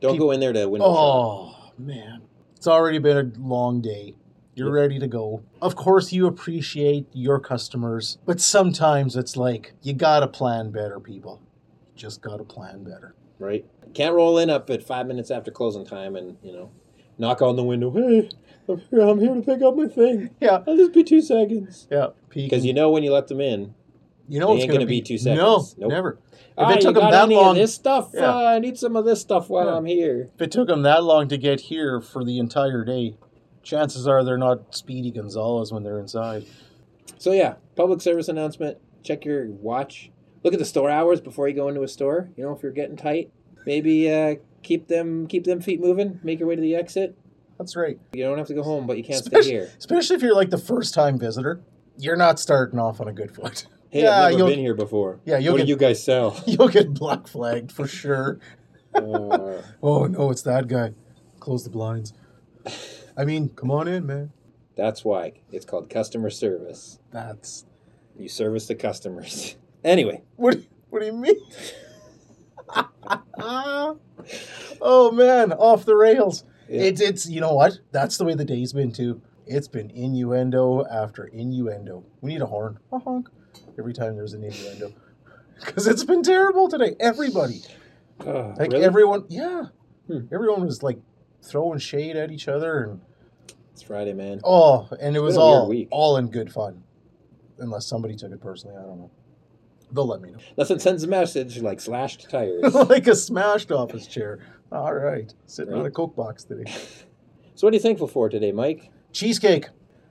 Don't 0.00 0.18
go 0.18 0.30
in 0.32 0.40
there 0.40 0.52
to 0.52 0.60
shop. 0.60 0.80
oh 0.80 1.72
man, 1.78 2.22
it's 2.54 2.66
already 2.66 2.98
been 2.98 3.16
a 3.16 3.40
long 3.40 3.80
day. 3.80 4.14
You're 4.56 4.74
Yeah. 4.74 4.80
ready 4.82 4.98
to 4.98 5.06
go. 5.06 5.42
Of 5.60 5.76
course, 5.76 6.12
you 6.14 6.26
appreciate 6.26 7.06
your 7.12 7.38
customers, 7.38 8.16
but 8.24 8.40
sometimes 8.40 9.14
it's 9.14 9.36
like 9.36 9.74
you 9.82 9.92
gotta 9.92 10.26
plan 10.26 10.70
better, 10.70 10.98
people. 10.98 11.40
You 11.94 11.98
just 12.00 12.20
gotta 12.22 12.42
plan 12.44 12.82
better. 12.82 13.14
right? 13.38 13.66
Can't 13.92 14.14
roll 14.14 14.38
in 14.38 14.48
up 14.48 14.70
at 14.70 14.82
five 14.82 15.06
minutes 15.06 15.30
after 15.30 15.50
closing 15.50 15.84
time 15.84 16.16
and 16.16 16.38
you 16.42 16.54
know 16.54 16.70
knock 17.18 17.42
on 17.42 17.54
the 17.56 17.62
window. 17.62 17.90
Hey, 17.90 18.30
I'm 18.66 18.80
here. 18.90 19.00
I'm 19.02 19.20
here 19.20 19.34
to 19.34 19.42
pick 19.42 19.60
up 19.60 19.76
my 19.76 19.86
thing. 19.88 20.30
Yeah. 20.40 20.62
I'll 20.66 20.74
just 20.76 20.94
be 20.94 21.04
two 21.04 21.20
seconds. 21.20 21.86
Yeah. 21.90 22.08
Because 22.30 22.64
you 22.64 22.72
know 22.72 22.90
when 22.90 23.02
you 23.02 23.12
let 23.12 23.28
them 23.28 23.42
in, 23.42 23.74
you 24.26 24.40
know 24.40 24.52
it 24.52 24.54
it's 24.54 24.62
ain't 24.62 24.70
gonna, 24.72 24.78
gonna 24.84 24.88
be 24.88 25.02
two 25.02 25.14
No, 25.14 25.58
seconds. 25.58 25.74
Nope. 25.78 25.90
never. 25.90 26.18
ah, 26.56 26.70
it 26.72 26.80
took 26.80 26.82
you 26.96 27.02
'em 27.02 27.10
got 27.10 27.28
that 27.28 27.28
long- 27.34 27.54
this 27.56 27.74
stuff? 27.74 28.10
Yeah. 28.14 28.34
Uh, 28.34 28.38
I 28.44 28.58
need 28.58 28.78
some 28.78 28.96
of 28.96 29.04
this 29.04 29.20
stuff 29.20 29.50
while 29.50 29.66
Yeah. 29.66 29.76
I'm 29.76 29.84
here. 29.84 30.30
If 30.34 30.40
it 30.40 30.50
took 30.50 30.68
them 30.68 30.80
that 30.82 31.04
long 31.04 31.28
to 31.28 31.36
get 31.36 31.60
here 31.60 32.00
for 32.00 32.24
the 32.24 32.38
entire 32.38 32.84
day, 32.84 33.18
chances 33.66 34.06
are 34.06 34.24
they're 34.24 34.38
not 34.38 34.74
Speedy 34.74 35.10
Gonzalez 35.10 35.72
when 35.72 35.82
they're 35.82 35.98
inside. 35.98 36.46
So 37.18 37.32
yeah, 37.32 37.54
public 37.74 38.00
service 38.00 38.28
announcement. 38.28 38.78
Check 39.02 39.24
your 39.24 39.46
watch. 39.46 40.10
Look 40.44 40.52
at 40.54 40.58
the 40.60 40.64
store 40.64 40.88
hours 40.90 41.20
before 41.20 41.48
you 41.48 41.54
go 41.54 41.68
into 41.68 41.82
a 41.82 41.88
store. 41.88 42.30
You 42.36 42.44
know 42.44 42.52
if 42.54 42.62
you're 42.62 42.72
getting 42.72 42.96
tight, 42.96 43.32
maybe 43.66 44.10
uh, 44.12 44.36
keep 44.62 44.86
them 44.88 45.26
keep 45.26 45.44
them 45.44 45.60
feet 45.60 45.80
moving. 45.80 46.20
Make 46.22 46.38
your 46.38 46.48
way 46.48 46.54
to 46.54 46.62
the 46.62 46.76
exit. 46.76 47.16
That's 47.58 47.74
right. 47.74 47.98
You 48.12 48.22
don't 48.24 48.38
have 48.38 48.46
to 48.48 48.54
go 48.54 48.62
home, 48.62 48.86
but 48.86 48.96
you 48.98 49.02
can't 49.04 49.20
Especially- 49.20 49.42
stay 49.42 49.50
here. 49.52 49.70
Especially 49.78 50.16
if 50.16 50.22
you're 50.22 50.34
like 50.34 50.50
the 50.50 50.58
first 50.58 50.94
time 50.94 51.18
visitor, 51.18 51.60
you're 51.98 52.16
not 52.16 52.38
starting 52.38 52.78
off 52.78 53.00
on 53.00 53.08
a 53.08 53.12
good 53.12 53.34
foot. 53.34 53.66
Hey, 53.88 54.02
Yeah, 54.02 54.24
I've 54.24 54.36
never 54.36 54.50
been 54.50 54.58
here 54.58 54.74
before. 54.74 55.20
Yeah, 55.24 55.38
you'll 55.38 55.52
what 55.52 55.58
get 55.58 55.66
do 55.66 55.70
you 55.70 55.76
guys 55.76 56.02
sell? 56.02 56.36
you'll 56.46 56.68
get 56.68 56.92
black 56.92 57.28
flagged 57.28 57.70
for 57.70 57.86
sure. 57.86 58.40
uh, 58.94 59.62
Oh 59.80 60.06
no, 60.06 60.30
it's 60.32 60.42
that 60.42 60.66
guy. 60.66 60.92
Close 61.38 61.62
the 61.62 61.70
blinds. 61.70 62.12
I 63.16 63.24
mean, 63.24 63.48
come 63.50 63.70
on 63.70 63.88
in, 63.88 64.06
man. 64.06 64.32
that's 64.76 65.04
why 65.04 65.32
it's 65.50 65.64
called 65.64 65.88
customer 65.88 66.30
service. 66.30 66.98
That's 67.10 67.64
You 68.18 68.28
service 68.28 68.66
the 68.66 68.74
customers. 68.74 69.56
Anyway, 69.84 70.22
what. 70.34 70.58
What 70.90 70.98
do 71.00 71.06
you 71.06 71.12
mean? 71.12 71.36
oh 73.38 75.12
man, 75.12 75.52
off 75.52 75.84
the 75.84 75.94
rails. 75.94 76.44
yeah. 76.68 76.82
It's 76.82 77.00
it's 77.00 77.28
you 77.28 77.40
know 77.40 77.54
what? 77.54 77.78
That's 77.92 78.16
the 78.18 78.24
way 78.24 78.34
the 78.34 78.44
day's 78.44 78.72
been 78.72 78.92
too. 78.92 79.20
It's 79.46 79.68
been 79.68 79.90
innuendo 79.90 80.84
after 80.90 81.24
innuendo. 81.26 82.04
We 82.20 82.32
need 82.32 82.42
a 82.42 82.46
horn, 82.46 82.78
a 82.92 82.98
honk, 82.98 83.28
every 83.78 83.92
time 83.92 84.16
there's 84.16 84.32
an 84.32 84.42
innuendo, 84.42 84.92
because 85.64 85.86
it's 85.86 86.02
been 86.04 86.22
terrible 86.22 86.68
today. 86.68 86.96
Everybody, 86.98 87.62
Uh, 88.20 88.48
like 88.58 88.72
really? 88.72 88.84
everyone, 88.84 89.24
yeah, 89.28 89.66
Hmm. 90.08 90.26
everyone 90.32 90.64
was 90.66 90.82
like 90.82 90.98
throwing 91.42 91.78
shade 91.78 92.16
at 92.16 92.32
each 92.32 92.48
other, 92.48 92.82
and 92.82 93.00
it's 93.76 93.82
Friday, 93.82 94.14
man. 94.14 94.40
oh, 94.42 94.88
and 95.02 95.14
it 95.14 95.20
was 95.20 95.34
been 95.34 95.42
a 95.42 95.44
weird 95.46 95.58
all 95.60 95.68
week. 95.68 95.88
all 95.90 96.16
in 96.16 96.28
good 96.30 96.50
fun, 96.50 96.82
unless 97.58 97.84
somebody 97.86 98.16
took 98.16 98.32
it 98.32 98.40
personally. 98.40 98.74
I 98.74 98.80
don't 98.80 98.98
know. 98.98 99.10
They'll 99.92 100.06
let 100.06 100.22
me 100.22 100.30
know. 100.30 100.38
Nothing 100.56 100.78
sends 100.78 101.04
a 101.04 101.08
message 101.08 101.60
like 101.60 101.78
slashed 101.80 102.30
tires. 102.30 102.72
like 102.88 103.06
a 103.06 103.14
smashed 103.14 103.70
office 103.70 104.06
chair. 104.06 104.38
All 104.72 104.94
right, 104.94 105.30
sitting 105.44 105.74
on 105.74 105.80
a 105.80 105.82
Right. 105.84 105.94
coke 105.94 106.16
box 106.16 106.44
today. 106.44 106.70
so, 107.54 107.66
what 107.66 107.74
are 107.74 107.76
you 107.76 107.82
thankful 107.82 108.06
for 108.08 108.30
today, 108.30 108.50
Mike? 108.50 108.90
cheesecake. 109.12 109.68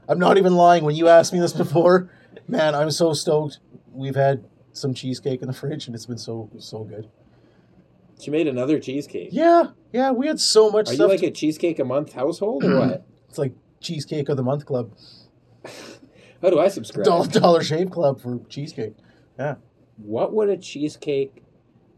I'm 0.07 0.19
not 0.19 0.37
even 0.37 0.53
lying. 0.55 0.83
When 0.83 0.95
you 0.95 1.07
asked 1.07 1.33
me 1.33 1.39
this 1.39 1.53
before, 1.63 2.11
man, 2.47 2.75
I'm 2.75 2.91
so 2.91 3.13
stoked. 3.13 3.57
We've 3.91 4.15
had 4.15 4.45
some 4.73 4.93
cheesecake 4.93 5.41
in 5.41 5.47
the 5.47 5.53
fridge, 5.55 5.87
and 5.87 5.95
it's 5.95 6.05
been 6.05 6.19
so 6.19 6.51
so 6.59 6.83
good. 6.83 7.09
She 8.21 8.29
made 8.29 8.47
another 8.47 8.79
cheesecake. 8.79 9.29
Yeah, 9.31 9.71
yeah, 9.91 10.11
we 10.11 10.27
had 10.27 10.39
so 10.39 10.69
much 10.69 10.89
Are 10.89 10.93
you 10.93 11.07
like 11.07 11.23
a 11.23 11.31
cheesecake 11.31 11.79
a 11.79 11.83
month 11.83 12.13
household 12.13 12.63
or 12.63 12.77
what? 12.79 13.05
It's 13.35 13.39
like 13.39 13.53
cheesecake 13.81 14.29
of 14.29 14.37
the 14.37 14.43
month 14.43 14.65
club, 14.65 14.91
How 16.41 16.49
do 16.49 16.57
I 16.59 16.69
subscribe? 16.69 17.03
dollar, 17.05 17.27
dollar 17.27 17.63
shave 17.63 17.91
club 17.91 18.21
for 18.21 18.39
cheesecake. 18.47 18.93
Yeah, 19.37 19.55
What 19.97 20.33
would 20.33 20.47
a 20.47 20.55
cheesecake 20.55 21.43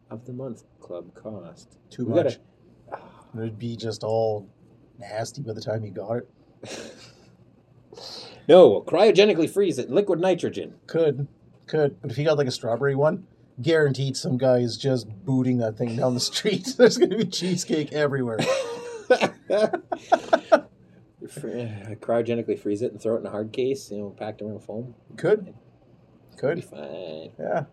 of 0.10 0.26
the 0.26 0.34
month 0.34 0.64
club 0.80 1.14
cost? 1.14 1.78
too 1.92 2.06
We 2.06 2.16
much. 2.16 2.40
gotta- 2.90 3.04
It'd 3.38 3.60
be 3.60 3.76
just 3.76 4.04
all 4.04 4.50
nasty 4.98 5.44
by 5.44 5.54
the 5.54 5.62
time 5.62 5.84
you 5.86 5.92
got 5.92 6.18
it. 6.18 6.30
No, 8.50 8.70
we'll 8.70 8.84
cryogenically 8.84 9.50
freeze 9.50 9.78
it 9.78 9.90
in 9.90 9.94
liquid 9.96 10.22
nitrogen. 10.22 10.76
Could, 10.88 11.28
could, 11.66 12.02
but 12.02 12.12
if 12.12 12.18
you 12.18 12.24
got 12.24 12.38
like 12.38 12.48
a 12.48 12.52
strawberry 12.52 12.96
one, 12.96 13.28
guaranteed 13.62 14.16
some 14.16 14.38
guy 14.38 14.60
is 14.60 14.78
just 14.78 15.08
booting 15.26 15.58
that 15.58 15.78
thing 15.78 15.98
down 15.98 16.14
the 16.14 16.20
street. 16.22 16.66
There's 16.78 16.98
gonna 16.98 17.18
be 17.18 17.26
cheesecake 17.26 17.92
everywhere. 17.92 18.38
Fr- 21.28 21.96
cryogenically 22.00 22.58
freeze 22.60 22.82
it 22.82 22.92
and 22.92 23.02
throw 23.02 23.16
it 23.16 23.20
in 23.20 23.26
a 23.26 23.30
hard 23.32 23.52
case, 23.52 23.92
you 23.92 23.98
know, 24.00 24.10
packed 24.12 24.42
around 24.42 24.60
foam. 24.64 24.96
Could, 25.18 25.54
Could. 26.38 26.56
Be 26.56 26.62
fine. 26.62 27.32
yeah. 27.40 27.66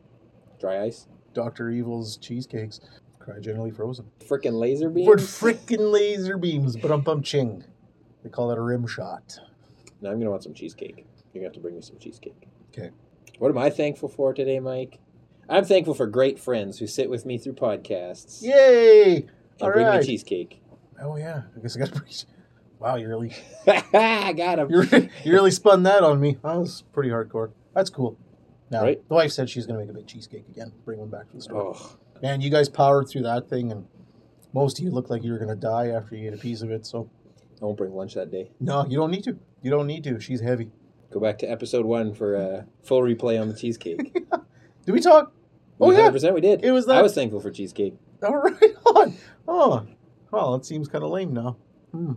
Dry 0.60 0.82
ice. 0.84 1.06
Doctor 1.34 1.70
Evil's 1.70 2.16
cheesecakes, 2.16 2.80
cryogenically 3.20 3.74
frozen. 3.74 4.06
Frickin' 4.26 4.52
laser 4.58 4.88
beam. 4.88 5.04
For 5.04 5.16
frickin' 5.16 5.90
laser 5.92 6.38
beams, 6.38 6.76
but 6.76 6.90
um 6.90 7.00
bum 7.02 7.22
ching. 7.22 7.64
They 8.22 8.30
call 8.30 8.48
that 8.48 8.58
a 8.58 8.62
rim 8.62 8.86
shot. 8.86 9.38
Now 10.00 10.10
I'm 10.10 10.18
gonna 10.18 10.30
want 10.30 10.42
some 10.42 10.54
cheesecake. 10.54 10.96
You're 11.32 11.40
gonna 11.42 11.46
have 11.46 11.52
to 11.54 11.60
bring 11.60 11.74
me 11.74 11.82
some 11.82 11.98
cheesecake. 11.98 12.46
Okay. 12.72 12.90
What 13.38 13.50
am 13.50 13.58
I 13.58 13.68
thankful 13.70 14.08
for 14.08 14.32
today, 14.32 14.60
Mike? 14.60 15.00
I'm 15.48 15.64
thankful 15.64 15.94
for 15.94 16.06
great 16.06 16.38
friends 16.38 16.78
who 16.78 16.86
sit 16.86 17.10
with 17.10 17.26
me 17.26 17.36
through 17.36 17.54
podcasts 17.54 18.42
Yay! 18.42 19.16
and 19.16 19.30
All 19.60 19.70
bring 19.72 19.86
right. 19.86 20.00
me 20.00 20.06
cheesecake. 20.06 20.62
Oh 21.02 21.16
yeah, 21.16 21.42
I 21.56 21.60
guess 21.60 21.76
I 21.76 21.80
got 21.80 21.92
to 21.92 22.00
preach. 22.00 22.24
Wow, 22.84 22.96
you 22.96 23.08
really, 23.08 23.34
I 23.66 24.32
got 24.34 24.58
him. 24.58 24.70
you 24.70 24.82
really, 24.82 25.08
you 25.24 25.32
really 25.32 25.50
spun 25.50 25.84
that 25.84 26.02
on 26.02 26.20
me. 26.20 26.36
That 26.44 26.56
was 26.58 26.82
pretty 26.92 27.08
hardcore. 27.08 27.50
That's 27.74 27.88
cool. 27.90 28.18
Now, 28.70 28.82
Right. 28.82 29.08
the 29.08 29.14
wife 29.14 29.32
said 29.32 29.48
she's 29.48 29.64
gonna 29.66 29.78
make 29.78 29.88
a 29.88 29.94
big 29.94 30.06
cheesecake 30.06 30.44
again. 30.48 30.72
Bring 30.84 30.98
one 30.98 31.08
back 31.08 31.28
to 31.30 31.36
the 31.36 31.42
store. 31.42 31.74
Oh, 31.76 31.96
Man, 32.22 32.40
you 32.40 32.50
guys 32.50 32.68
powered 32.68 33.08
through 33.08 33.22
that 33.22 33.48
thing, 33.48 33.72
and 33.72 33.86
most 34.52 34.78
of 34.78 34.84
you 34.84 34.90
looked 34.90 35.08
like 35.10 35.24
you 35.24 35.32
were 35.32 35.38
gonna 35.38 35.56
die 35.56 35.88
after 35.88 36.14
you 36.14 36.28
ate 36.28 36.34
a 36.34 36.38
piece 36.38 36.60
of 36.62 36.70
it. 36.70 36.84
So 36.86 37.08
I 37.60 37.64
won't 37.64 37.76
bring 37.78 37.94
lunch 37.94 38.14
that 38.14 38.30
day. 38.30 38.50
no, 38.60 38.84
you 38.86 38.96
don't 38.98 39.10
need 39.10 39.24
to. 39.24 39.38
You 39.62 39.70
don't 39.70 39.86
need 39.86 40.04
to. 40.04 40.20
She's 40.20 40.40
heavy. 40.40 40.70
Go 41.10 41.20
back 41.20 41.38
to 41.38 41.46
episode 41.46 41.86
one 41.86 42.12
for 42.12 42.34
a 42.34 42.66
full 42.82 43.00
replay 43.00 43.40
on 43.40 43.48
the 43.48 43.54
cheesecake. 43.54 44.12
Did 44.84 44.92
we 44.92 45.00
talk? 45.00 45.32
Oh 45.80 45.90
yeah. 45.90 46.10
100% 46.10 46.34
we 46.34 46.40
did. 46.40 46.62
It 46.64 46.70
was 46.70 46.84
that- 46.86 46.98
I 46.98 47.02
was 47.02 47.14
thankful 47.14 47.40
for 47.40 47.50
cheesecake. 47.50 47.94
All 48.22 48.36
right 48.36 48.74
on. 48.86 49.16
Oh, 49.48 49.86
well, 50.30 50.54
it 50.56 50.64
seems 50.66 50.88
kind 50.88 51.02
of 51.04 51.10
lame 51.10 51.32
now. 51.32 51.56
Hmm. 51.92 52.12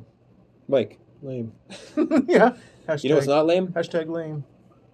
Mike, 0.68 1.00
Lame. 1.22 1.52
yeah. 2.28 2.54
Hashtag, 2.88 3.04
You 3.04 3.10
know 3.10 3.16
what's 3.16 3.28
not 3.28 3.46
lame? 3.46 3.68
hashtag 3.70 4.10
lame. 4.10 4.44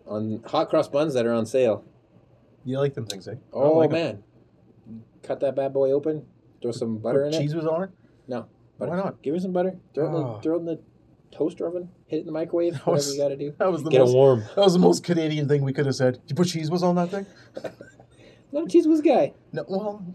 On 0.07 0.43
hot 0.45 0.69
cross 0.69 0.87
buns 0.87 1.13
that 1.13 1.25
are 1.25 1.33
on 1.33 1.45
sale. 1.45 1.83
You 2.65 2.79
like 2.79 2.93
them 2.93 3.05
things, 3.05 3.27
eh? 3.27 3.35
Oh 3.51 3.77
like 3.77 3.91
man. 3.91 4.23
Cut 5.21 5.39
that 5.41 5.55
bad 5.55 5.73
boy 5.73 5.91
open. 5.91 6.25
Throw 6.61 6.71
some 6.71 6.97
butter 6.97 7.25
in 7.25 7.31
Put 7.31 7.41
it. 7.41 7.49
Cheez 7.49 7.55
Whiz 7.55 7.65
on 7.65 7.83
it. 7.83 7.89
No. 8.27 8.47
Why 8.77 8.87
Butter. 8.87 8.97
not? 9.03 9.21
Give 9.21 9.33
me 9.33 9.39
some 9.39 9.51
butter. 9.53 9.77
Throw 9.93 10.05
it, 10.05 10.09
in 10.09 10.15
Oh. 10.15 10.35
the, 10.35 10.41
throw 10.41 10.55
it 10.55 10.59
in 10.59 10.65
the 10.65 10.79
toaster 11.31 11.67
oven. 11.67 11.89
Hit 12.07 12.17
it 12.17 12.19
in 12.21 12.25
the 12.25 12.31
microwave. 12.31 12.73
That 12.85 12.85
Whatever 12.85 12.95
was- 12.95 13.13
you 13.15 13.21
got 13.21 13.27
to 13.29 13.37
do. 13.37 13.53
That 13.57 13.71
was 13.71 13.83
the 13.83 13.89
Get 13.89 14.01
it 14.01 14.05
most. 14.05 14.13
warm. 14.13 14.39
That 14.55 14.63
was 14.63 14.73
the 14.73 14.79
most 14.79 15.03
Canadian 15.03 15.47
thing 15.47 15.63
we 15.63 15.73
could 15.73 15.85
have 15.85 15.95
said. 15.95 16.19
You 16.27 16.35
put 16.35 16.47
Cheez 16.47 16.69
Whiz 16.71 16.83
on 16.83 16.95
that 16.95 17.09
thing? 17.09 17.25
Not 18.51 18.63
a 18.63 18.67
Cheez 18.67 18.87
Whiz 18.87 19.01
guy. 19.01 19.33
No. 19.51 19.65
Well, 19.67 20.05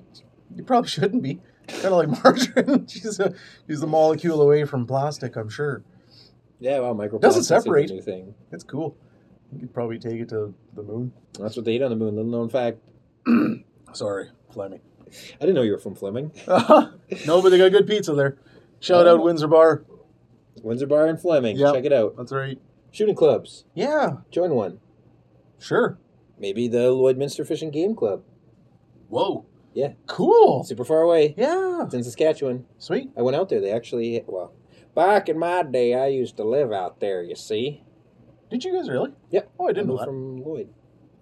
you 0.54 0.64
probably 0.64 0.88
shouldn't 0.88 1.22
be. 1.22 1.40
Kind 1.68 1.84
of 1.84 1.92
like 1.92 2.08
margarine. 2.24 2.86
she's 2.88 3.20
a 3.20 3.34
she's 3.68 3.82
a 3.82 3.86
molecule 3.86 4.40
away 4.42 4.64
from 4.64 4.86
plastic. 4.86 5.36
I'm 5.36 5.48
sure. 5.48 5.82
Yeah, 6.60 6.80
well, 6.80 6.94
microplastics 6.94 7.20
Doesn't 7.20 7.40
is 7.42 7.46
separate. 7.48 7.90
new 7.90 8.00
thing. 8.02 8.34
It's 8.50 8.64
cool. 8.64 8.96
You 9.52 9.60
could 9.60 9.72
probably 9.74 9.98
take 9.98 10.20
it 10.20 10.28
to 10.30 10.54
the 10.74 10.82
moon. 10.82 11.12
That's 11.38 11.56
what 11.56 11.64
they 11.64 11.72
eat 11.72 11.82
on 11.82 11.90
the 11.90 11.96
moon. 11.96 12.16
Little 12.16 12.30
known 12.30 12.48
fact. 12.48 12.78
Sorry, 13.92 14.28
Fleming. 14.52 14.80
I 15.10 15.40
didn't 15.40 15.54
know 15.54 15.62
you 15.62 15.72
were 15.72 15.78
from 15.78 15.94
Fleming. 15.94 16.32
no, 16.48 17.42
but 17.42 17.48
they 17.50 17.58
got 17.58 17.70
good 17.72 17.86
pizza 17.86 18.12
there. 18.14 18.36
Shout 18.80 19.06
Oh. 19.06 19.14
out 19.14 19.22
Windsor 19.22 19.48
Bar. 19.48 19.84
Windsor 20.62 20.86
Bar 20.86 21.06
in 21.06 21.16
Fleming. 21.16 21.56
Yep. 21.56 21.74
Check 21.74 21.84
it 21.84 21.92
out. 21.92 22.16
That's 22.16 22.32
right. 22.32 22.58
Shooting 22.90 23.14
clubs. 23.14 23.64
Yeah, 23.74 24.18
Join 24.30 24.50
one. 24.54 24.80
sure. 25.58 25.98
Maybe 26.38 26.68
the 26.68 26.90
Lloydminster 26.92 27.46
Fish 27.46 27.62
and 27.62 27.72
Game 27.72 27.94
Club. 27.96 28.22
Whoa. 29.08 29.44
Yeah. 29.74 29.92
Cool. 30.06 30.64
Super 30.64 30.84
far 30.84 31.02
away. 31.02 31.34
Yeah. 31.36 31.84
It's 31.84 31.94
in 31.94 32.02
Saskatchewan. 32.02 32.66
Sweet. 32.78 33.10
I 33.16 33.22
went 33.22 33.36
out 33.36 33.48
there. 33.48 33.60
They 33.60 33.70
actually, 33.72 34.22
well, 34.26 34.52
back 34.94 35.28
in 35.28 35.38
my 35.38 35.62
day, 35.62 35.94
I 35.94 36.06
used 36.08 36.36
to 36.38 36.44
live 36.44 36.72
out 36.72 37.00
there, 37.00 37.22
you 37.22 37.36
see. 37.36 37.84
Did 38.50 38.64
you 38.64 38.74
guys 38.76 38.88
really? 38.88 39.12
Yep. 39.30 39.50
Oh, 39.60 39.68
I 39.68 39.72
didn't 39.72 39.88
know 39.88 39.98
that. 39.98 40.06
from 40.06 40.42
Lloyd. 40.42 40.70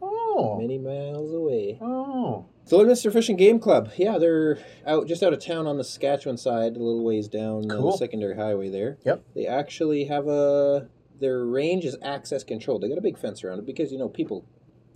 Oh. 0.00 0.58
Many 0.60 0.78
miles 0.78 1.32
away. 1.32 1.78
Oh. 1.80 2.46
So 2.64 2.78
Lloydminster 2.78 3.12
Fish 3.12 3.28
and 3.28 3.38
Game 3.38 3.58
Club. 3.58 3.90
Yeah, 3.96 4.18
they're 4.18 4.58
out 4.86 5.06
just 5.06 5.22
out 5.22 5.32
of 5.32 5.38
town 5.44 5.66
on 5.66 5.76
the 5.76 5.84
Saskatchewan 5.84 6.36
side, 6.36 6.76
a 6.76 6.78
little 6.78 7.04
ways 7.04 7.28
down 7.28 7.68
Cool. 7.68 7.92
the 7.92 7.96
secondary 7.96 8.36
highway 8.36 8.68
there. 8.68 8.98
Yep. 9.04 9.24
They 9.34 9.46
actually 9.46 10.04
have 10.04 10.26
a 10.28 10.88
their 11.20 11.44
range 11.44 11.84
is 11.84 11.96
access 12.02 12.44
controlled. 12.44 12.82
They 12.82 12.88
got 12.88 12.98
a 12.98 13.02
big 13.02 13.18
fence 13.18 13.42
around 13.42 13.60
it 13.60 13.66
because 13.66 13.90
you 13.92 13.98
know 13.98 14.08
people 14.08 14.44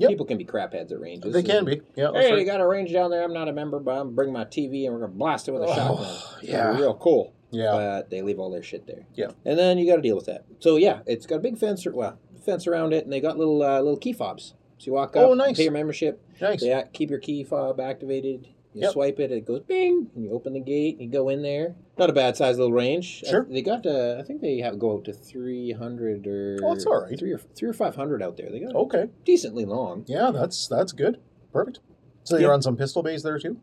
Yep. 0.01 0.09
people 0.11 0.27
can 0.27 0.39
be 0.39 0.45
crapheads 0.45 0.91
at 0.93 1.01
ranges. 1.01 1.33
They 1.33 1.43
can 1.43 1.65
be. 1.65 1.81
Yeah. 1.97 2.11
Hey, 2.13 2.39
you 2.39 2.45
got 2.45 2.61
a 2.61 2.67
range 2.67 2.93
down 2.93 3.11
there. 3.11 3.23
I'm 3.23 3.33
not 3.33 3.49
a 3.49 3.53
member, 3.53 3.79
but 3.79 3.93
I'm 3.99 4.15
bring 4.15 4.33
my 4.33 4.45
TV 4.45 4.85
and 4.87 4.95
we're 4.95 5.01
gonna 5.01 5.13
blast 5.13 5.49
it 5.49 5.53
with 5.53 5.63
a 5.63 5.67
Oh, 5.67 5.75
shotgun. 5.75 6.07
It's 6.07 6.25
gonna 6.33 6.41
be 6.43 6.47
yeah. 6.49 6.77
real 6.79 6.95
cool. 6.95 7.35
Yeah. 7.53 7.73
But 7.73 8.11
they 8.11 8.23
leave 8.23 8.39
all 8.39 8.51
their 8.51 8.63
shit 8.63 8.87
there. 8.87 9.07
Yeah. 9.15 9.29
and 9.45 9.59
then 9.59 9.77
you 9.79 9.87
got 9.87 9.97
to 9.97 10.03
deal 10.03 10.15
with 10.17 10.27
that. 10.27 10.45
So 10.61 10.77
yeah, 10.77 11.01
it's 11.07 11.27
got 11.27 11.37
a 11.37 11.41
big 11.41 11.59
fence. 11.59 11.85
Well, 11.87 12.19
fence 12.45 12.67
around 12.67 12.93
it, 12.93 13.05
and 13.05 13.13
they 13.13 13.21
got 13.21 13.37
little 13.39 13.63
uh, 13.63 13.81
little 13.81 13.97
key 13.99 14.13
fobs. 14.13 14.55
So 14.79 14.87
you 14.87 14.93
walk 14.95 15.17
up, 15.17 15.29
Oh, 15.29 15.35
nice. 15.35 15.57
pay 15.59 15.65
your 15.65 15.73
membership, 15.73 16.23
Nice. 16.41 16.61
they 16.63 16.73
act, 16.73 16.95
keep 16.95 17.11
your 17.11 17.19
key 17.19 17.45
fob 17.45 17.81
activated. 17.81 18.49
You 18.73 18.83
Yep. 18.83 18.93
swipe 18.93 19.19
it, 19.19 19.33
it 19.33 19.45
goes 19.45 19.63
bing, 19.63 20.11
and 20.15 20.25
you 20.25 20.31
open 20.33 20.53
the 20.53 20.61
gate, 20.61 20.95
and 20.95 21.03
you 21.07 21.11
go 21.11 21.29
in 21.29 21.43
there. 21.43 21.75
Not 21.99 22.09
a 22.09 22.13
bad 22.13 22.37
sized 22.37 22.59
little 22.59 22.73
range. 22.73 23.25
Sure. 23.27 23.45
I, 23.51 23.53
they 23.53 23.63
got, 23.63 23.85
uh, 23.85 24.17
I 24.19 24.23
think 24.23 24.41
they 24.43 24.59
have 24.59 24.79
go 24.79 24.93
out 24.95 25.05
to 25.07 25.13
three 25.13 25.73
hundred 25.73 26.27
or 26.27 26.59
Oh, 26.63 26.73
that's 26.75 26.87
all 26.87 27.03
right. 27.03 27.19
three 27.19 27.33
or 27.33 27.39
three 27.39 27.69
or 27.69 27.73
five 27.73 27.97
hundred 27.97 28.23
out 28.23 28.37
there. 28.37 28.49
They 28.49 28.61
got 28.61 28.75
Okay. 28.77 29.09
decently 29.25 29.65
long. 29.65 30.05
Yeah, 30.07 30.31
that's 30.33 30.69
that's 30.69 30.93
good. 30.93 31.19
Perfect. 31.53 31.81
So 32.23 32.37
they 32.37 32.43
Yeah. 32.43 32.49
run 32.49 32.63
some 32.63 32.77
pistol 32.77 33.03
bays 33.03 33.23
there 33.25 33.39
too, 33.41 33.57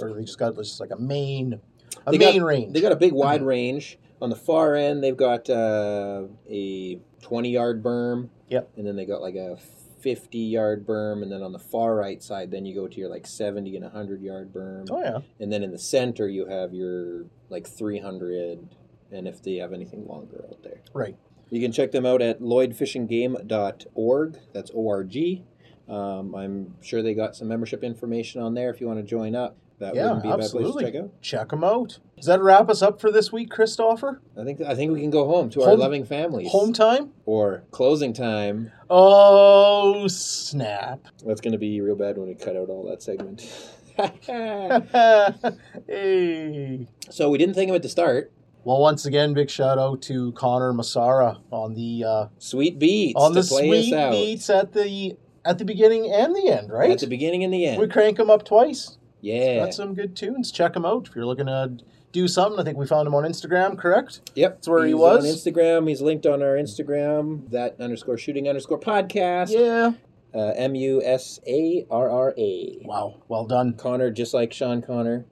or 0.00 0.14
they 0.14 0.24
just 0.24 0.38
got 0.38 0.56
just 0.56 0.80
like 0.80 0.90
a 0.92 0.98
main, 0.98 1.60
a 2.06 2.12
They 2.12 2.16
got- 2.18 2.32
main 2.32 2.42
range. 2.42 2.72
They 2.72 2.80
got 2.80 2.92
a 2.92 2.96
big 2.96 3.12
wide 3.12 3.42
range. 3.42 3.98
On 4.22 4.30
the 4.30 4.36
far 4.36 4.74
end, 4.76 5.04
they've 5.04 5.16
got 5.16 5.50
uh, 5.50 6.22
a 6.48 6.98
twenty 7.20 7.50
yard 7.50 7.82
berm. 7.82 8.30
Yep. 8.48 8.70
And 8.78 8.86
then 8.86 8.96
they 8.96 9.04
got 9.04 9.20
like 9.20 9.34
a 9.34 9.58
fifty 10.04 10.38
yard 10.38 10.86
berm, 10.86 11.22
and 11.22 11.32
then 11.32 11.42
on 11.42 11.52
the 11.52 11.58
far 11.58 11.96
right 11.96 12.22
side, 12.22 12.50
then 12.50 12.66
you 12.66 12.74
go 12.74 12.86
to 12.86 12.96
your 13.00 13.08
like 13.08 13.26
seventy 13.26 13.74
and 13.74 13.84
hundred 13.84 14.20
yard 14.22 14.52
berm. 14.52 14.86
oh 14.90 15.00
yeah. 15.00 15.18
And 15.40 15.50
then 15.50 15.62
in 15.62 15.72
the 15.72 15.78
center, 15.78 16.28
you 16.28 16.46
have 16.46 16.74
your 16.74 17.24
like 17.48 17.66
300, 17.66 18.68
and 19.10 19.26
if 19.26 19.42
they 19.42 19.56
have 19.56 19.72
anything 19.72 20.06
longer 20.06 20.44
out 20.48 20.62
there. 20.62 20.80
Right. 20.92 21.16
You 21.50 21.60
can 21.60 21.72
check 21.72 21.92
them 21.92 22.04
out 22.04 22.20
at 22.20 22.40
lloydfishinggame.org. 22.40 24.38
That's 24.52 24.70
O 24.74 24.88
R 24.88 25.04
G. 25.04 25.44
Um, 25.88 26.34
I'm 26.34 26.74
sure 26.82 27.02
they 27.02 27.14
got 27.14 27.36
some 27.36 27.48
membership 27.48 27.82
information 27.84 28.40
on 28.40 28.54
there 28.54 28.70
if 28.70 28.80
you 28.80 28.86
want 28.86 28.98
to 29.00 29.04
join 29.04 29.34
up. 29.34 29.56
That 29.84 29.94
Yeah, 29.94 30.04
wouldn't 30.06 30.22
be 30.22 30.28
a 30.30 30.32
absolutely. 30.32 30.84
bad 30.84 30.92
place 30.92 30.92
to 30.92 30.92
check 30.92 31.04
out. 31.04 31.22
Check 31.22 31.48
them 31.50 31.62
out. 31.64 31.98
Does 32.16 32.24
that 32.24 32.40
wrap 32.40 32.70
us 32.70 32.80
up 32.80 33.00
for 33.02 33.12
this 33.12 33.30
week, 33.30 33.50
Christopher? 33.50 34.22
I 34.38 34.44
think 34.44 34.62
I 34.62 34.74
think 34.74 34.92
we 34.92 35.00
can 35.02 35.10
go 35.10 35.26
home 35.26 35.50
to 35.50 35.62
our 35.62 35.76
loving 35.76 36.04
families. 36.06 36.50
Home 36.52 36.72
time? 36.72 37.12
or 37.26 37.64
closing 37.70 38.14
time. 38.14 38.72
Oh 38.88 40.08
snap! 40.08 41.00
That's 41.26 41.42
going 41.42 41.52
to 41.52 41.58
be 41.58 41.80
real 41.82 41.96
bad 41.96 42.16
when 42.16 42.28
we 42.28 42.34
cut 42.34 42.56
out 42.56 42.70
all 42.70 42.88
that 42.88 43.02
segment. 43.02 43.46
hey. 45.86 46.88
so 47.10 47.30
we 47.30 47.38
didn't 47.38 47.54
think 47.54 47.68
of 47.68 47.76
it 47.76 47.82
to 47.82 47.88
start. 47.88 48.32
Well, 48.64 48.80
once 48.80 49.04
again, 49.04 49.34
big 49.34 49.50
shout 49.50 49.78
out 49.78 50.00
to 50.02 50.32
Connor 50.32 50.72
Musarra 50.72 51.40
on 51.50 51.74
the 51.74 52.04
uh, 52.04 52.26
Sweet 52.38 52.78
beats 52.78 53.20
on 53.20 53.34
the 53.34 53.42
sweet 53.42 53.92
beats 54.10 54.48
at 54.48 54.72
the 54.72 55.16
at 55.44 55.58
the 55.58 55.64
beginning 55.66 56.10
and 56.10 56.34
the 56.34 56.48
end, 56.48 56.70
right? 56.72 56.90
at 56.90 57.00
the 57.00 57.06
beginning 57.06 57.44
and 57.44 57.52
the 57.52 57.66
end. 57.66 57.78
we 57.80 57.86
crank 57.86 58.16
them 58.16 58.30
up 58.30 58.44
twice. 58.46 58.96
Yeah. 59.24 59.64
Got 59.64 59.74
some 59.74 59.94
good 59.94 60.14
tunes. 60.16 60.52
Check 60.52 60.74
them 60.74 60.84
out 60.84 61.08
if 61.08 61.16
you're 61.16 61.26
looking 61.26 61.46
to 61.46 61.78
do 62.12 62.28
something. 62.28 62.60
I 62.60 62.64
think 62.64 62.78
we 62.78 62.86
found 62.86 63.06
him 63.08 63.14
on 63.14 63.24
Instagram, 63.24 63.78
correct? 63.78 64.30
Yep. 64.34 64.54
That's 64.56 64.68
where 64.68 64.84
he 64.86 64.94
was? 64.94 65.24
On 65.24 65.30
Instagram. 65.30 65.88
He's 65.88 66.00
linked 66.02 66.26
on 66.26 66.42
our 66.42 66.54
Instagram, 66.56 67.50
that 67.50 67.80
underscore 67.80 68.18
shooting 68.18 68.48
underscore 68.48 68.78
podcast. 68.78 69.50
Yeah. 69.50 69.92
Uh, 70.34 70.52
M 70.56 70.74
U 70.74 71.00
S 71.04 71.40
A 71.46 71.86
R 71.90 72.10
R 72.10 72.34
A. 72.36 72.78
Wow. 72.84 73.22
Well 73.28 73.46
done. 73.46 73.74
Connor, 73.74 74.10
just 74.10 74.34
like 74.34 74.52
Sean 74.52 74.82
Connor. 74.82 75.24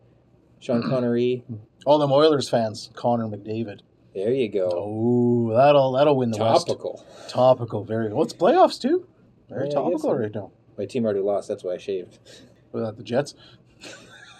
Sean 0.61 0.82
Connery. 0.88 1.45
All 1.84 1.99
them 1.99 2.12
Oilers 2.12 2.49
fans, 2.49 2.90
Connor 2.95 3.26
McDavid. 3.26 3.80
There 4.14 4.32
you 4.32 4.49
go. 4.49 4.70
Oh, 4.72 5.57
that'll 5.57 5.93
that'll 5.93 6.16
win 6.16 6.30
the 6.30 6.38
West. 6.38 6.66
Topical. 6.68 7.05
Topical, 7.28 7.82
very. 7.84 8.12
Well, 8.12 8.22
it's 8.22 8.32
playoffs 8.34 8.80
too. 8.80 9.07
Very 9.49 9.68
Yeah, 9.68 9.74
topical 9.74 9.99
so. 9.99 10.12
right 10.14 10.32
now. 10.34 10.53
My 10.78 10.86
team 10.86 11.05
already 11.05 11.20
lost. 11.20 11.49
That's 11.49 11.64
why 11.64 11.72
I 11.74 11.78
shaved. 11.78 12.18
Without 12.72 12.97
the 12.97 13.03
Jets. 13.03 13.34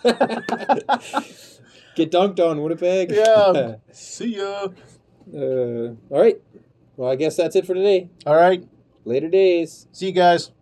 Get 1.95 2.11
dunked 2.11 2.41
on, 2.41 2.63
Winnipeg. 2.63 3.11
Yeah. 3.11 3.77
See 3.93 4.37
ya. 4.37 4.69
uh, 5.35 5.39
all 5.39 5.97
right. 6.11 6.41
Well, 6.97 7.11
I 7.11 7.17
guess 7.17 7.37
that's 7.37 7.57
it 7.57 7.67
for 7.67 7.75
today. 7.75 8.09
All 8.27 8.35
right. 8.35 8.67
Later 9.05 9.29
days. 9.29 9.87
See 9.93 10.07
you 10.07 10.13
guys. 10.13 10.53